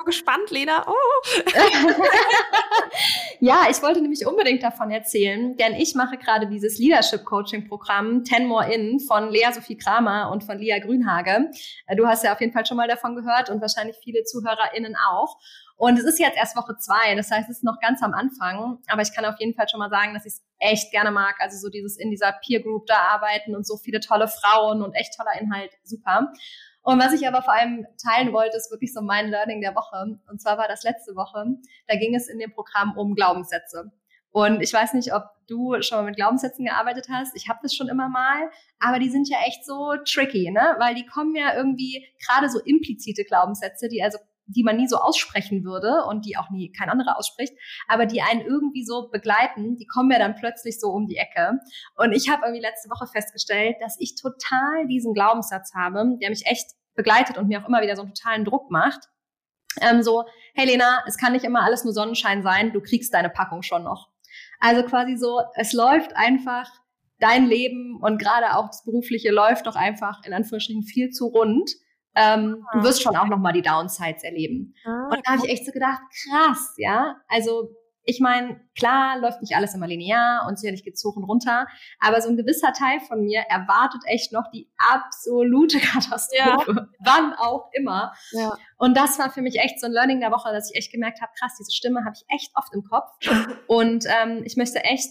so 0.00 0.04
gespannt, 0.04 0.50
Lena. 0.50 0.86
Oh. 0.86 0.94
ja, 3.40 3.66
ich 3.70 3.82
wollte 3.82 4.02
nämlich 4.02 4.26
unbedingt 4.26 4.62
davon 4.62 4.90
erzählen, 4.90 5.56
denn 5.56 5.74
ich 5.74 5.94
mache 5.94 6.18
gerade 6.18 6.46
dieses 6.46 6.78
Leadership 6.78 7.24
Coaching 7.24 7.66
Programm 7.66 8.22
Ten 8.22 8.46
More 8.46 8.72
In 8.72 9.00
von 9.00 9.30
Lea 9.30 9.46
Sophie 9.52 9.78
Kramer 9.78 10.30
und 10.30 10.44
von 10.44 10.58
Lia 10.58 10.78
Grünhage. 10.78 11.50
Äh, 11.86 11.96
du 11.96 12.06
hast 12.06 12.22
ja 12.22 12.34
auf 12.34 12.40
jeden 12.40 12.52
Fall 12.52 12.66
schon 12.66 12.76
mal 12.76 12.86
davon 12.86 13.16
gehört 13.16 13.48
und 13.48 13.60
wahrscheinlich 13.62 13.96
viele 14.04 14.24
ZuhörerInnen 14.24 14.94
auch. 15.10 15.38
Und 15.76 15.98
es 15.98 16.04
ist 16.04 16.18
jetzt 16.18 16.36
erst 16.36 16.56
Woche 16.56 16.76
zwei, 16.76 17.14
das 17.14 17.30
heißt, 17.30 17.48
es 17.48 17.56
ist 17.56 17.64
noch 17.64 17.80
ganz 17.80 18.02
am 18.02 18.12
Anfang. 18.12 18.78
Aber 18.88 19.00
ich 19.00 19.14
kann 19.14 19.24
auf 19.24 19.40
jeden 19.40 19.54
Fall 19.54 19.66
schon 19.66 19.80
mal 19.80 19.88
sagen, 19.88 20.12
dass 20.12 20.26
ich 20.26 20.34
es 20.34 20.42
echt 20.58 20.90
gerne 20.90 21.10
mag. 21.10 21.36
Also 21.38 21.56
so 21.56 21.70
dieses 21.70 21.96
in 21.96 22.10
dieser 22.10 22.32
Peer 22.44 22.60
Group 22.60 22.84
da 22.84 22.96
arbeiten 22.96 23.56
und 23.56 23.66
so 23.66 23.78
viele 23.78 24.00
tolle 24.00 24.28
Frauen 24.28 24.82
und 24.82 24.92
echt 24.92 25.16
toller 25.16 25.40
Inhalt, 25.40 25.70
super. 25.82 26.30
Und 26.82 26.98
was 26.98 27.12
ich 27.12 27.26
aber 27.28 27.42
vor 27.42 27.52
allem 27.52 27.86
teilen 28.02 28.32
wollte, 28.32 28.56
ist 28.56 28.70
wirklich 28.70 28.92
so 28.92 29.02
mein 29.02 29.28
Learning 29.28 29.60
der 29.60 29.74
Woche. 29.74 30.18
Und 30.28 30.40
zwar 30.40 30.56
war 30.56 30.66
das 30.66 30.82
letzte 30.82 31.14
Woche. 31.14 31.44
Da 31.86 31.96
ging 31.96 32.14
es 32.14 32.28
in 32.28 32.38
dem 32.38 32.52
Programm 32.52 32.96
um 32.96 33.14
Glaubenssätze. 33.14 33.92
Und 34.32 34.62
ich 34.62 34.72
weiß 34.72 34.94
nicht, 34.94 35.12
ob 35.12 35.24
du 35.48 35.82
schon 35.82 35.98
mal 35.98 36.04
mit 36.04 36.16
Glaubenssätzen 36.16 36.64
gearbeitet 36.64 37.08
hast. 37.10 37.36
Ich 37.36 37.48
habe 37.48 37.58
das 37.62 37.74
schon 37.74 37.88
immer 37.88 38.08
mal, 38.08 38.50
aber 38.78 39.00
die 39.00 39.10
sind 39.10 39.28
ja 39.28 39.38
echt 39.46 39.66
so 39.66 39.94
tricky, 40.04 40.50
ne? 40.52 40.76
Weil 40.78 40.94
die 40.94 41.04
kommen 41.04 41.34
ja 41.34 41.54
irgendwie 41.54 42.06
gerade 42.24 42.48
so 42.48 42.60
implizite 42.60 43.24
Glaubenssätze, 43.24 43.88
die 43.88 44.02
also 44.02 44.18
die 44.50 44.62
man 44.62 44.76
nie 44.76 44.88
so 44.88 44.96
aussprechen 44.96 45.64
würde 45.64 46.04
und 46.08 46.26
die 46.26 46.36
auch 46.36 46.50
nie 46.50 46.72
kein 46.72 46.90
anderer 46.90 47.18
ausspricht, 47.18 47.52
aber 47.88 48.06
die 48.06 48.22
einen 48.22 48.40
irgendwie 48.40 48.84
so 48.84 49.08
begleiten, 49.10 49.76
die 49.76 49.86
kommen 49.86 50.10
ja 50.10 50.18
dann 50.18 50.34
plötzlich 50.34 50.80
so 50.80 50.88
um 50.88 51.06
die 51.06 51.16
Ecke. 51.16 51.58
Und 51.96 52.12
ich 52.12 52.28
habe 52.28 52.42
irgendwie 52.44 52.62
letzte 52.62 52.90
Woche 52.90 53.06
festgestellt, 53.06 53.76
dass 53.80 53.96
ich 53.98 54.14
total 54.14 54.86
diesen 54.88 55.14
Glaubenssatz 55.14 55.74
habe, 55.74 56.16
der 56.20 56.30
mich 56.30 56.46
echt 56.46 56.72
begleitet 56.94 57.38
und 57.38 57.48
mir 57.48 57.62
auch 57.62 57.68
immer 57.68 57.82
wieder 57.82 57.96
so 57.96 58.02
einen 58.02 58.14
totalen 58.14 58.44
Druck 58.44 58.70
macht. 58.70 59.08
Ähm, 59.80 60.02
so, 60.02 60.24
hey 60.54 60.66
Lena, 60.66 61.02
es 61.06 61.16
kann 61.16 61.32
nicht 61.32 61.44
immer 61.44 61.62
alles 61.62 61.84
nur 61.84 61.92
Sonnenschein 61.92 62.42
sein, 62.42 62.72
du 62.72 62.80
kriegst 62.80 63.14
deine 63.14 63.30
Packung 63.30 63.62
schon 63.62 63.84
noch. 63.84 64.08
Also 64.58 64.82
quasi 64.82 65.16
so, 65.16 65.40
es 65.54 65.72
läuft 65.72 66.16
einfach 66.16 66.68
dein 67.18 67.46
Leben 67.46 67.98
und 68.00 68.20
gerade 68.20 68.56
auch 68.56 68.66
das 68.66 68.84
Berufliche 68.84 69.30
läuft 69.30 69.66
doch 69.66 69.76
einfach 69.76 70.24
in 70.24 70.32
Anführungsstrichen 70.32 70.82
viel 70.82 71.10
zu 71.10 71.26
rund 71.26 71.70
ähm, 72.14 72.66
du 72.72 72.78
ah. 72.80 72.82
wirst 72.82 73.02
schon 73.02 73.16
auch 73.16 73.26
nochmal 73.26 73.52
die 73.52 73.62
Downsides 73.62 74.24
erleben. 74.24 74.74
Ah, 74.84 75.08
und 75.10 75.20
da 75.24 75.32
habe 75.32 75.46
ich 75.46 75.52
echt 75.52 75.66
so 75.66 75.72
gedacht, 75.72 76.00
krass, 76.10 76.74
ja. 76.76 77.16
Also 77.28 77.70
ich 78.04 78.18
meine, 78.20 78.60
klar 78.76 79.18
läuft 79.18 79.40
nicht 79.40 79.54
alles 79.54 79.74
immer 79.74 79.86
linear 79.86 80.46
und 80.48 80.58
sicherlich 80.58 80.82
geht's 80.82 81.04
hoch 81.04 81.16
und 81.16 81.24
runter, 81.24 81.66
aber 82.00 82.20
so 82.20 82.28
ein 82.28 82.36
gewisser 82.36 82.72
Teil 82.72 82.98
von 83.00 83.22
mir 83.22 83.40
erwartet 83.42 84.02
echt 84.06 84.32
noch 84.32 84.50
die 84.52 84.68
absolute 84.78 85.78
Katastrophe, 85.80 86.72
ja. 86.76 86.88
wann 86.98 87.34
auch 87.34 87.70
immer. 87.72 88.12
Ja. 88.32 88.56
Und 88.78 88.96
das 88.96 89.18
war 89.18 89.30
für 89.30 89.42
mich 89.42 89.58
echt 89.60 89.80
so 89.80 89.86
ein 89.86 89.92
Learning 89.92 90.20
der 90.20 90.30
Woche, 90.30 90.50
dass 90.52 90.70
ich 90.70 90.76
echt 90.76 90.92
gemerkt 90.92 91.20
habe, 91.20 91.32
krass, 91.38 91.56
diese 91.58 91.72
Stimme 91.72 92.04
habe 92.04 92.14
ich 92.16 92.24
echt 92.34 92.50
oft 92.54 92.74
im 92.74 92.82
Kopf 92.84 93.10
und 93.66 94.06
ähm, 94.06 94.42
ich 94.44 94.56
möchte 94.56 94.82
echt 94.82 95.10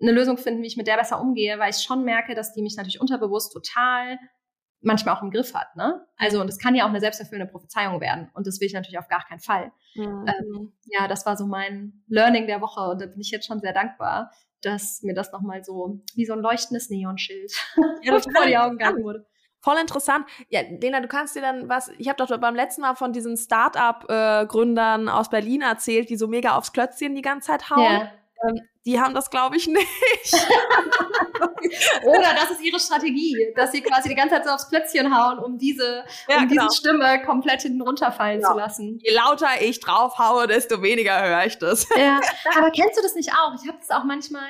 eine 0.00 0.12
Lösung 0.12 0.36
finden, 0.36 0.62
wie 0.62 0.66
ich 0.66 0.76
mit 0.76 0.88
der 0.88 0.96
besser 0.96 1.20
umgehe, 1.20 1.58
weil 1.58 1.70
ich 1.70 1.82
schon 1.82 2.04
merke, 2.04 2.34
dass 2.34 2.54
die 2.54 2.62
mich 2.62 2.76
natürlich 2.76 3.00
unterbewusst 3.00 3.52
total 3.52 4.18
manchmal 4.82 5.16
auch 5.16 5.22
im 5.22 5.30
Griff 5.30 5.54
hat. 5.54 5.74
Ne? 5.76 6.04
Also, 6.16 6.40
und 6.40 6.46
das 6.46 6.58
kann 6.58 6.74
ja 6.74 6.84
auch 6.84 6.88
eine 6.88 7.00
selbsterfüllende 7.00 7.50
Prophezeiung 7.50 8.00
werden. 8.00 8.30
Und 8.34 8.46
das 8.46 8.60
will 8.60 8.66
ich 8.66 8.74
natürlich 8.74 8.98
auf 8.98 9.08
gar 9.08 9.24
keinen 9.24 9.40
Fall. 9.40 9.72
Mhm. 9.94 10.26
Ähm, 10.26 10.72
ja, 10.84 11.08
das 11.08 11.24
war 11.24 11.36
so 11.36 11.46
mein 11.46 12.04
Learning 12.08 12.46
der 12.46 12.60
Woche. 12.60 12.80
Und 12.80 13.00
da 13.00 13.06
bin 13.06 13.20
ich 13.20 13.30
jetzt 13.30 13.46
schon 13.46 13.60
sehr 13.60 13.72
dankbar, 13.72 14.30
dass 14.60 15.02
mir 15.02 15.14
das 15.14 15.32
nochmal 15.32 15.64
so 15.64 16.00
wie 16.14 16.24
so 16.24 16.32
ein 16.32 16.40
leuchtendes 16.40 16.90
Neonschild 16.90 17.52
ja, 18.02 18.18
vor 18.20 18.46
die 18.46 18.56
Augen 18.56 18.78
gegangen 18.78 19.02
wurde. 19.02 19.26
Voll 19.60 19.78
interessant. 19.78 20.26
Ja, 20.48 20.60
Lena, 20.62 21.00
du 21.00 21.06
kannst 21.06 21.36
dir 21.36 21.40
dann 21.40 21.68
was, 21.68 21.88
ich 21.98 22.08
habe 22.08 22.16
doch 22.16 22.36
beim 22.40 22.56
letzten 22.56 22.80
Mal 22.80 22.96
von 22.96 23.12
diesen 23.12 23.36
Start-up-Gründern 23.36 25.06
äh, 25.06 25.10
aus 25.10 25.30
Berlin 25.30 25.62
erzählt, 25.62 26.10
die 26.10 26.16
so 26.16 26.26
mega 26.26 26.56
aufs 26.56 26.72
Klötzchen 26.72 27.14
die 27.14 27.22
ganze 27.22 27.46
Zeit 27.46 27.70
hauen. 27.70 27.92
Ja. 27.92 28.12
Ähm, 28.44 28.60
die 28.84 29.00
haben 29.00 29.14
das, 29.14 29.30
glaube 29.30 29.56
ich, 29.56 29.66
nicht. 29.68 29.88
Oder 32.04 32.34
das 32.34 32.50
ist 32.50 32.62
ihre 32.62 32.80
Strategie, 32.80 33.52
dass 33.54 33.72
sie 33.72 33.80
quasi 33.80 34.08
die 34.08 34.14
ganze 34.14 34.34
Zeit 34.36 34.44
so 34.44 34.50
aufs 34.50 34.68
Plötzchen 34.68 35.16
hauen, 35.16 35.38
um 35.38 35.58
diese, 35.58 36.04
ja, 36.28 36.38
um 36.38 36.48
genau. 36.48 36.68
diese 36.68 36.76
Stimme 36.76 37.22
komplett 37.24 37.62
hinten 37.62 37.82
runterfallen 37.82 38.40
genau. 38.40 38.52
zu 38.52 38.58
lassen. 38.58 38.98
Je 39.02 39.14
lauter 39.14 39.60
ich 39.60 39.80
drauf 39.80 40.18
haue, 40.18 40.46
desto 40.46 40.82
weniger 40.82 41.22
höre 41.22 41.46
ich 41.46 41.58
das. 41.58 41.88
Ja, 41.96 42.20
aber 42.56 42.70
kennst 42.70 42.98
du 42.98 43.02
das 43.02 43.14
nicht 43.14 43.32
auch? 43.32 43.54
Ich 43.60 43.68
habe 43.68 43.78
das 43.78 43.90
auch 43.90 44.04
manchmal. 44.04 44.46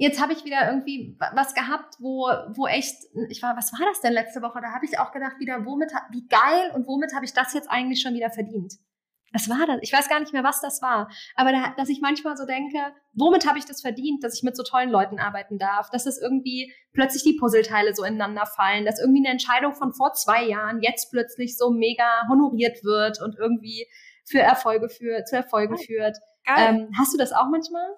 Jetzt 0.00 0.20
habe 0.22 0.32
ich 0.32 0.44
wieder 0.44 0.68
irgendwie 0.68 1.16
was 1.34 1.54
gehabt, 1.54 1.96
wo, 1.98 2.30
wo 2.50 2.68
echt, 2.68 2.94
ich 3.30 3.42
war, 3.42 3.56
was 3.56 3.72
war 3.72 3.84
das 3.88 4.00
denn 4.00 4.12
letzte 4.12 4.42
Woche? 4.42 4.60
Da 4.60 4.72
habe 4.72 4.84
ich 4.84 4.96
auch 5.00 5.10
gedacht, 5.10 5.40
wieder, 5.40 5.64
womit, 5.64 5.90
wie 6.12 6.24
geil 6.28 6.70
und 6.72 6.86
womit 6.86 7.12
habe 7.16 7.24
ich 7.24 7.32
das 7.32 7.52
jetzt 7.52 7.68
eigentlich 7.68 8.00
schon 8.00 8.14
wieder 8.14 8.30
verdient? 8.30 8.74
Was 9.32 9.48
war 9.48 9.66
das? 9.66 9.78
Ich 9.82 9.92
weiß 9.92 10.08
gar 10.08 10.20
nicht 10.20 10.32
mehr, 10.32 10.44
was 10.44 10.60
das 10.60 10.80
war. 10.80 11.10
Aber 11.34 11.52
da, 11.52 11.74
dass 11.76 11.88
ich 11.88 12.00
manchmal 12.00 12.36
so 12.36 12.46
denke, 12.46 12.78
womit 13.12 13.46
habe 13.46 13.58
ich 13.58 13.66
das 13.66 13.82
verdient, 13.82 14.24
dass 14.24 14.34
ich 14.34 14.42
mit 14.42 14.56
so 14.56 14.62
tollen 14.62 14.90
Leuten 14.90 15.18
arbeiten 15.18 15.58
darf? 15.58 15.90
Dass 15.90 16.04
das 16.04 16.18
irgendwie 16.18 16.72
plötzlich 16.92 17.24
die 17.24 17.36
Puzzleteile 17.38 17.94
so 17.94 18.04
ineinander 18.04 18.46
fallen, 18.46 18.86
dass 18.86 19.00
irgendwie 19.00 19.20
eine 19.26 19.32
Entscheidung 19.32 19.74
von 19.74 19.92
vor 19.92 20.14
zwei 20.14 20.44
Jahren 20.44 20.80
jetzt 20.82 21.10
plötzlich 21.10 21.58
so 21.58 21.70
mega 21.70 22.26
honoriert 22.28 22.84
wird 22.84 23.20
und 23.20 23.36
irgendwie 23.38 23.86
für 24.24 24.40
Erfolge 24.40 24.88
für, 24.88 25.24
zu 25.24 25.36
Erfolgen 25.36 25.76
Geil. 25.76 25.84
führt. 25.84 26.16
Ähm, 26.56 26.90
hast 26.98 27.12
du 27.12 27.18
das 27.18 27.32
auch 27.32 27.48
manchmal? 27.50 27.96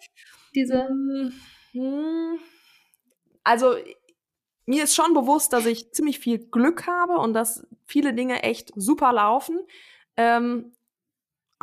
Diese. 0.55 0.89
Hm, 0.89 1.33
hm. 1.73 2.39
Also 3.45 3.77
mir 4.67 4.85
ist 4.85 4.95
schon 4.95 5.15
bewusst, 5.15 5.53
dass 5.53 5.67
ich 5.67 5.93
ziemlich 5.93 6.19
viel 6.19 6.39
Glück 6.39 6.87
habe 6.87 7.15
und 7.19 7.35
dass 7.35 7.67
viele 7.87 8.15
Dinge 8.15 8.43
echt 8.43 8.73
super 8.75 9.13
laufen. 9.13 9.59
Ähm, 10.17 10.73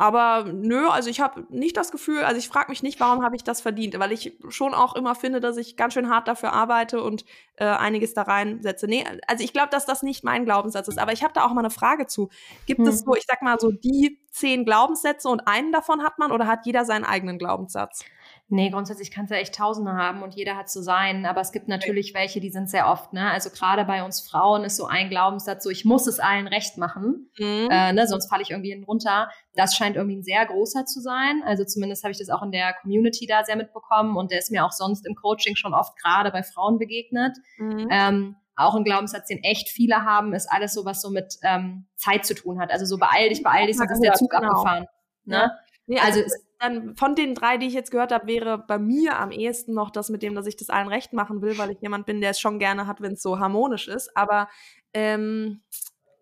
aber 0.00 0.44
nö, 0.44 0.88
also 0.88 1.10
ich 1.10 1.20
habe 1.20 1.44
nicht 1.50 1.76
das 1.76 1.90
Gefühl, 1.90 2.22
also 2.22 2.38
ich 2.38 2.46
frage 2.46 2.70
mich 2.70 2.84
nicht, 2.84 3.00
warum 3.00 3.24
habe 3.24 3.34
ich 3.34 3.42
das 3.42 3.60
verdient, 3.60 3.98
weil 3.98 4.12
ich 4.12 4.38
schon 4.48 4.72
auch 4.72 4.94
immer 4.94 5.16
finde, 5.16 5.40
dass 5.40 5.56
ich 5.56 5.76
ganz 5.76 5.94
schön 5.94 6.08
hart 6.08 6.28
dafür 6.28 6.52
arbeite 6.52 7.02
und 7.02 7.24
äh, 7.56 7.64
einiges 7.64 8.14
da 8.14 8.22
reinsetze. 8.22 8.86
Nee, 8.86 9.04
also 9.26 9.42
ich 9.42 9.52
glaube, 9.52 9.70
dass 9.70 9.86
das 9.86 10.04
nicht 10.04 10.22
mein 10.22 10.44
Glaubenssatz 10.44 10.86
ist, 10.86 11.00
aber 11.00 11.12
ich 11.12 11.24
habe 11.24 11.34
da 11.34 11.44
auch 11.44 11.52
mal 11.52 11.62
eine 11.62 11.70
Frage 11.70 12.06
zu. 12.06 12.30
Gibt 12.64 12.78
hm. 12.78 12.86
es 12.86 13.00
so, 13.00 13.16
ich 13.16 13.24
sag 13.26 13.42
mal 13.42 13.58
so 13.58 13.72
die 13.72 14.20
zehn 14.30 14.64
Glaubenssätze 14.64 15.28
und 15.28 15.48
einen 15.48 15.72
davon 15.72 16.04
hat 16.04 16.20
man 16.20 16.30
oder 16.30 16.46
hat 16.46 16.64
jeder 16.64 16.84
seinen 16.84 17.04
eigenen 17.04 17.36
Glaubenssatz? 17.36 18.04
Nee, 18.50 18.70
grundsätzlich 18.70 19.10
kannst 19.10 19.30
du 19.30 19.36
echt 19.36 19.54
Tausende 19.54 19.92
haben 19.92 20.22
und 20.22 20.34
jeder 20.34 20.56
hat 20.56 20.70
so 20.70 20.80
sein. 20.80 21.26
Aber 21.26 21.42
es 21.42 21.52
gibt 21.52 21.68
natürlich 21.68 22.14
welche, 22.14 22.40
die 22.40 22.48
sind 22.48 22.70
sehr 22.70 22.88
oft, 22.88 23.12
ne? 23.12 23.30
Also 23.30 23.50
gerade 23.50 23.84
bei 23.84 24.02
uns 24.02 24.26
Frauen 24.26 24.64
ist 24.64 24.76
so 24.76 24.86
ein 24.86 25.10
Glaubenssatz 25.10 25.62
so, 25.62 25.68
ich 25.68 25.84
muss 25.84 26.06
es 26.06 26.18
allen 26.18 26.46
recht 26.46 26.78
machen, 26.78 27.30
mhm. 27.38 27.68
äh, 27.70 27.92
ne? 27.92 28.06
sonst 28.06 28.30
falle 28.30 28.42
ich 28.42 28.50
irgendwie 28.50 28.70
hinten 28.70 28.86
runter. 28.86 29.28
Das 29.54 29.76
scheint 29.76 29.96
irgendwie 29.96 30.16
ein 30.16 30.22
sehr 30.22 30.46
großer 30.46 30.86
zu 30.86 31.00
sein. 31.00 31.42
Also 31.44 31.64
zumindest 31.64 32.04
habe 32.04 32.12
ich 32.12 32.18
das 32.18 32.30
auch 32.30 32.42
in 32.42 32.50
der 32.50 32.72
Community 32.80 33.26
da 33.26 33.44
sehr 33.44 33.56
mitbekommen 33.56 34.16
und 34.16 34.30
der 34.30 34.38
ist 34.38 34.50
mir 34.50 34.64
auch 34.64 34.72
sonst 34.72 35.06
im 35.06 35.14
Coaching 35.14 35.54
schon 35.54 35.74
oft 35.74 35.98
gerade 35.98 36.30
bei 36.30 36.42
Frauen 36.42 36.78
begegnet. 36.78 37.36
Mhm. 37.58 37.88
Ähm, 37.90 38.36
auch 38.56 38.74
ein 38.74 38.84
Glaubenssatz, 38.84 39.28
den 39.28 39.42
echt 39.44 39.68
viele 39.68 40.04
haben, 40.04 40.32
ist 40.32 40.50
alles 40.50 40.72
so, 40.72 40.86
was 40.86 41.02
so 41.02 41.10
mit 41.10 41.36
ähm, 41.42 41.86
Zeit 41.96 42.24
zu 42.24 42.34
tun 42.34 42.58
hat. 42.60 42.70
Also 42.70 42.86
so 42.86 42.96
beeil 42.96 43.28
dich, 43.28 43.42
beeil 43.42 43.66
dich, 43.66 43.76
sonst 43.76 43.92
ist 43.92 44.02
der 44.02 44.14
Zug 44.14 44.30
genau. 44.30 44.48
abgefahren. 44.48 44.86
Ne? 45.24 45.36
Ja. 45.36 45.58
Nee, 45.86 45.98
also, 46.00 46.20
also 46.20 46.34
dann 46.58 46.96
von 46.96 47.14
den 47.14 47.34
drei, 47.34 47.56
die 47.56 47.66
ich 47.66 47.74
jetzt 47.74 47.90
gehört 47.90 48.12
habe, 48.12 48.26
wäre 48.26 48.58
bei 48.58 48.78
mir 48.78 49.18
am 49.18 49.30
ehesten 49.30 49.74
noch 49.74 49.90
das 49.90 50.08
mit 50.08 50.22
dem, 50.22 50.34
dass 50.34 50.46
ich 50.46 50.56
das 50.56 50.70
allen 50.70 50.88
recht 50.88 51.12
machen 51.12 51.40
will, 51.42 51.56
weil 51.58 51.70
ich 51.70 51.80
jemand 51.80 52.06
bin, 52.06 52.20
der 52.20 52.30
es 52.30 52.40
schon 52.40 52.58
gerne 52.58 52.86
hat, 52.86 53.00
wenn 53.00 53.12
es 53.12 53.22
so 53.22 53.38
harmonisch 53.38 53.88
ist. 53.88 54.16
Aber 54.16 54.48
ähm, 54.92 55.62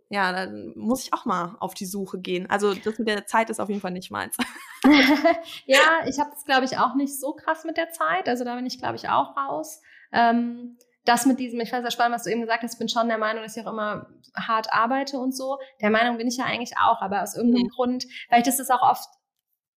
ja, 0.08 0.32
dann 0.32 0.72
muss 0.76 1.04
ich 1.04 1.12
auch 1.12 1.24
mal 1.24 1.56
auf 1.58 1.74
die 1.74 1.86
Suche 1.86 2.20
gehen. 2.20 2.48
Also 2.48 2.74
das 2.74 2.98
mit 2.98 3.08
der 3.08 3.26
Zeit 3.26 3.50
ist 3.50 3.60
auf 3.60 3.68
jeden 3.68 3.80
Fall 3.80 3.90
nicht 3.90 4.10
meins. 4.10 4.36
ja, 5.66 6.06
ich 6.06 6.20
habe 6.20 6.30
es, 6.34 6.44
glaube 6.44 6.64
ich, 6.64 6.78
auch 6.78 6.94
nicht 6.94 7.18
so 7.18 7.32
krass 7.32 7.64
mit 7.64 7.76
der 7.76 7.90
Zeit. 7.90 8.28
Also 8.28 8.44
da 8.44 8.54
bin 8.54 8.66
ich, 8.66 8.78
glaube 8.78 8.96
ich, 8.96 9.08
auch 9.08 9.36
raus. 9.36 9.80
Ähm, 10.12 10.76
das 11.04 11.24
mit 11.24 11.38
diesem, 11.38 11.60
ich 11.60 11.70
fand 11.70 11.84
es 11.84 11.92
ja 11.92 11.96
spannend, 11.96 12.16
was 12.16 12.24
du 12.24 12.30
eben 12.30 12.40
gesagt 12.40 12.62
hast, 12.62 12.74
ich 12.74 12.78
bin 12.78 12.88
schon 12.88 13.08
der 13.08 13.18
Meinung, 13.18 13.42
dass 13.42 13.56
ich 13.56 13.64
auch 13.64 13.72
immer 13.72 14.08
hart 14.36 14.72
arbeite 14.72 15.18
und 15.18 15.34
so. 15.34 15.58
Der 15.80 15.90
Meinung 15.90 16.18
bin 16.18 16.26
ich 16.26 16.36
ja 16.36 16.44
eigentlich 16.44 16.76
auch, 16.78 17.00
aber 17.00 17.22
aus 17.22 17.36
irgendeinem 17.36 17.64
mhm. 17.64 17.70
Grund, 17.70 18.06
weil 18.28 18.40
ich 18.40 18.44
das 18.44 18.58
ist 18.58 18.70
auch 18.70 18.82
oft 18.82 19.08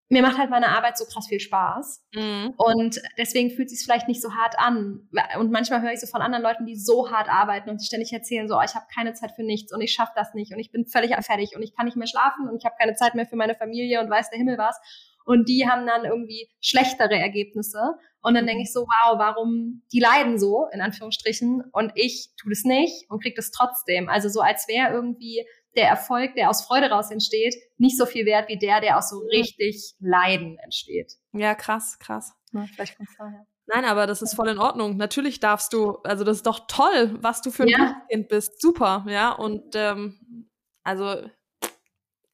mir 0.10 0.24
macht 0.24 0.40
halt 0.40 0.50
meine 0.50 0.70
Arbeit 0.70 0.98
so 0.98 1.06
krass 1.06 1.28
viel 1.28 1.40
Spaß. 1.40 2.04
Mhm. 2.14 2.54
Und 2.58 3.00
deswegen 3.18 3.52
fühlt 3.52 3.68
es 3.68 3.78
sich 3.78 3.86
vielleicht 3.86 4.08
nicht 4.08 4.22
so 4.22 4.34
hart 4.34 4.58
an. 4.58 5.08
Und 5.40 5.52
manchmal 5.52 5.82
höre 5.82 5.94
ich 5.94 6.00
so 6.00 6.08
von 6.08 6.22
anderen 6.22 6.44
Leuten, 6.44 6.66
die 6.66 6.76
so 6.76 7.12
hart 7.12 7.30
arbeiten 7.30 7.70
und 7.70 7.80
die 7.80 7.86
ständig 7.86 8.12
erzählen, 8.12 8.48
so, 8.48 8.58
oh, 8.58 8.62
ich 8.66 8.74
habe 8.74 8.86
keine 8.94 9.14
Zeit 9.14 9.34
für 9.36 9.44
nichts 9.44 9.72
und 9.72 9.82
ich 9.82 9.94
schaffe 9.94 10.12
das 10.16 10.34
nicht 10.34 10.52
und 10.52 10.60
ich 10.60 10.72
bin 10.72 10.88
völlig 10.88 11.16
fertig 11.22 11.56
und 11.56 11.62
ich 11.62 11.76
kann 11.76 11.86
nicht 11.86 11.96
mehr 11.96 12.08
schlafen 12.08 12.50
und 12.50 12.58
ich 12.58 12.66
habe 12.66 12.76
keine 12.80 12.96
Zeit 12.96 13.14
mehr 13.14 13.28
für 13.28 13.36
meine 13.36 13.54
Familie 13.54 14.02
und 14.02 14.10
weiß 14.10 14.32
der 14.32 14.40
Himmel 14.40 14.58
was. 14.58 14.80
Und 15.26 15.48
die 15.48 15.68
haben 15.70 15.86
dann 15.86 16.06
irgendwie 16.06 16.50
schlechtere 16.60 17.14
Ergebnisse. 17.14 17.80
Und 18.22 18.34
dann 18.34 18.48
denke 18.48 18.64
ich 18.64 18.74
so, 18.74 18.82
wow, 18.82 19.20
warum 19.20 19.84
die 19.94 20.00
leiden 20.00 20.40
so, 20.40 20.66
in 20.74 20.82
Anführungsstrichen, 20.82 21.64
und 21.72 21.92
ich 21.94 22.32
tue 22.36 22.50
das 22.50 22.64
nicht 22.64 23.10
und 23.10 23.22
kriege 23.22 23.36
das 23.36 23.52
trotzdem. 23.52 24.10
Also 24.10 24.28
so, 24.28 24.42
als 24.42 24.68
wäre 24.68 24.92
irgendwie 24.92 25.46
der 25.76 25.88
Erfolg, 25.88 26.34
der 26.36 26.50
aus 26.50 26.66
Freude 26.66 26.90
raus 26.90 27.12
entsteht, 27.12 27.56
nicht 27.78 27.98
so 27.98 28.06
viel 28.06 28.26
wert 28.26 28.50
wie 28.50 28.58
der, 28.58 28.82
der 28.82 28.98
aus 28.98 29.10
so 29.10 29.20
richtig 29.20 29.96
Leiden 30.00 30.58
entsteht. 30.60 31.14
Ja, 31.34 31.56
krass, 31.56 31.98
krass. 32.00 32.34
Ja, 32.52 32.66
vielleicht 32.74 32.98
kommt's 32.98 33.16
daher. 33.18 33.46
Nein, 33.68 33.86
aber 33.86 34.08
das 34.08 34.24
ist 34.24 34.34
voll 34.34 34.50
in 34.50 34.58
Ordnung. 34.58 34.98
Natürlich 34.98 35.40
darfst 35.40 35.74
du, 35.74 35.98
also 36.04 36.24
das 36.24 36.38
ist 36.38 36.48
doch 36.48 36.66
toll, 36.68 37.18
was 37.22 37.44
du 37.44 37.52
für 37.52 37.64
ein 37.64 37.70
ja. 37.70 38.02
Kind 38.10 38.28
bist. 38.28 38.60
Super, 38.60 39.06
ja. 39.08 39.32
Und 39.32 39.76
ähm, 39.76 40.50
also 40.84 41.30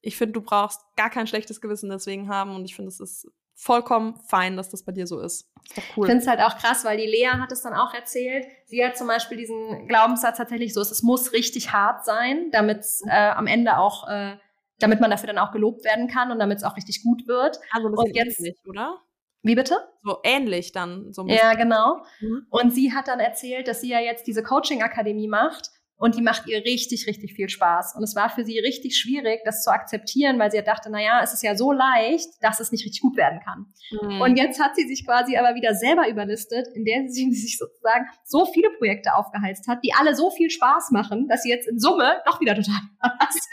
ich 0.02 0.16
finde, 0.16 0.34
du 0.34 0.42
brauchst 0.42 0.80
gar 0.96 1.10
kein 1.10 1.28
schlechtes 1.28 1.60
Gewissen 1.60 1.90
deswegen 1.90 2.30
haben 2.30 2.56
und 2.56 2.64
ich 2.64 2.76
finde, 2.76 2.88
es 2.90 3.02
ist 3.02 3.28
vollkommen 3.56 4.20
fein, 4.28 4.58
dass 4.58 4.70
das 4.70 4.84
bei 4.84 4.92
dir 4.92 5.08
so 5.08 5.20
ist. 5.20 5.50
ist 5.64 5.78
cool. 5.96 6.06
Ich 6.06 6.12
finde 6.12 6.24
es 6.24 6.28
halt 6.28 6.42
auch 6.42 6.58
krass, 6.58 6.84
weil 6.84 6.98
die 6.98 7.08
Lea 7.08 7.30
hat 7.40 7.52
es 7.52 7.62
dann 7.62 7.74
auch 7.74 7.94
erzählt. 7.94 8.46
Sie 8.66 8.86
hat 8.86 8.98
zum 8.98 9.08
Beispiel 9.08 9.38
diesen 9.38 9.88
Glaubenssatz 9.88 10.38
tatsächlich 10.38 10.74
so, 10.74 10.82
es 10.82 11.02
muss 11.02 11.32
richtig 11.32 11.72
hart 11.72 12.06
sein, 12.06 12.52
damit 12.52 12.80
es 12.80 13.02
äh, 13.08 13.30
am 13.30 13.48
Ende 13.48 13.78
auch, 13.78 14.08
äh, 14.10 14.38
damit 14.80 15.00
man 15.00 15.10
dafür 15.10 15.28
dann 15.28 15.38
auch 15.38 15.52
gelobt 15.52 15.86
werden 15.86 16.08
kann 16.08 16.32
und 16.32 16.40
damit 16.40 16.58
es 16.58 16.64
auch 16.64 16.76
richtig 16.76 17.02
gut 17.02 17.28
wird. 17.28 17.60
Also 17.72 17.88
ein 17.88 17.94
und 17.94 18.16
jetzt, 18.16 18.40
ähnlich, 18.40 18.60
oder? 18.68 19.02
Wie 19.42 19.56
bitte? 19.56 19.78
So 20.04 20.20
ähnlich 20.24 20.72
dann. 20.72 21.14
So 21.14 21.26
ja, 21.28 21.54
genau. 21.54 22.04
Mhm. 22.20 22.48
Und 22.50 22.74
sie 22.74 22.94
hat 22.94 23.08
dann 23.08 23.20
erzählt, 23.20 23.68
dass 23.68 23.80
sie 23.80 23.90
ja 23.90 24.00
jetzt 24.00 24.28
diese 24.28 24.44
Coaching-Akademie 24.44 25.28
macht 25.28 25.70
und 25.98 26.16
die 26.16 26.22
macht 26.22 26.48
ihr 26.48 26.60
richtig, 26.60 27.08
richtig 27.08 27.34
viel 27.34 27.50
Spaß. 27.50 27.96
Und 27.96 28.04
es 28.04 28.16
war 28.16 28.30
für 28.30 28.44
sie 28.44 28.60
richtig 28.60 28.98
schwierig, 28.98 29.42
das 29.46 29.64
zu 29.64 29.72
akzeptieren, 29.72 30.38
weil 30.40 30.52
sie 30.52 30.58
ja 30.58 30.64
dachte, 30.64 30.90
na 30.92 31.02
ja, 31.02 31.22
es 31.24 31.34
ist 31.34 31.44
ja 31.44 31.56
so 31.56 31.72
leicht, 31.72 32.28
dass 32.42 32.60
es 32.60 32.72
nicht 32.72 32.86
richtig 32.86 33.02
gut 33.02 33.16
werden 33.16 33.40
kann. 33.40 33.74
Mhm. 33.92 34.22
Und 34.22 34.38
jetzt 34.38 34.62
hat 34.62 34.76
sie 34.76 34.88
sich 34.88 35.06
quasi 35.06 35.38
aber 35.38 35.56
wieder 35.56 35.74
selber 35.74 36.10
überlistet, 36.10 36.68
in 36.74 36.84
der 36.84 37.08
sie 37.08 37.32
sich 37.34 37.58
sozusagen 37.58 38.06
so 38.26 38.46
viele 38.46 38.70
Projekte 38.78 39.16
aufgeheizt 39.16 39.68
hat, 39.68 39.80
die 39.84 39.94
alle 39.94 40.16
so 40.16 40.32
viel 40.32 40.50
Spaß 40.50 40.92
machen, 40.92 41.28
dass 41.28 41.44
sie 41.44 41.50
jetzt 41.50 41.68
in 41.68 41.80
Summe 41.80 42.22
doch 42.26 42.42
wieder 42.42 42.56
total 42.56 42.82
passt. 43.20 43.48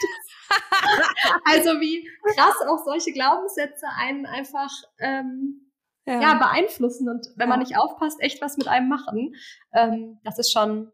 also 1.45 1.81
wie 1.81 2.07
krass 2.35 2.57
auch 2.69 2.85
solche 2.85 3.13
Glaubenssätze 3.13 3.87
einen 3.99 4.27
einfach 4.27 4.71
ähm, 4.99 5.73
ja. 6.07 6.21
ja 6.21 6.35
beeinflussen 6.35 7.09
und 7.09 7.27
wenn 7.37 7.49
man 7.49 7.61
nicht 7.61 7.79
aufpasst, 7.79 8.21
echt 8.21 8.43
was 8.43 8.57
mit 8.57 8.69
einem 8.69 8.89
machen. 8.89 9.35
Ähm, 9.73 10.19
das 10.25 10.39
ist 10.39 10.53
schon. 10.53 10.91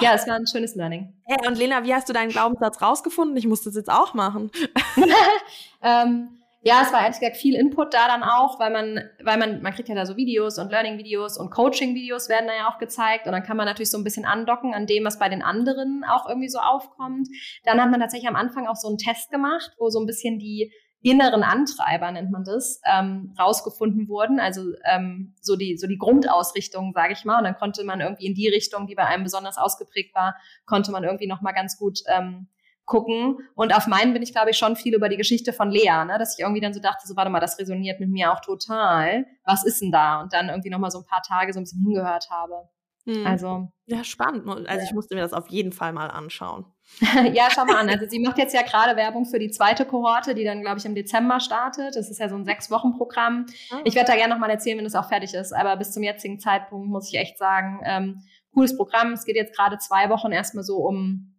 Ja, 0.00 0.14
es 0.14 0.26
war 0.26 0.34
ein 0.34 0.46
schönes 0.46 0.74
Learning. 0.74 1.12
Hey, 1.24 1.46
und 1.46 1.58
Lena, 1.58 1.84
wie 1.84 1.94
hast 1.94 2.08
du 2.08 2.12
deinen 2.12 2.30
Glaubenssatz 2.30 2.80
rausgefunden? 2.80 3.36
Ich 3.36 3.46
muss 3.46 3.62
das 3.62 3.74
jetzt 3.74 3.90
auch 3.90 4.14
machen. 4.14 4.50
ähm, 5.82 6.40
ja, 6.62 6.82
es 6.82 6.92
war 6.92 7.00
ehrlich 7.00 7.18
gesagt 7.18 7.38
viel 7.38 7.54
Input 7.54 7.94
da 7.94 8.06
dann 8.06 8.22
auch, 8.22 8.60
weil 8.60 8.70
man, 8.70 9.02
weil 9.22 9.38
man, 9.38 9.62
man 9.62 9.72
kriegt 9.72 9.88
ja 9.88 9.94
da 9.94 10.04
so 10.04 10.16
Videos 10.18 10.58
und 10.58 10.70
Learning-Videos 10.70 11.38
und 11.38 11.50
Coaching-Videos 11.50 12.28
werden 12.28 12.48
da 12.48 12.54
ja 12.54 12.70
auch 12.70 12.78
gezeigt 12.78 13.26
und 13.26 13.32
dann 13.32 13.42
kann 13.42 13.56
man 13.56 13.64
natürlich 13.64 13.90
so 13.90 13.96
ein 13.96 14.04
bisschen 14.04 14.26
andocken 14.26 14.74
an 14.74 14.86
dem, 14.86 15.04
was 15.06 15.18
bei 15.18 15.30
den 15.30 15.42
anderen 15.42 16.04
auch 16.04 16.28
irgendwie 16.28 16.50
so 16.50 16.58
aufkommt. 16.58 17.28
Dann 17.64 17.80
hat 17.80 17.90
man 17.90 18.00
tatsächlich 18.00 18.28
am 18.28 18.36
Anfang 18.36 18.66
auch 18.66 18.76
so 18.76 18.88
einen 18.88 18.98
Test 18.98 19.30
gemacht, 19.30 19.72
wo 19.78 19.88
so 19.88 20.00
ein 20.00 20.06
bisschen 20.06 20.38
die 20.38 20.70
inneren 21.02 21.42
Antreiber 21.42 22.10
nennt 22.10 22.30
man 22.30 22.44
das, 22.44 22.80
ähm, 22.84 23.34
rausgefunden 23.38 24.08
wurden. 24.08 24.38
Also 24.38 24.72
ähm, 24.84 25.34
so 25.40 25.56
die 25.56 25.76
so 25.76 25.86
die 25.86 25.98
Grundausrichtung, 25.98 26.92
sage 26.94 27.14
ich 27.14 27.24
mal. 27.24 27.38
Und 27.38 27.44
dann 27.44 27.56
konnte 27.56 27.84
man 27.84 28.00
irgendwie 28.00 28.26
in 28.26 28.34
die 28.34 28.48
Richtung, 28.48 28.86
die 28.86 28.94
bei 28.94 29.06
einem 29.06 29.24
besonders 29.24 29.56
ausgeprägt 29.56 30.14
war, 30.14 30.36
konnte 30.66 30.92
man 30.92 31.04
irgendwie 31.04 31.26
noch 31.26 31.40
mal 31.40 31.52
ganz 31.52 31.78
gut 31.78 32.00
ähm, 32.06 32.48
gucken. 32.84 33.38
Und 33.54 33.74
auf 33.74 33.86
meinen 33.86 34.12
bin 34.12 34.22
ich, 34.22 34.32
glaube 34.32 34.50
ich, 34.50 34.58
schon 34.58 34.76
viel 34.76 34.94
über 34.94 35.08
die 35.08 35.16
Geschichte 35.16 35.52
von 35.52 35.70
Lea, 35.70 36.04
ne? 36.04 36.16
dass 36.18 36.36
ich 36.36 36.42
irgendwie 36.42 36.60
dann 36.60 36.74
so 36.74 36.80
dachte, 36.80 37.06
so 37.06 37.16
warte 37.16 37.30
mal, 37.30 37.40
das 37.40 37.58
resoniert 37.58 38.00
mit 38.00 38.10
mir 38.10 38.32
auch 38.32 38.40
total. 38.40 39.26
Was 39.44 39.64
ist 39.64 39.80
denn 39.80 39.92
da? 39.92 40.20
Und 40.20 40.32
dann 40.32 40.48
irgendwie 40.48 40.70
noch 40.70 40.78
mal 40.78 40.90
so 40.90 40.98
ein 40.98 41.06
paar 41.06 41.22
Tage 41.22 41.52
so 41.52 41.60
ein 41.60 41.62
bisschen 41.62 41.82
hingehört 41.82 42.28
habe. 42.30 42.68
Hm. 43.06 43.26
Also 43.26 43.68
ja, 43.86 44.04
spannend. 44.04 44.68
Also 44.68 44.84
ich 44.84 44.92
musste 44.92 45.14
mir 45.14 45.22
das 45.22 45.32
auf 45.32 45.48
jeden 45.48 45.72
Fall 45.72 45.92
mal 45.92 46.08
anschauen. 46.08 46.66
ja, 47.32 47.48
schau 47.50 47.64
mal 47.64 47.76
an. 47.76 47.88
Also 47.88 48.06
sie 48.08 48.18
macht 48.18 48.38
jetzt 48.38 48.54
ja 48.54 48.62
gerade 48.62 48.96
Werbung 48.96 49.24
für 49.24 49.38
die 49.38 49.50
zweite 49.50 49.84
Kohorte, 49.84 50.34
die 50.34 50.44
dann, 50.44 50.60
glaube 50.60 50.78
ich, 50.78 50.84
im 50.84 50.94
Dezember 50.94 51.40
startet. 51.40 51.96
Das 51.96 52.10
ist 52.10 52.18
ja 52.18 52.28
so 52.28 52.36
ein 52.36 52.44
Sechs-Wochen-Programm. 52.44 53.46
Ah. 53.70 53.80
Ich 53.84 53.94
werde 53.94 54.12
da 54.12 54.16
gerne 54.16 54.34
nochmal 54.34 54.50
erzählen, 54.50 54.78
wenn 54.78 54.86
es 54.86 54.94
auch 54.94 55.08
fertig 55.08 55.32
ist. 55.34 55.52
Aber 55.52 55.76
bis 55.76 55.92
zum 55.92 56.02
jetzigen 56.02 56.38
Zeitpunkt 56.38 56.88
muss 56.88 57.08
ich 57.08 57.18
echt 57.18 57.38
sagen, 57.38 57.80
ähm, 57.84 58.22
cooles 58.52 58.76
Programm. 58.76 59.12
Es 59.12 59.24
geht 59.24 59.36
jetzt 59.36 59.56
gerade 59.56 59.78
zwei 59.78 60.10
Wochen 60.10 60.32
erstmal 60.32 60.64
so 60.64 60.76
um 60.78 61.34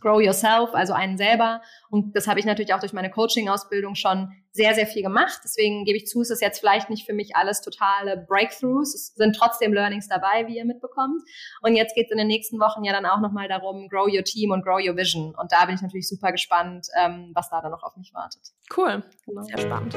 Grow 0.00 0.20
Yourself, 0.20 0.74
also 0.74 0.92
einen 0.92 1.16
selber. 1.16 1.62
Und 1.90 2.14
das 2.14 2.26
habe 2.26 2.40
ich 2.40 2.46
natürlich 2.46 2.74
auch 2.74 2.80
durch 2.80 2.92
meine 2.92 3.10
Coaching-Ausbildung 3.10 3.94
schon 3.94 4.32
sehr, 4.52 4.74
sehr 4.74 4.86
viel 4.86 5.02
gemacht. 5.02 5.40
Deswegen 5.44 5.84
gebe 5.84 5.96
ich 5.96 6.06
zu, 6.06 6.20
es 6.20 6.30
ist 6.30 6.42
jetzt 6.42 6.58
vielleicht 6.58 6.90
nicht 6.90 7.06
für 7.06 7.12
mich 7.12 7.36
alles 7.36 7.60
totale 7.60 8.16
Breakthroughs. 8.28 8.94
Es 8.94 9.14
sind 9.14 9.36
trotzdem 9.36 9.72
Learnings 9.72 10.08
dabei, 10.08 10.46
wie 10.46 10.56
ihr 10.56 10.64
mitbekommt. 10.64 11.22
Und 11.62 11.76
jetzt 11.76 11.94
geht 11.94 12.06
es 12.06 12.12
in 12.12 12.18
den 12.18 12.26
nächsten 12.26 12.58
Wochen 12.58 12.84
ja 12.84 12.92
dann 12.92 13.06
auch 13.06 13.20
nochmal 13.20 13.48
darum, 13.48 13.88
Grow 13.88 14.08
Your 14.12 14.24
Team 14.24 14.50
und 14.50 14.64
Grow 14.64 14.80
Your 14.84 14.96
Vision. 14.96 15.34
Und 15.34 15.52
da 15.52 15.64
bin 15.66 15.74
ich 15.74 15.82
natürlich 15.82 16.08
super 16.08 16.32
gespannt, 16.32 16.88
ähm, 17.00 17.30
was 17.34 17.48
da 17.50 17.60
dann 17.60 17.70
noch 17.70 17.82
auf 17.82 17.96
mich 17.96 18.12
wartet. 18.12 18.42
Cool. 18.76 19.02
Genau. 19.26 19.42
Sehr 19.42 19.58
spannend. 19.58 19.96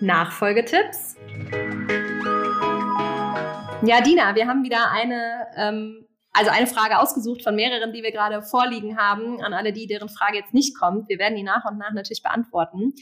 Nachfolgetipps. 0.00 1.16
Ja, 3.86 4.00
Dina, 4.00 4.34
wir 4.34 4.46
haben 4.46 4.64
wieder 4.64 4.90
eine 4.90 5.46
ähm, 5.56 6.06
also 6.34 6.50
eine 6.50 6.66
Frage 6.66 6.98
ausgesucht 6.98 7.42
von 7.42 7.54
mehreren, 7.54 7.92
die 7.92 8.02
wir 8.02 8.12
gerade 8.12 8.42
vorliegen 8.42 8.98
haben, 8.98 9.40
an 9.40 9.54
alle 9.54 9.72
die, 9.72 9.86
deren 9.86 10.08
Frage 10.08 10.36
jetzt 10.36 10.52
nicht 10.52 10.76
kommt. 10.76 11.08
Wir 11.08 11.18
werden 11.18 11.36
die 11.36 11.44
nach 11.44 11.64
und 11.64 11.78
nach 11.78 11.92
natürlich 11.92 12.22
beantworten. 12.22 12.92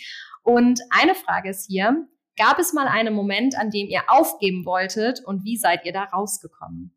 Und 0.42 0.80
eine 0.90 1.14
Frage 1.14 1.50
ist 1.50 1.66
hier, 1.66 2.06
gab 2.36 2.58
es 2.58 2.72
mal 2.72 2.86
einen 2.86 3.14
Moment, 3.14 3.58
an 3.58 3.70
dem 3.70 3.88
ihr 3.88 4.02
aufgeben 4.08 4.64
wolltet 4.66 5.24
und 5.24 5.44
wie 5.44 5.56
seid 5.56 5.84
ihr 5.84 5.92
da 5.92 6.04
rausgekommen? 6.04 6.94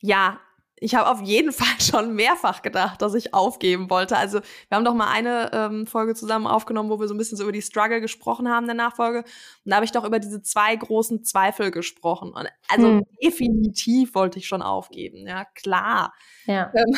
Ja, 0.00 0.40
ich 0.82 0.94
habe 0.94 1.08
auf 1.08 1.22
jeden 1.22 1.52
Fall 1.52 1.80
schon 1.80 2.14
mehrfach 2.14 2.62
gedacht, 2.62 3.00
dass 3.00 3.14
ich 3.14 3.34
aufgeben 3.34 3.88
wollte. 3.88 4.16
Also 4.16 4.40
wir 4.40 4.76
haben 4.76 4.84
doch 4.84 4.94
mal 4.94 5.10
eine 5.10 5.50
ähm, 5.52 5.86
Folge 5.86 6.14
zusammen 6.14 6.46
aufgenommen, 6.46 6.90
wo 6.90 6.98
wir 7.00 7.08
so 7.08 7.14
ein 7.14 7.18
bisschen 7.18 7.38
so 7.38 7.44
über 7.44 7.52
die 7.52 7.62
Struggle 7.62 8.00
gesprochen 8.00 8.48
haben 8.48 8.64
in 8.64 8.76
der 8.76 8.86
Nachfolge. 8.86 9.18
Und 9.20 9.70
da 9.70 9.76
habe 9.76 9.84
ich 9.84 9.92
doch 9.92 10.04
über 10.04 10.18
diese 10.18 10.42
zwei 10.42 10.74
großen 10.74 11.24
Zweifel 11.24 11.70
gesprochen. 11.70 12.32
Und 12.32 12.48
also 12.68 12.88
hm. 12.88 13.06
definitiv 13.22 14.14
wollte 14.14 14.38
ich 14.38 14.46
schon 14.46 14.62
aufgeben. 14.62 15.26
Ja, 15.26 15.44
klar. 15.44 16.12
Ja. 16.46 16.72
Ähm, 16.74 16.96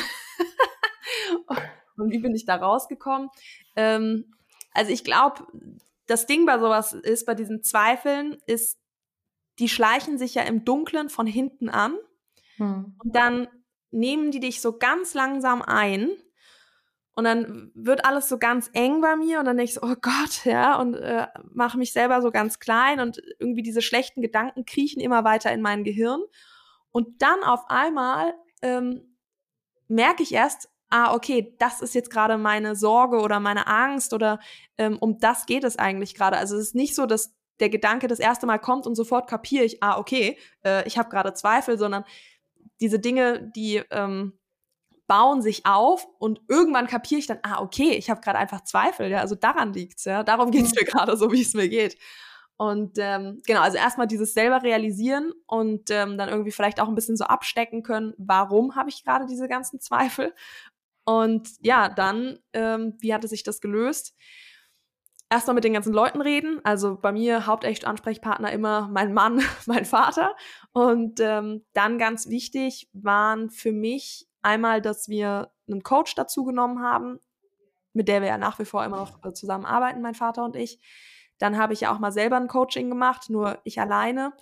und 1.97 2.11
wie 2.11 2.19
bin 2.19 2.35
ich 2.35 2.47
da 2.47 2.57
rausgekommen? 2.57 3.29
Ähm, 3.77 4.35
also 4.73 4.91
ich 4.93 5.05
glaube, 5.05 5.47
das 6.07 6.27
Ding 6.27 6.47
bei 6.47 6.59
sowas 6.59 6.93
ist, 6.93 7.27
bei 7.27 7.35
diesen 7.35 7.63
Zweifeln, 7.63 8.39
ist, 8.47 8.79
die 9.59 9.69
schleichen 9.69 10.19
sich 10.19 10.35
ja 10.35 10.43
im 10.43 10.65
Dunklen 10.65 11.09
von 11.09 11.27
hinten 11.27 11.69
an. 11.69 11.97
Hm. 12.57 12.97
Und 12.99 13.17
dann 13.17 13.49
nehmen 13.95 14.31
die 14.31 14.41
dich 14.41 14.61
so 14.61 14.77
ganz 14.77 15.15
langsam 15.15 15.63
ein 15.63 16.11
und 17.15 17.25
dann 17.25 17.71
wird 17.75 18.05
alles 18.05 18.29
so 18.29 18.39
ganz 18.39 18.71
eng 18.73 19.01
bei 19.01 19.15
mir 19.15 19.39
und 19.39 19.45
dann 19.45 19.57
denke 19.57 19.71
ich 19.71 19.75
so, 19.75 19.83
oh 19.83 19.95
Gott, 20.01 20.45
ja, 20.45 20.77
und 20.79 20.95
äh, 20.95 21.29
mache 21.53 21.79
mich 21.79 21.93
selber 21.93 22.21
so 22.21 22.31
ganz 22.31 22.59
klein 22.59 22.99
und 22.99 23.23
irgendwie 23.39 23.63
diese 23.63 23.83
schlechten 23.83 24.21
Gedanken 24.21 24.65
kriechen 24.65 25.01
immer 25.01 25.23
weiter 25.23 25.53
in 25.53 25.63
mein 25.63 25.85
Gehirn. 25.85 26.23
Und 26.91 27.23
dann 27.23 27.43
auf 27.45 27.69
einmal 27.69 28.35
ähm, 28.63 29.17
merke 29.87 30.25
ich 30.25 30.33
erst, 30.33 30.69
ah, 30.91 31.15
okay, 31.15 31.55
das 31.59 31.81
ist 31.81 31.95
jetzt 31.95 32.11
gerade 32.11 32.37
meine 32.37 32.75
Sorge 32.75 33.21
oder 33.21 33.39
meine 33.39 33.69
Angst 33.69 34.13
oder 34.13 34.41
ähm, 34.77 34.99
um 34.99 35.19
das 35.19 35.47
geht 35.47 35.65
es 35.65 35.79
eigentlich 35.79 36.15
gerade. 36.15 36.37
Also 36.37 36.57
es 36.57 36.69
ist 36.69 36.75
nicht 36.75 36.97
so, 36.97 37.07
dass 37.07 37.35
der 37.61 37.69
Gedanke 37.69 38.09
das 38.09 38.19
erste 38.19 38.47
Mal 38.47 38.59
kommt 38.59 38.87
und 38.87 38.97
sofort 38.97 39.29
kapiere 39.29 39.65
ich, 39.65 39.83
ah, 39.83 39.99
okay, 39.99 40.37
äh, 40.65 40.87
ich 40.87 40.99
habe 40.99 41.11
gerade 41.11 41.33
Zweifel, 41.35 41.79
sondern 41.79 42.05
diese 42.85 42.99
Dinge, 42.99 43.51
die 43.57 43.83
ähm, 43.91 44.39
bauen 45.07 45.41
sich 45.41 45.65
auf 45.65 46.07
und 46.19 46.43
irgendwann 46.49 46.87
kapiere 46.87 47.19
ich 47.19 47.27
dann, 47.27 47.39
ah, 47.43 47.63
okay, 47.63 47.93
ich 47.93 48.11
habe 48.11 48.21
gerade 48.21 48.39
einfach 48.39 48.63
Zweifel, 48.65 49.11
ja, 49.11 49.21
also 49.21 49.35
daran 49.35 49.73
liegt's, 49.73 50.05
ja, 50.05 50.23
darum 50.23 50.51
geht's 50.51 50.75
mhm. 50.75 50.81
mir 50.81 50.85
gerade 50.91 51.17
so, 51.17 51.33
wie 51.33 51.41
es 51.41 51.55
mir 51.55 51.69
geht. 51.69 51.99
Und 52.57 52.99
ähm, 52.99 53.41
genau, 53.47 53.63
also 53.63 53.79
erstmal 53.79 54.07
dieses 54.07 54.35
selber 54.35 54.63
realisieren 54.63 55.33
und 55.47 55.91
ähm, 55.91 56.19
dann 56.19 56.29
irgendwie 56.29 56.53
vielleicht 56.53 56.79
auch 56.79 56.89
ein 56.89 56.95
bisschen 56.95 57.17
so 57.17 57.25
abstecken 57.25 57.83
können, 57.83 58.13
warum 58.19 58.77
habe 58.77 58.91
ich 58.91 59.03
gerade 59.03 59.25
diese 59.27 59.49
ganzen 59.49 59.81
Zweifel? 59.81 60.35
Und 61.05 61.49
ja, 61.61 61.89
dann, 61.89 62.39
ähm, 62.53 62.97
wie 63.01 63.15
hatte 63.15 63.29
sich 63.29 63.45
das 63.45 63.63
gelöst? 63.63 64.15
Erstmal 65.35 65.55
mit 65.55 65.65
den 65.65 65.73
ganzen 65.73 65.93
Leuten 65.93 66.21
reden. 66.21 66.61
Also 66.63 66.97
bei 66.97 67.11
mir 67.11 67.47
hauptecht 67.47 67.87
Ansprechpartner 67.87 68.53
immer 68.53 68.89
mein 68.89 69.13
Mann, 69.13 69.43
mein 69.67 69.85
Vater. 69.85 70.37
Und 70.73 71.19
ähm, 71.19 71.65
dann 71.73 71.99
ganz 71.99 72.29
wichtig 72.29 72.89
waren 72.93 73.51
für 73.51 73.73
mich 73.73 74.29
einmal, 74.43 74.81
dass 74.81 75.09
wir 75.09 75.51
einen 75.69 75.83
Coach 75.83 76.15
dazu 76.15 76.45
genommen 76.45 76.83
haben, 76.83 77.19
mit 77.93 78.07
der 78.07 78.21
wir 78.21 78.29
ja 78.29 78.39
nach 78.39 78.61
wie 78.61 78.65
vor 78.65 78.85
immer 78.85 78.99
noch 78.99 79.25
äh, 79.25 79.33
zusammenarbeiten, 79.33 80.03
mein 80.03 80.15
Vater 80.15 80.45
und 80.45 80.55
ich. 80.55 80.81
Dann 81.39 81.59
habe 81.59 81.73
ich 81.73 81.81
ja 81.81 81.93
auch 81.93 81.99
mal 81.99 82.13
selber 82.13 82.37
ein 82.37 82.47
Coaching 82.47 82.89
gemacht, 82.89 83.29
nur 83.29 83.59
ich 83.65 83.81
alleine, 83.81 84.35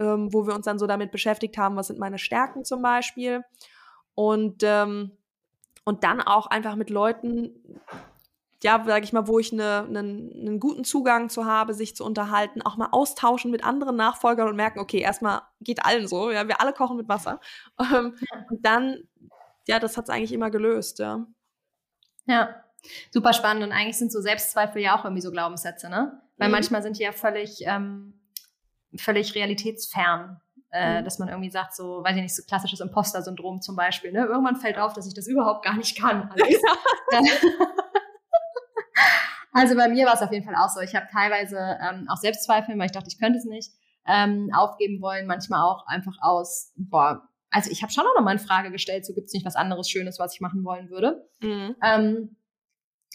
ähm, 0.00 0.32
wo 0.32 0.48
wir 0.48 0.54
uns 0.56 0.64
dann 0.64 0.80
so 0.80 0.88
damit 0.88 1.12
beschäftigt 1.12 1.58
haben, 1.58 1.76
was 1.76 1.86
sind 1.86 2.00
meine 2.00 2.18
Stärken 2.18 2.64
zum 2.64 2.82
Beispiel. 2.82 3.44
Und, 4.16 4.64
ähm, 4.64 5.12
und 5.84 6.02
dann 6.02 6.20
auch 6.20 6.48
einfach 6.48 6.74
mit 6.74 6.90
Leuten, 6.90 7.54
ja, 8.62 8.82
sage 8.84 9.04
ich 9.04 9.12
mal, 9.12 9.26
wo 9.26 9.38
ich 9.38 9.52
eine, 9.52 9.84
einen, 9.88 10.32
einen 10.32 10.60
guten 10.60 10.84
Zugang 10.84 11.30
zu 11.30 11.46
habe, 11.46 11.72
sich 11.72 11.96
zu 11.96 12.04
unterhalten, 12.04 12.60
auch 12.62 12.76
mal 12.76 12.88
austauschen 12.92 13.50
mit 13.50 13.64
anderen 13.64 13.96
Nachfolgern 13.96 14.48
und 14.48 14.56
merken, 14.56 14.80
okay, 14.80 14.98
erstmal 14.98 15.42
geht 15.60 15.84
allen 15.84 16.06
so, 16.06 16.30
ja, 16.30 16.46
wir 16.46 16.60
alle 16.60 16.72
kochen 16.72 16.96
mit 16.96 17.08
Wasser. 17.08 17.40
Ähm, 17.80 18.14
und 18.50 18.64
dann, 18.64 19.08
ja, 19.66 19.78
das 19.78 19.96
hat 19.96 20.04
es 20.04 20.10
eigentlich 20.10 20.32
immer 20.32 20.50
gelöst, 20.50 20.98
ja. 20.98 21.26
Ja, 22.26 22.62
super 23.10 23.32
spannend. 23.32 23.64
Und 23.64 23.72
eigentlich 23.72 23.96
sind 23.96 24.12
so 24.12 24.20
Selbstzweifel 24.20 24.82
ja 24.82 24.98
auch 24.98 25.04
irgendwie 25.04 25.22
so 25.22 25.30
Glaubenssätze, 25.30 25.88
ne? 25.88 26.20
Weil 26.36 26.48
mhm. 26.48 26.52
manchmal 26.52 26.82
sind 26.82 26.98
die 26.98 27.02
ja 27.02 27.12
völlig, 27.12 27.62
ähm, 27.62 28.20
völlig 28.96 29.34
realitätsfern. 29.34 30.40
Äh, 30.72 31.00
mhm. 31.00 31.04
dass 31.04 31.18
man 31.18 31.28
irgendwie 31.28 31.50
sagt, 31.50 31.74
so, 31.74 32.04
weiß 32.04 32.14
ich 32.14 32.22
nicht, 32.22 32.36
so 32.36 32.44
klassisches 32.44 32.78
Imposter-Syndrom 32.78 33.60
zum 33.60 33.74
Beispiel. 33.74 34.12
Ne? 34.12 34.26
Irgendwann 34.26 34.54
fällt 34.54 34.78
auf, 34.78 34.92
dass 34.92 35.04
ich 35.04 35.14
das 35.14 35.26
überhaupt 35.26 35.64
gar 35.64 35.76
nicht 35.76 35.98
kann. 35.98 36.30
Alles. 36.38 36.62
Ja. 37.10 37.20
Also 39.52 39.76
bei 39.76 39.88
mir 39.88 40.06
war 40.06 40.14
es 40.14 40.22
auf 40.22 40.32
jeden 40.32 40.44
Fall 40.44 40.54
auch 40.54 40.68
so. 40.68 40.80
Ich 40.80 40.94
habe 40.94 41.06
teilweise 41.12 41.58
ähm, 41.58 42.06
auch 42.08 42.16
Selbstzweifel, 42.16 42.78
weil 42.78 42.86
ich 42.86 42.92
dachte, 42.92 43.08
ich 43.08 43.18
könnte 43.18 43.38
es 43.38 43.44
nicht, 43.44 43.72
ähm, 44.06 44.50
aufgeben 44.54 45.00
wollen. 45.00 45.26
Manchmal 45.26 45.62
auch 45.62 45.86
einfach 45.86 46.16
aus, 46.20 46.72
boah, 46.76 47.28
also 47.50 47.70
ich 47.70 47.82
habe 47.82 47.92
schon 47.92 48.04
auch 48.04 48.14
noch 48.16 48.22
mal 48.22 48.30
eine 48.30 48.38
Frage 48.38 48.70
gestellt, 48.70 49.04
so 49.04 49.12
gibt 49.12 49.26
es 49.26 49.32
nicht 49.32 49.44
was 49.44 49.56
anderes 49.56 49.90
Schönes, 49.90 50.18
was 50.18 50.34
ich 50.34 50.40
machen 50.40 50.64
wollen 50.64 50.88
würde. 50.90 51.28
Mhm. 51.40 51.76
Ähm, 51.82 52.36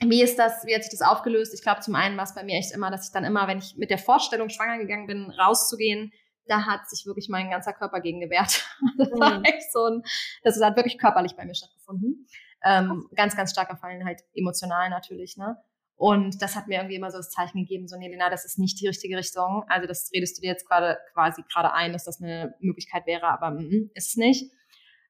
wie 0.02 0.22
ist 0.22 0.38
das, 0.38 0.66
wie 0.66 0.76
hat 0.76 0.84
sich 0.84 0.92
das 0.92 1.08
aufgelöst? 1.08 1.54
Ich 1.54 1.62
glaube, 1.62 1.80
zum 1.80 1.96
einen 1.96 2.18
war 2.18 2.26
es 2.26 2.36
bei 2.36 2.44
mir 2.44 2.58
echt 2.58 2.74
immer, 2.74 2.92
dass 2.92 3.08
ich 3.08 3.14
dann 3.14 3.24
immer, 3.24 3.48
wenn 3.48 3.60
ich 3.60 3.78
mit 3.78 3.90
der 3.90 3.98
Vorstellung 3.98 4.50
schwanger 4.50 4.78
gegangen 4.78 5.08
bin, 5.08 5.32
rauszugehen, 5.32 6.12
da 6.48 6.66
hat 6.66 6.90
sich 6.90 7.06
wirklich 7.06 7.30
mein 7.30 7.50
ganzer 7.50 7.74
Körper 7.74 8.02
gegen 8.02 8.20
gewehrt. 8.20 8.66
Das 8.98 9.10
mhm. 9.10 9.20
war 9.20 9.42
echt 9.46 9.72
so 9.72 9.86
ein, 9.86 10.04
das 10.44 10.62
hat 10.62 10.76
wirklich 10.76 10.98
körperlich 10.98 11.36
bei 11.36 11.46
mir 11.46 11.56
stattgefunden. 11.56 12.28
Ähm, 12.64 13.08
ganz, 13.16 13.36
ganz 13.36 13.52
starker 13.52 13.78
Fallen 13.78 14.06
halt 14.06 14.22
emotional 14.34 14.90
natürlich, 14.90 15.38
ne? 15.38 15.58
Und 15.98 16.42
das 16.42 16.56
hat 16.56 16.68
mir 16.68 16.76
irgendwie 16.76 16.96
immer 16.96 17.10
so 17.10 17.18
das 17.18 17.32
Zeichen 17.32 17.60
gegeben, 17.60 17.88
so, 17.88 17.98
Nelina, 17.98 18.30
das 18.30 18.44
ist 18.44 18.60
nicht 18.60 18.80
die 18.82 18.88
richtige 18.88 19.18
Richtung. 19.18 19.64
Also 19.70 19.88
das 19.88 20.10
redest 20.14 20.38
du 20.38 20.42
dir 20.42 20.50
jetzt 20.50 20.68
gerade 20.68 20.98
quasi 21.14 21.44
gerade 21.52 21.74
ein, 21.74 21.94
dass 21.94 22.04
das 22.04 22.22
eine 22.22 22.54
Möglichkeit 22.60 23.06
wäre, 23.06 23.28
aber 23.28 23.52
mm, 23.52 23.92
ist 23.94 24.10
es 24.10 24.16
nicht. 24.18 24.52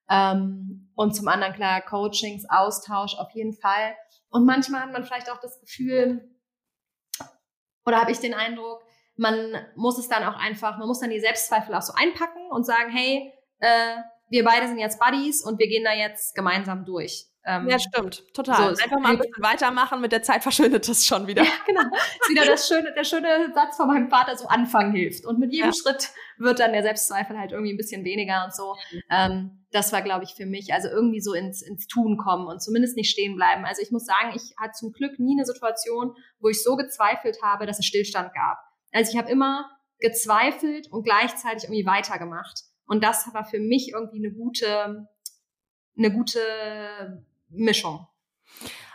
Ähm, 0.09 0.91
und 0.95 1.15
zum 1.15 1.27
anderen 1.27 1.53
klar, 1.53 1.81
Coachings, 1.81 2.45
Austausch 2.47 3.15
auf 3.15 3.31
jeden 3.33 3.53
Fall. 3.53 3.95
Und 4.29 4.45
manchmal 4.45 4.81
hat 4.81 4.91
man 4.91 5.03
vielleicht 5.03 5.31
auch 5.31 5.39
das 5.39 5.59
Gefühl, 5.59 6.29
oder 7.85 7.99
habe 7.99 8.11
ich 8.11 8.19
den 8.19 8.33
Eindruck, 8.33 8.83
man 9.17 9.55
muss 9.75 9.97
es 9.97 10.07
dann 10.07 10.23
auch 10.23 10.37
einfach, 10.37 10.77
man 10.77 10.87
muss 10.87 10.99
dann 10.99 11.09
die 11.09 11.19
Selbstzweifel 11.19 11.73
auch 11.73 11.81
so 11.81 11.93
einpacken 11.93 12.51
und 12.51 12.65
sagen, 12.65 12.91
hey, 12.91 13.31
äh, 13.59 13.95
wir 14.29 14.43
beide 14.43 14.67
sind 14.67 14.79
jetzt 14.79 14.99
Buddies 14.99 15.43
und 15.43 15.59
wir 15.59 15.67
gehen 15.67 15.83
da 15.83 15.93
jetzt 15.93 16.35
gemeinsam 16.35 16.85
durch. 16.85 17.25
Ähm, 17.47 17.69
ja, 17.69 17.77
stimmt, 17.77 18.23
total. 18.33 18.75
So, 18.75 18.83
Einfach 18.83 18.99
mal 18.99 19.11
ein 19.11 19.17
bisschen 19.19 19.43
weitermachen, 19.43 20.01
mit 20.01 20.11
der 20.11 20.23
Zeit 20.23 20.41
verschwindet 20.41 20.89
das 20.89 21.05
schon 21.05 21.27
wieder. 21.27 21.43
Ja, 21.43 21.51
genau. 21.67 21.81
ist 21.83 22.29
wieder 22.29 22.45
das 22.45 22.67
schöne, 22.67 22.91
der 22.91 23.03
schöne 23.03 23.53
Satz 23.53 23.77
von 23.77 23.87
meinem 23.87 24.09
Vater, 24.09 24.35
so 24.35 24.47
Anfang 24.47 24.91
hilft. 24.91 25.25
Und 25.25 25.37
mit 25.37 25.53
jedem 25.53 25.67
ja. 25.67 25.73
Schritt 25.73 26.09
wird 26.39 26.59
dann 26.59 26.73
der 26.73 26.81
Selbstzweifel 26.81 27.37
halt 27.37 27.51
irgendwie 27.51 27.71
ein 27.71 27.77
bisschen 27.77 28.03
weniger 28.03 28.45
und 28.45 28.55
so. 28.55 28.75
Ähm, 29.11 29.65
das 29.71 29.93
war, 29.93 30.01
glaube 30.01 30.23
ich, 30.23 30.33
für 30.33 30.47
mich, 30.47 30.73
also 30.73 30.87
irgendwie 30.87 31.21
so 31.21 31.33
ins, 31.33 31.61
ins 31.61 31.85
Tun 31.85 32.17
kommen 32.17 32.47
und 32.47 32.63
zumindest 32.63 32.97
nicht 32.97 33.11
stehen 33.11 33.35
bleiben. 33.35 33.63
Also 33.63 33.81
ich 33.83 33.91
muss 33.91 34.05
sagen, 34.05 34.33
ich 34.35 34.55
hatte 34.59 34.73
zum 34.73 34.91
Glück 34.91 35.19
nie 35.19 35.35
eine 35.37 35.45
Situation, 35.45 36.15
wo 36.39 36.49
ich 36.49 36.63
so 36.63 36.75
gezweifelt 36.75 37.37
habe, 37.43 37.67
dass 37.67 37.77
es 37.77 37.85
Stillstand 37.85 38.33
gab. 38.33 38.57
Also 38.91 39.11
ich 39.11 39.17
habe 39.19 39.29
immer 39.29 39.69
gezweifelt 39.99 40.91
und 40.91 41.03
gleichzeitig 41.03 41.65
irgendwie 41.65 41.85
weitergemacht. 41.85 42.63
Und 42.87 43.03
das 43.03 43.31
war 43.33 43.45
für 43.45 43.59
mich 43.59 43.91
irgendwie 43.93 44.25
eine 44.25 44.33
gute, 44.33 45.07
eine 45.97 46.11
gute 46.11 46.39
Mischung. 47.49 48.07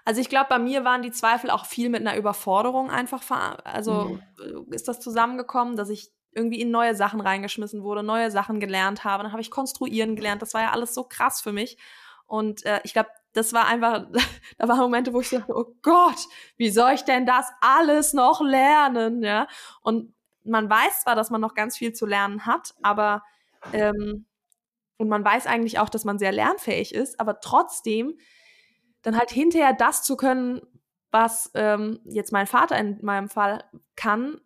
Also 0.04 0.20
ich 0.20 0.28
glaube, 0.28 0.48
bei 0.48 0.58
mir 0.58 0.84
waren 0.84 1.02
die 1.02 1.10
Zweifel 1.10 1.50
auch 1.50 1.66
viel 1.66 1.88
mit 1.88 2.00
einer 2.00 2.16
Überforderung 2.16 2.90
einfach, 2.90 3.22
also 3.64 4.20
mhm. 4.38 4.72
ist 4.72 4.88
das 4.88 5.00
zusammengekommen, 5.00 5.76
dass 5.76 5.90
ich 5.90 6.10
irgendwie 6.32 6.60
in 6.60 6.70
neue 6.70 6.94
Sachen 6.94 7.20
reingeschmissen 7.20 7.82
wurde, 7.82 8.02
neue 8.02 8.30
Sachen 8.30 8.60
gelernt 8.60 9.04
habe. 9.04 9.22
Dann 9.22 9.32
habe 9.32 9.42
ich 9.42 9.50
konstruieren 9.50 10.16
gelernt. 10.16 10.42
Das 10.42 10.54
war 10.54 10.62
ja 10.62 10.70
alles 10.70 10.94
so 10.94 11.04
krass 11.04 11.40
für 11.40 11.52
mich. 11.52 11.76
Und 12.26 12.64
äh, 12.64 12.80
ich 12.84 12.92
glaube, 12.92 13.10
das 13.32 13.52
war 13.52 13.66
einfach, 13.66 14.06
da 14.58 14.68
waren 14.68 14.78
Momente, 14.78 15.12
wo 15.12 15.20
ich 15.20 15.30
dachte, 15.30 15.52
oh 15.54 15.74
Gott, 15.82 16.26
wie 16.56 16.70
soll 16.70 16.92
ich 16.92 17.02
denn 17.02 17.26
das 17.26 17.50
alles 17.60 18.12
noch 18.12 18.40
lernen? 18.40 19.22
Ja. 19.22 19.48
Und 19.82 20.14
man 20.44 20.70
weiß 20.70 21.02
zwar, 21.02 21.16
dass 21.16 21.30
man 21.30 21.40
noch 21.40 21.54
ganz 21.54 21.76
viel 21.76 21.92
zu 21.92 22.06
lernen 22.06 22.46
hat, 22.46 22.74
aber 22.82 23.22
ähm, 23.72 24.26
und 24.96 25.08
man 25.08 25.24
weiß 25.24 25.46
eigentlich 25.46 25.78
auch, 25.78 25.88
dass 25.88 26.04
man 26.04 26.18
sehr 26.18 26.32
lernfähig 26.32 26.94
ist, 26.94 27.18
aber 27.20 27.40
trotzdem 27.40 28.18
dann 29.02 29.16
halt 29.16 29.30
hinterher 29.30 29.72
das 29.72 30.02
zu 30.02 30.16
können, 30.16 30.60
was 31.10 31.50
ähm, 31.54 32.00
jetzt 32.04 32.32
mein 32.32 32.46
Vater 32.46 32.78
in 32.78 32.98
meinem 33.02 33.28
Fall 33.28 33.64
kann, 33.96 34.40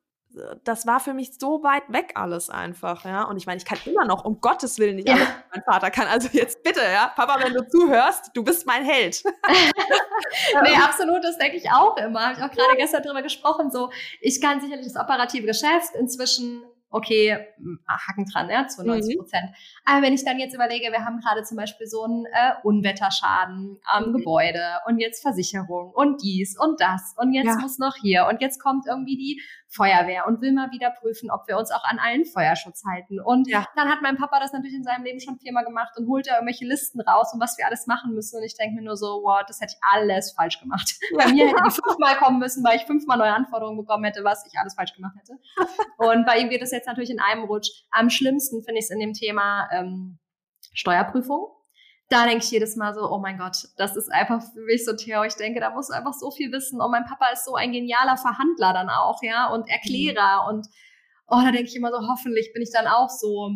das 0.65 0.87
war 0.87 1.01
für 1.01 1.15
mich 1.15 1.39
so 1.39 1.63
weit 1.63 1.85
weg 1.89 2.13
alles 2.15 2.51
einfach, 2.51 3.05
ja. 3.05 3.25
Und 3.25 3.37
ich 3.37 3.47
meine, 3.47 3.59
ich 3.59 3.65
kann 3.65 3.79
immer 3.85 4.05
noch, 4.05 4.25
um 4.25 4.41
Gottes 4.41 4.79
Willen, 4.79 4.97
nicht 4.97 5.09
ja. 5.09 5.15
alles, 5.15 5.29
was 5.29 5.45
mein 5.55 5.63
Vater 5.65 5.91
kann. 5.91 6.07
Also 6.09 6.29
jetzt 6.33 6.63
bitte, 6.63 6.81
ja, 6.81 7.13
Papa, 7.15 7.43
wenn 7.43 7.55
du 7.55 7.67
zuhörst, 7.69 8.31
du 8.35 8.43
bist 8.43 8.67
mein 8.67 8.85
Held. 8.85 9.23
nee, 10.63 10.77
absolut, 10.77 11.23
das 11.23 11.39
denke 11.39 11.57
ich 11.57 11.71
auch 11.71 11.97
immer. 11.97 12.21
Habe 12.21 12.35
ich 12.35 12.43
auch 12.43 12.51
gerade 12.51 12.77
gestern 12.77 13.03
drüber 13.03 13.23
gesprochen. 13.23 13.71
So, 13.71 13.91
ich 14.21 14.41
kann 14.41 14.61
sicherlich 14.61 14.87
das 14.87 14.97
operative 14.97 15.47
Geschäft 15.47 15.95
inzwischen 15.95 16.63
okay, 16.95 17.39
Haken 17.89 18.25
dran, 18.27 18.49
ja, 18.49 18.69
92 18.69 19.19
Prozent. 19.19 19.51
Mhm. 19.51 19.57
Aber 19.85 20.07
wenn 20.07 20.13
ich 20.13 20.25
dann 20.25 20.39
jetzt 20.39 20.55
überlege, 20.55 20.93
wir 20.93 21.05
haben 21.05 21.21
gerade 21.21 21.43
zum 21.43 21.57
Beispiel 21.57 21.87
so 21.87 22.05
einen 22.05 22.25
äh, 22.27 22.53
Unwetterschaden 22.63 23.81
am 23.85 24.09
mhm. 24.09 24.13
Gebäude 24.19 24.63
und 24.87 24.99
jetzt 24.99 25.21
Versicherung 25.23 25.91
und 25.93 26.23
dies 26.23 26.57
und 26.59 26.81
das 26.81 27.15
und 27.19 27.33
jetzt 27.33 27.47
ja. 27.47 27.59
muss 27.61 27.79
noch 27.79 27.97
hier 27.97 28.27
und 28.31 28.41
jetzt 28.41 28.63
kommt 28.63 28.87
irgendwie 28.87 29.17
die 29.17 29.43
Feuerwehr 29.75 30.27
und 30.27 30.41
will 30.41 30.53
mal 30.53 30.71
wieder 30.71 30.91
prüfen, 30.91 31.31
ob 31.31 31.49
wir 31.49 31.59
uns 31.59 31.73
auch 31.73 31.83
an 31.85 31.99
allen 31.99 32.25
Feuerschutz 32.25 32.85
halten. 32.85 33.19
Und 33.19 33.49
ja. 33.49 33.67
dann 33.75 33.89
hat 33.89 34.03
mein 34.03 34.17
Papa 34.17 34.39
das 34.39 34.53
natürlich 34.53 34.77
in 34.77 34.85
seinem 34.85 35.05
Leben 35.05 35.21
schon 35.21 35.39
viermal 35.39 35.65
gemacht 35.65 35.95
und 35.99 36.09
holt 36.09 36.29
da 36.29 36.35
irgendwelche 36.35 36.65
Listen 36.65 37.01
raus, 37.01 37.33
um 37.35 37.41
was 37.41 37.59
wir 37.59 37.67
alles 37.67 37.87
machen 37.87 38.15
müssen. 38.15 38.39
Und 38.39 38.45
ich 38.45 38.57
denke 38.57 38.77
mir 38.77 38.83
nur 38.83 38.97
so, 38.97 39.23
wow, 39.25 39.43
das 39.47 39.61
hätte 39.61 39.75
ich 39.77 39.81
alles 39.83 40.33
falsch 40.33 40.61
gemacht. 40.61 40.95
Bei 41.17 41.27
mir 41.27 41.49
hätte 41.49 41.63
ich 41.67 41.75
fünfmal 41.75 42.17
kommen 42.17 42.39
müssen, 42.39 42.65
weil 42.65 42.77
ich 42.77 42.85
fünfmal 42.85 43.19
neue 43.19 43.35
Anforderungen 43.35 43.79
bekommen 43.79 44.05
hätte, 44.05 44.23
was 44.23 44.47
ich 44.47 44.59
alles 44.59 44.75
falsch 44.75 44.95
gemacht 44.95 45.17
hätte. 45.19 45.41
Und 45.99 46.25
bei 46.25 46.39
ihm 46.39 46.51
geht 46.51 46.63
es 46.63 46.71
jetzt 46.71 46.87
natürlich 46.87 47.11
in 47.11 47.21
einem 47.21 47.45
Rutsch. 47.45 47.71
Am 47.91 48.11
schlimmsten 48.11 48.63
finde 48.63 48.79
ich 48.79 48.85
es 48.85 48.91
in 48.91 49.01
dem 49.01 49.13
Thema 49.13 49.69
ähm, 49.73 50.19
Steuerprüfung 50.73 51.49
da 52.09 52.27
denke 52.27 52.45
ich 52.45 52.51
jedes 52.51 52.77
Mal 52.77 52.95
so, 52.95 53.11
oh 53.11 53.19
mein 53.19 53.39
Gott, 53.39 53.57
das 53.77 53.97
ist 53.97 54.13
einfach 54.13 54.43
für 54.53 54.61
mich 54.61 54.85
so 54.85 54.95
Theo. 54.95 55.25
Ich 55.25 55.37
denke, 55.37 55.61
da 55.61 55.71
muss 55.71 55.91
einfach 55.91 56.13
so 56.13 56.31
viel 56.31 56.53
wissen. 56.53 56.81
Und 56.81 56.91
mein 56.91 57.05
Papa 57.05 57.29
ist 57.33 57.45
so 57.45 57.55
ein 57.55 57.73
genialer 57.73 58.17
Verhandler 58.17 58.73
dann 58.73 58.91
auch, 58.91 59.23
ja, 59.23 59.49
und 59.49 59.69
Erklärer. 59.69 60.43
Mhm. 60.43 60.57
Und 60.57 60.67
oh, 61.29 61.41
da 61.43 61.51
denke 61.51 61.69
ich 61.69 61.77
immer 61.77 61.91
so, 61.91 62.07
hoffentlich 62.09 62.53
bin 62.53 62.63
ich 62.63 62.71
dann 62.73 62.87
auch 62.87 63.09
so 63.09 63.51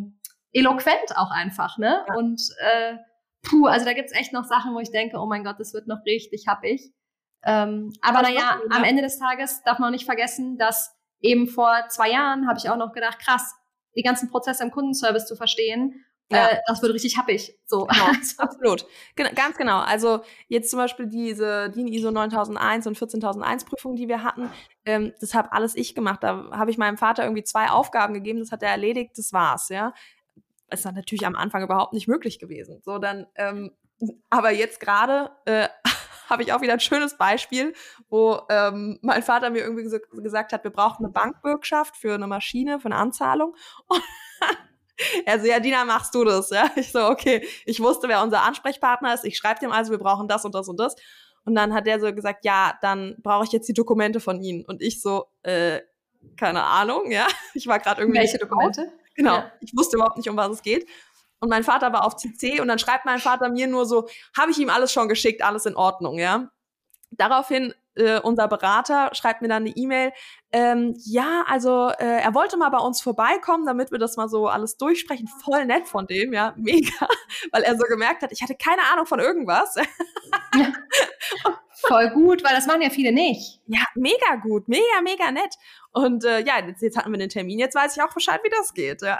eloquent 0.52 1.16
auch 1.16 1.30
einfach, 1.30 1.76
ne? 1.78 2.04
Ja. 2.08 2.14
Und 2.14 2.40
äh, 2.60 2.96
puh, 3.42 3.66
also 3.66 3.84
da 3.84 3.92
gibt's 3.92 4.12
echt 4.12 4.32
noch 4.32 4.44
Sachen, 4.44 4.74
wo 4.74 4.80
ich 4.80 4.90
denke, 4.90 5.18
oh 5.18 5.26
mein 5.26 5.44
Gott, 5.44 5.60
das 5.60 5.74
wird 5.74 5.86
noch 5.86 6.04
richtig 6.06 6.46
happig. 6.48 6.92
Ähm, 7.44 7.92
aber 8.00 8.22
naja, 8.22 8.58
am 8.70 8.82
Ende 8.82 9.02
des 9.02 9.18
Tages 9.18 9.62
darf 9.62 9.78
man 9.78 9.92
nicht 9.92 10.06
vergessen, 10.06 10.56
dass 10.58 10.96
eben 11.20 11.46
vor 11.46 11.84
zwei 11.88 12.10
Jahren 12.10 12.48
habe 12.48 12.58
ich 12.58 12.68
auch 12.70 12.76
noch 12.76 12.92
gedacht, 12.92 13.18
krass, 13.18 13.54
die 13.94 14.02
ganzen 14.02 14.30
Prozesse 14.30 14.64
im 14.64 14.70
Kundenservice 14.70 15.26
zu 15.26 15.36
verstehen 15.36 16.04
ja. 16.30 16.48
Äh, 16.48 16.58
das 16.66 16.82
wird 16.82 16.92
richtig 16.92 17.16
happig. 17.16 17.58
So. 17.64 17.86
Genau, 17.86 18.06
absolut. 18.38 18.86
Gen 19.16 19.34
ganz 19.34 19.56
genau. 19.56 19.78
Also 19.78 20.20
jetzt 20.48 20.70
zum 20.70 20.78
Beispiel 20.78 21.06
diese 21.06 21.70
DIN 21.70 21.88
ISO 21.88 22.10
9001 22.10 22.86
und 22.86 22.98
14001 22.98 23.64
Prüfung, 23.64 23.96
die 23.96 24.08
wir 24.08 24.22
hatten, 24.22 24.50
ähm, 24.84 25.14
das 25.20 25.34
habe 25.34 25.52
alles 25.52 25.74
ich 25.74 25.94
gemacht. 25.94 26.22
Da 26.22 26.50
habe 26.50 26.70
ich 26.70 26.78
meinem 26.78 26.98
Vater 26.98 27.22
irgendwie 27.22 27.44
zwei 27.44 27.70
Aufgaben 27.70 28.14
gegeben, 28.14 28.40
das 28.40 28.52
hat 28.52 28.62
er 28.62 28.70
erledigt, 28.70 29.16
das 29.16 29.32
war's, 29.32 29.68
ja. 29.70 29.94
Ist 30.70 30.84
dann 30.84 30.94
natürlich 30.94 31.26
am 31.26 31.34
Anfang 31.34 31.62
überhaupt 31.62 31.94
nicht 31.94 32.08
möglich 32.08 32.38
gewesen. 32.38 32.82
So, 32.84 32.98
dann, 32.98 33.26
ähm, 33.36 33.72
aber 34.28 34.50
jetzt 34.50 34.80
gerade 34.80 35.30
äh, 35.46 35.68
habe 36.28 36.42
ich 36.42 36.52
auch 36.52 36.60
wieder 36.60 36.74
ein 36.74 36.80
schönes 36.80 37.16
Beispiel, 37.16 37.72
wo 38.10 38.42
ähm, 38.50 38.98
mein 39.00 39.22
Vater 39.22 39.48
mir 39.48 39.60
irgendwie 39.60 39.88
gesagt 40.22 40.52
hat, 40.52 40.64
wir 40.64 40.70
brauchen 40.70 41.06
eine 41.06 41.12
Bankbürgschaft 41.12 41.96
für 41.96 42.14
eine 42.14 42.26
Maschine, 42.26 42.80
für 42.80 42.86
eine 42.86 42.96
Anzahlung. 42.96 43.56
Und 43.86 44.02
er 45.24 45.40
so, 45.40 45.46
ja, 45.46 45.60
Dina, 45.60 45.84
machst 45.84 46.14
du 46.14 46.24
das? 46.24 46.50
Ja, 46.50 46.70
ich 46.76 46.92
so, 46.92 47.06
okay. 47.06 47.46
Ich 47.64 47.80
wusste, 47.80 48.08
wer 48.08 48.22
unser 48.22 48.42
Ansprechpartner 48.42 49.14
ist. 49.14 49.24
Ich 49.24 49.36
schreibe 49.36 49.60
dem 49.60 49.72
also, 49.72 49.90
wir 49.90 49.98
brauchen 49.98 50.28
das 50.28 50.44
und 50.44 50.54
das 50.54 50.68
und 50.68 50.78
das. 50.78 50.96
Und 51.44 51.54
dann 51.54 51.72
hat 51.72 51.86
der 51.86 52.00
so 52.00 52.12
gesagt, 52.12 52.44
ja, 52.44 52.78
dann 52.82 53.16
brauche 53.22 53.44
ich 53.44 53.52
jetzt 53.52 53.68
die 53.68 53.74
Dokumente 53.74 54.20
von 54.20 54.40
Ihnen. 54.40 54.64
Und 54.64 54.82
ich 54.82 55.00
so, 55.00 55.26
äh, 55.42 55.80
keine 56.36 56.64
Ahnung, 56.64 57.10
ja. 57.10 57.26
Ich 57.54 57.66
war 57.66 57.78
gerade 57.78 58.02
irgendwie. 58.02 58.20
Welche 58.20 58.38
Dokumente? 58.38 58.92
Genau. 59.14 59.34
Ja. 59.34 59.52
Ich 59.60 59.72
wusste 59.76 59.96
überhaupt 59.96 60.16
nicht, 60.16 60.28
um 60.28 60.36
was 60.36 60.50
es 60.50 60.62
geht. 60.62 60.86
Und 61.40 61.48
mein 61.48 61.64
Vater 61.64 61.92
war 61.92 62.04
auf 62.04 62.16
CC 62.16 62.60
und 62.60 62.68
dann 62.68 62.78
schreibt 62.78 63.04
mein 63.04 63.20
Vater 63.20 63.48
mir 63.48 63.66
nur 63.66 63.86
so, 63.86 64.08
habe 64.36 64.50
ich 64.50 64.58
ihm 64.58 64.70
alles 64.70 64.92
schon 64.92 65.08
geschickt, 65.08 65.42
alles 65.42 65.66
in 65.66 65.76
Ordnung, 65.76 66.18
ja. 66.18 66.50
Daraufhin 67.10 67.74
äh, 67.98 68.20
unser 68.22 68.48
Berater 68.48 69.10
schreibt 69.12 69.42
mir 69.42 69.48
dann 69.48 69.64
eine 69.64 69.70
E-Mail, 69.76 70.12
ähm, 70.50 70.94
ja, 71.04 71.44
also 71.46 71.90
äh, 71.98 72.22
er 72.22 72.34
wollte 72.34 72.56
mal 72.56 72.70
bei 72.70 72.78
uns 72.78 73.02
vorbeikommen, 73.02 73.66
damit 73.66 73.90
wir 73.90 73.98
das 73.98 74.16
mal 74.16 74.28
so 74.28 74.48
alles 74.48 74.76
durchsprechen. 74.76 75.28
Voll 75.44 75.66
nett 75.66 75.86
von 75.86 76.06
dem, 76.06 76.32
ja, 76.32 76.54
mega, 76.56 77.06
weil 77.52 77.62
er 77.62 77.76
so 77.76 77.84
gemerkt 77.84 78.22
hat, 78.22 78.32
ich 78.32 78.42
hatte 78.42 78.54
keine 78.54 78.82
Ahnung 78.92 79.06
von 79.06 79.20
irgendwas. 79.20 79.74
Ja. 80.54 80.72
Voll 81.86 82.10
gut, 82.10 82.42
weil 82.42 82.56
das 82.56 82.66
machen 82.66 82.82
ja 82.82 82.90
viele 82.90 83.12
nicht. 83.12 83.60
Ja, 83.66 83.80
mega 83.94 84.34
gut, 84.42 84.66
mega, 84.66 85.00
mega 85.02 85.30
nett. 85.30 85.54
Und 85.92 86.24
äh, 86.24 86.40
ja, 86.40 86.58
jetzt, 86.66 86.82
jetzt 86.82 86.96
hatten 86.96 87.12
wir 87.12 87.18
den 87.18 87.28
Termin, 87.28 87.58
jetzt 87.58 87.76
weiß 87.76 87.96
ich 87.96 88.02
auch 88.02 88.12
Bescheid, 88.12 88.40
wie 88.42 88.50
das 88.50 88.74
geht, 88.74 89.02
ja. 89.02 89.16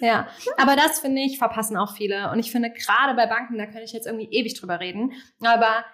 Ja, 0.00 0.26
aber 0.56 0.74
das 0.74 0.98
finde 0.98 1.22
ich, 1.22 1.38
verpassen 1.38 1.76
auch 1.76 1.94
viele. 1.94 2.32
Und 2.32 2.40
ich 2.40 2.50
finde, 2.50 2.72
gerade 2.72 3.14
bei 3.14 3.26
Banken, 3.26 3.56
da 3.56 3.66
kann 3.66 3.82
ich 3.82 3.92
jetzt 3.92 4.06
irgendwie 4.06 4.28
ewig 4.32 4.58
drüber 4.58 4.80
reden, 4.80 5.12
aber 5.40 5.84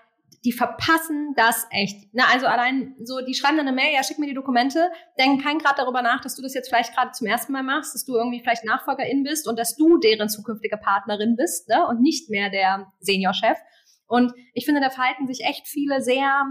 die 0.44 0.52
verpassen 0.52 1.34
das 1.36 1.66
echt. 1.70 2.08
Na, 2.12 2.24
also 2.32 2.46
allein 2.46 2.94
so, 3.02 3.20
die 3.20 3.34
schreiben 3.34 3.56
dann 3.56 3.66
eine 3.66 3.74
Mail, 3.74 3.92
ja, 3.94 4.02
schick 4.02 4.18
mir 4.18 4.26
die 4.26 4.34
Dokumente, 4.34 4.90
denken 5.18 5.42
kein 5.42 5.58
Grad 5.58 5.78
darüber 5.78 6.02
nach, 6.02 6.20
dass 6.20 6.36
du 6.36 6.42
das 6.42 6.54
jetzt 6.54 6.68
vielleicht 6.68 6.94
gerade 6.94 7.12
zum 7.12 7.26
ersten 7.26 7.52
Mal 7.52 7.62
machst, 7.62 7.94
dass 7.94 8.04
du 8.04 8.14
irgendwie 8.14 8.40
vielleicht 8.40 8.64
Nachfolgerin 8.64 9.24
bist 9.24 9.48
und 9.48 9.58
dass 9.58 9.76
du 9.76 9.98
deren 9.98 10.28
zukünftige 10.28 10.76
Partnerin 10.76 11.36
bist, 11.36 11.68
ne, 11.68 11.86
und 11.88 12.00
nicht 12.00 12.30
mehr 12.30 12.50
der 12.50 12.92
Seniorchef. 13.00 13.58
Und 14.06 14.32
ich 14.54 14.64
finde, 14.64 14.80
da 14.80 14.90
verhalten 14.90 15.26
sich 15.26 15.44
echt 15.44 15.68
viele 15.68 16.00
sehr 16.00 16.44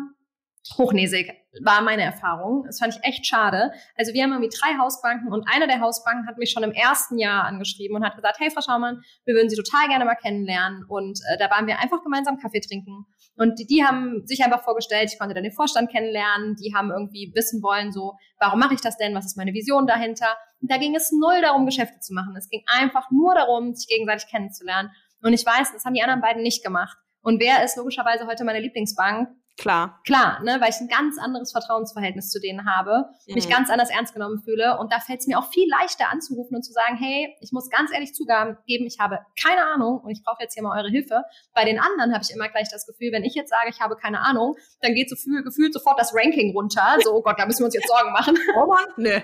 hochnäsig, 0.78 1.34
war 1.64 1.82
meine 1.82 2.04
Erfahrung. 2.04 2.64
Das 2.66 2.80
fand 2.80 2.96
ich 2.96 3.04
echt 3.04 3.26
schade. 3.26 3.72
Also 3.96 4.14
wir 4.14 4.24
haben 4.24 4.32
irgendwie 4.32 4.56
drei 4.56 4.78
Hausbanken 4.78 5.32
und 5.32 5.48
eine 5.52 5.68
der 5.68 5.80
Hausbanken 5.80 6.28
hat 6.28 6.38
mich 6.38 6.52
schon 6.52 6.64
im 6.64 6.72
ersten 6.72 7.18
Jahr 7.18 7.46
angeschrieben 7.46 7.96
und 7.96 8.06
hat 8.06 8.16
gesagt, 8.16 8.38
hey 8.40 8.50
Frau 8.52 8.62
Schaumann, 8.62 9.02
wir 9.26 9.36
würden 9.36 9.50
Sie 9.50 9.56
total 9.56 9.88
gerne 9.88 10.06
mal 10.06 10.16
kennenlernen. 10.16 10.84
Und 10.88 11.20
äh, 11.32 11.38
da 11.38 11.50
waren 11.50 11.68
wir 11.68 11.80
einfach 11.80 12.04
gemeinsam 12.04 12.38
Kaffee 12.38 12.60
trinken. 12.60 13.06
Und 13.36 13.60
die, 13.60 13.66
die 13.66 13.84
haben 13.84 14.26
sich 14.26 14.44
einfach 14.44 14.64
vorgestellt, 14.64 15.12
ich 15.12 15.20
konnte 15.20 15.36
dann 15.36 15.44
den 15.44 15.54
Vorstand 15.54 15.92
kennenlernen, 15.92 16.56
die 16.56 16.74
haben 16.76 16.92
irgendwie 16.92 17.32
wissen 17.36 17.62
wollen, 17.62 17.92
so, 17.92 18.16
warum 18.40 18.60
mache 18.60 18.74
ich 18.74 18.82
das 18.82 18.98
denn, 18.98 19.14
was 19.14 19.26
ist 19.26 19.38
meine 19.38 19.54
Vision 19.54 19.86
dahinter? 19.86 20.36
Und 20.62 20.72
da 20.72 20.78
ging 20.78 20.96
es 20.96 21.12
null 21.12 21.42
darum, 21.42 21.66
Geschäfte 21.66 22.00
zu 22.00 22.14
machen. 22.14 22.36
Es 22.36 22.50
ging 22.50 22.64
einfach 22.68 23.10
nur 23.12 23.36
darum, 23.36 23.76
sich 23.76 23.88
gegenseitig 23.88 24.28
kennenzulernen. 24.28 24.90
Und 25.22 25.34
ich 25.34 25.46
weiß, 25.46 25.72
das 25.74 25.86
haben 25.86 25.94
die 25.94 26.02
anderen 26.02 26.22
beiden 26.22 26.42
nicht 26.42 26.64
gemacht. 26.64 26.98
Und 27.22 27.40
wer 27.40 27.64
ist 27.64 27.78
logischerweise 27.78 28.26
heute 28.26 28.44
meine 28.44 28.60
Lieblingsbank? 28.60 29.30
Klar. 29.58 30.00
Klar, 30.06 30.44
ne, 30.44 30.58
weil 30.62 30.70
ich 30.70 30.80
ein 30.80 30.88
ganz 30.88 31.18
anderes 31.18 31.52
Vertrauensverhältnis 31.52 32.30
zu 32.30 32.40
denen 32.40 32.66
habe, 32.66 33.10
mhm. 33.26 33.34
mich 33.34 33.50
ganz 33.50 33.72
anders 33.72 33.90
ernst 33.90 34.14
genommen 34.14 34.40
fühle. 34.44 34.78
Und 34.78 34.94
da 34.94 35.00
fällt 35.00 35.22
es 35.22 35.28
mir 35.28 35.40
auch 35.40 35.52
viel 35.52 35.68
leichter 35.68 36.10
anzurufen 36.12 36.56
und 36.56 36.64
zu 36.64 36.72
sagen, 36.74 36.96
hey, 36.96 37.36
ich 37.42 37.52
muss 37.52 37.70
ganz 37.70 37.92
ehrlich 37.92 38.14
zugeben, 38.14 38.58
ich 38.68 39.00
habe 39.00 39.20
keine 39.42 39.66
Ahnung 39.66 40.00
und 40.04 40.12
ich 40.12 40.24
brauche 40.24 40.44
jetzt 40.44 40.54
hier 40.54 40.62
mal 40.62 40.78
eure 40.78 40.90
Hilfe. 40.90 41.24
Bei 41.56 41.66
den 41.66 41.80
anderen 41.80 42.14
habe 42.14 42.24
ich 42.24 42.34
immer 42.34 42.50
gleich 42.50 42.70
das 42.72 42.86
Gefühl, 42.86 43.12
wenn 43.12 43.24
ich 43.24 43.34
jetzt 43.34 43.50
sage, 43.50 43.70
ich 43.70 43.82
habe 43.82 43.96
keine 43.96 44.20
Ahnung, 44.22 44.56
dann 44.82 44.94
geht 44.94 45.10
so 45.10 45.16
viel, 45.16 45.42
gefühlt 45.42 45.74
sofort 45.74 46.00
das 46.00 46.14
Ranking 46.14 46.52
runter. 46.56 46.98
So, 47.04 47.16
oh 47.16 47.22
Gott, 47.24 47.40
da 47.40 47.46
müssen 47.48 47.62
wir 47.62 47.66
uns 47.66 47.76
jetzt 47.76 47.88
Sorgen 47.88 48.12
machen. 48.12 48.38
Oh 48.56 48.68
Mann, 48.68 48.88
nee. 48.98 49.24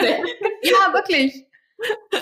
nee. 0.00 0.24
Ja, 0.62 0.94
wirklich. 0.94 1.46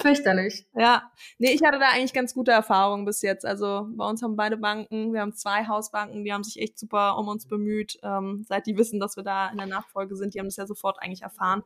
Fürchterlich. 0.00 0.66
Ja. 0.74 1.11
Nee, 1.38 1.53
ich 1.53 1.62
hatte 1.62 1.78
da 1.78 1.90
eigentlich 1.90 2.12
ganz 2.12 2.34
gute 2.34 2.50
Erfahrungen 2.50 3.05
bis 3.05 3.22
jetzt. 3.22 3.44
Also 3.44 3.86
bei 3.90 4.09
uns 4.09 4.22
haben 4.22 4.36
beide 4.36 4.57
Banken, 4.57 5.12
wir 5.12 5.20
haben 5.20 5.34
zwei 5.34 5.66
Hausbanken, 5.66 6.24
die 6.24 6.32
haben 6.32 6.44
sich 6.44 6.61
echt 6.61 6.78
super 6.78 7.16
um 7.18 7.28
uns 7.28 7.46
bemüht. 7.46 7.98
Ähm, 8.03 8.44
seit 8.48 8.66
die 8.66 8.76
wissen, 8.76 9.00
dass 9.00 9.16
wir 9.16 9.22
da 9.22 9.48
in 9.50 9.59
der 9.59 9.66
Nachfolge 9.66 10.16
sind, 10.16 10.34
die 10.34 10.38
haben 10.38 10.46
das 10.46 10.57
ja 10.57 10.66
sofort 10.66 11.00
eigentlich 11.00 11.22
erfahren. 11.22 11.62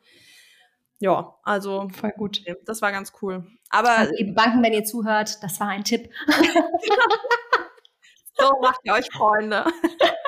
Ja, 0.99 1.37
also 1.43 1.89
voll 1.95 2.13
gut. 2.17 2.43
Das 2.65 2.81
war 2.81 2.91
ganz 2.91 3.13
cool. 3.21 3.47
Aber 3.69 3.91
also, 3.91 4.15
liebe 4.17 4.33
Banken, 4.33 4.63
wenn 4.63 4.73
ihr 4.73 4.85
zuhört, 4.85 5.43
das 5.43 5.61
war 5.61 5.69
ein 5.69 5.85
Tipp. 5.85 6.11
so 8.35 8.51
macht 8.63 8.81
ihr 8.85 8.95
euch 8.95 9.07
Freunde. 9.13 9.65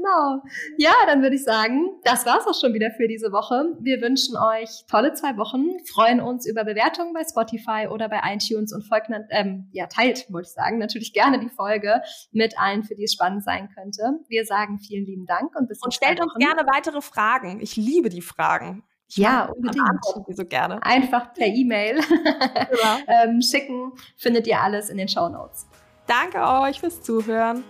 Genau. 0.00 0.42
Ja, 0.78 0.92
dann 1.06 1.22
würde 1.22 1.36
ich 1.36 1.44
sagen, 1.44 1.90
das 2.04 2.24
war's 2.24 2.46
auch 2.46 2.58
schon 2.58 2.72
wieder 2.72 2.90
für 2.90 3.06
diese 3.06 3.32
Woche. 3.32 3.76
Wir 3.80 4.00
wünschen 4.00 4.36
euch 4.36 4.84
tolle 4.90 5.12
zwei 5.12 5.36
Wochen, 5.36 5.78
freuen 5.86 6.20
uns 6.20 6.46
über 6.46 6.64
Bewertungen 6.64 7.12
bei 7.12 7.22
Spotify 7.24 7.86
oder 7.90 8.08
bei 8.08 8.20
iTunes 8.32 8.72
und 8.72 8.82
folgt, 8.82 9.10
ähm, 9.30 9.68
ja, 9.72 9.86
teilt, 9.86 10.26
wollte 10.30 10.48
ich 10.48 10.54
sagen, 10.54 10.78
natürlich 10.78 11.12
gerne 11.12 11.38
die 11.38 11.50
Folge 11.50 12.00
mit 12.32 12.58
allen, 12.58 12.82
für 12.82 12.94
die 12.94 13.04
es 13.04 13.12
spannend 13.12 13.44
sein 13.44 13.68
könnte. 13.74 14.20
Wir 14.28 14.46
sagen 14.46 14.78
vielen 14.78 15.04
lieben 15.04 15.26
Dank 15.26 15.54
und 15.54 15.68
bis 15.68 15.82
Und 15.82 15.92
stellt 15.92 16.20
uns 16.20 16.32
gerne 16.34 16.62
weitere 16.66 17.02
Fragen. 17.02 17.60
Ich 17.60 17.76
liebe 17.76 18.08
die 18.08 18.22
Fragen. 18.22 18.82
Ich 19.08 19.16
ja, 19.16 19.46
unbedingt. 19.46 19.84
Die 20.28 20.34
so 20.34 20.44
gerne. 20.44 20.82
Einfach 20.82 21.34
per 21.34 21.46
E-Mail 21.46 21.96
genau. 21.96 22.98
ähm, 23.08 23.42
schicken. 23.42 23.92
Findet 24.16 24.46
ihr 24.46 24.60
alles 24.60 24.88
in 24.88 24.98
den 24.98 25.08
Show 25.08 25.28
Notes. 25.28 25.66
Danke 26.06 26.40
euch 26.40 26.80
fürs 26.80 27.02
Zuhören. 27.02 27.64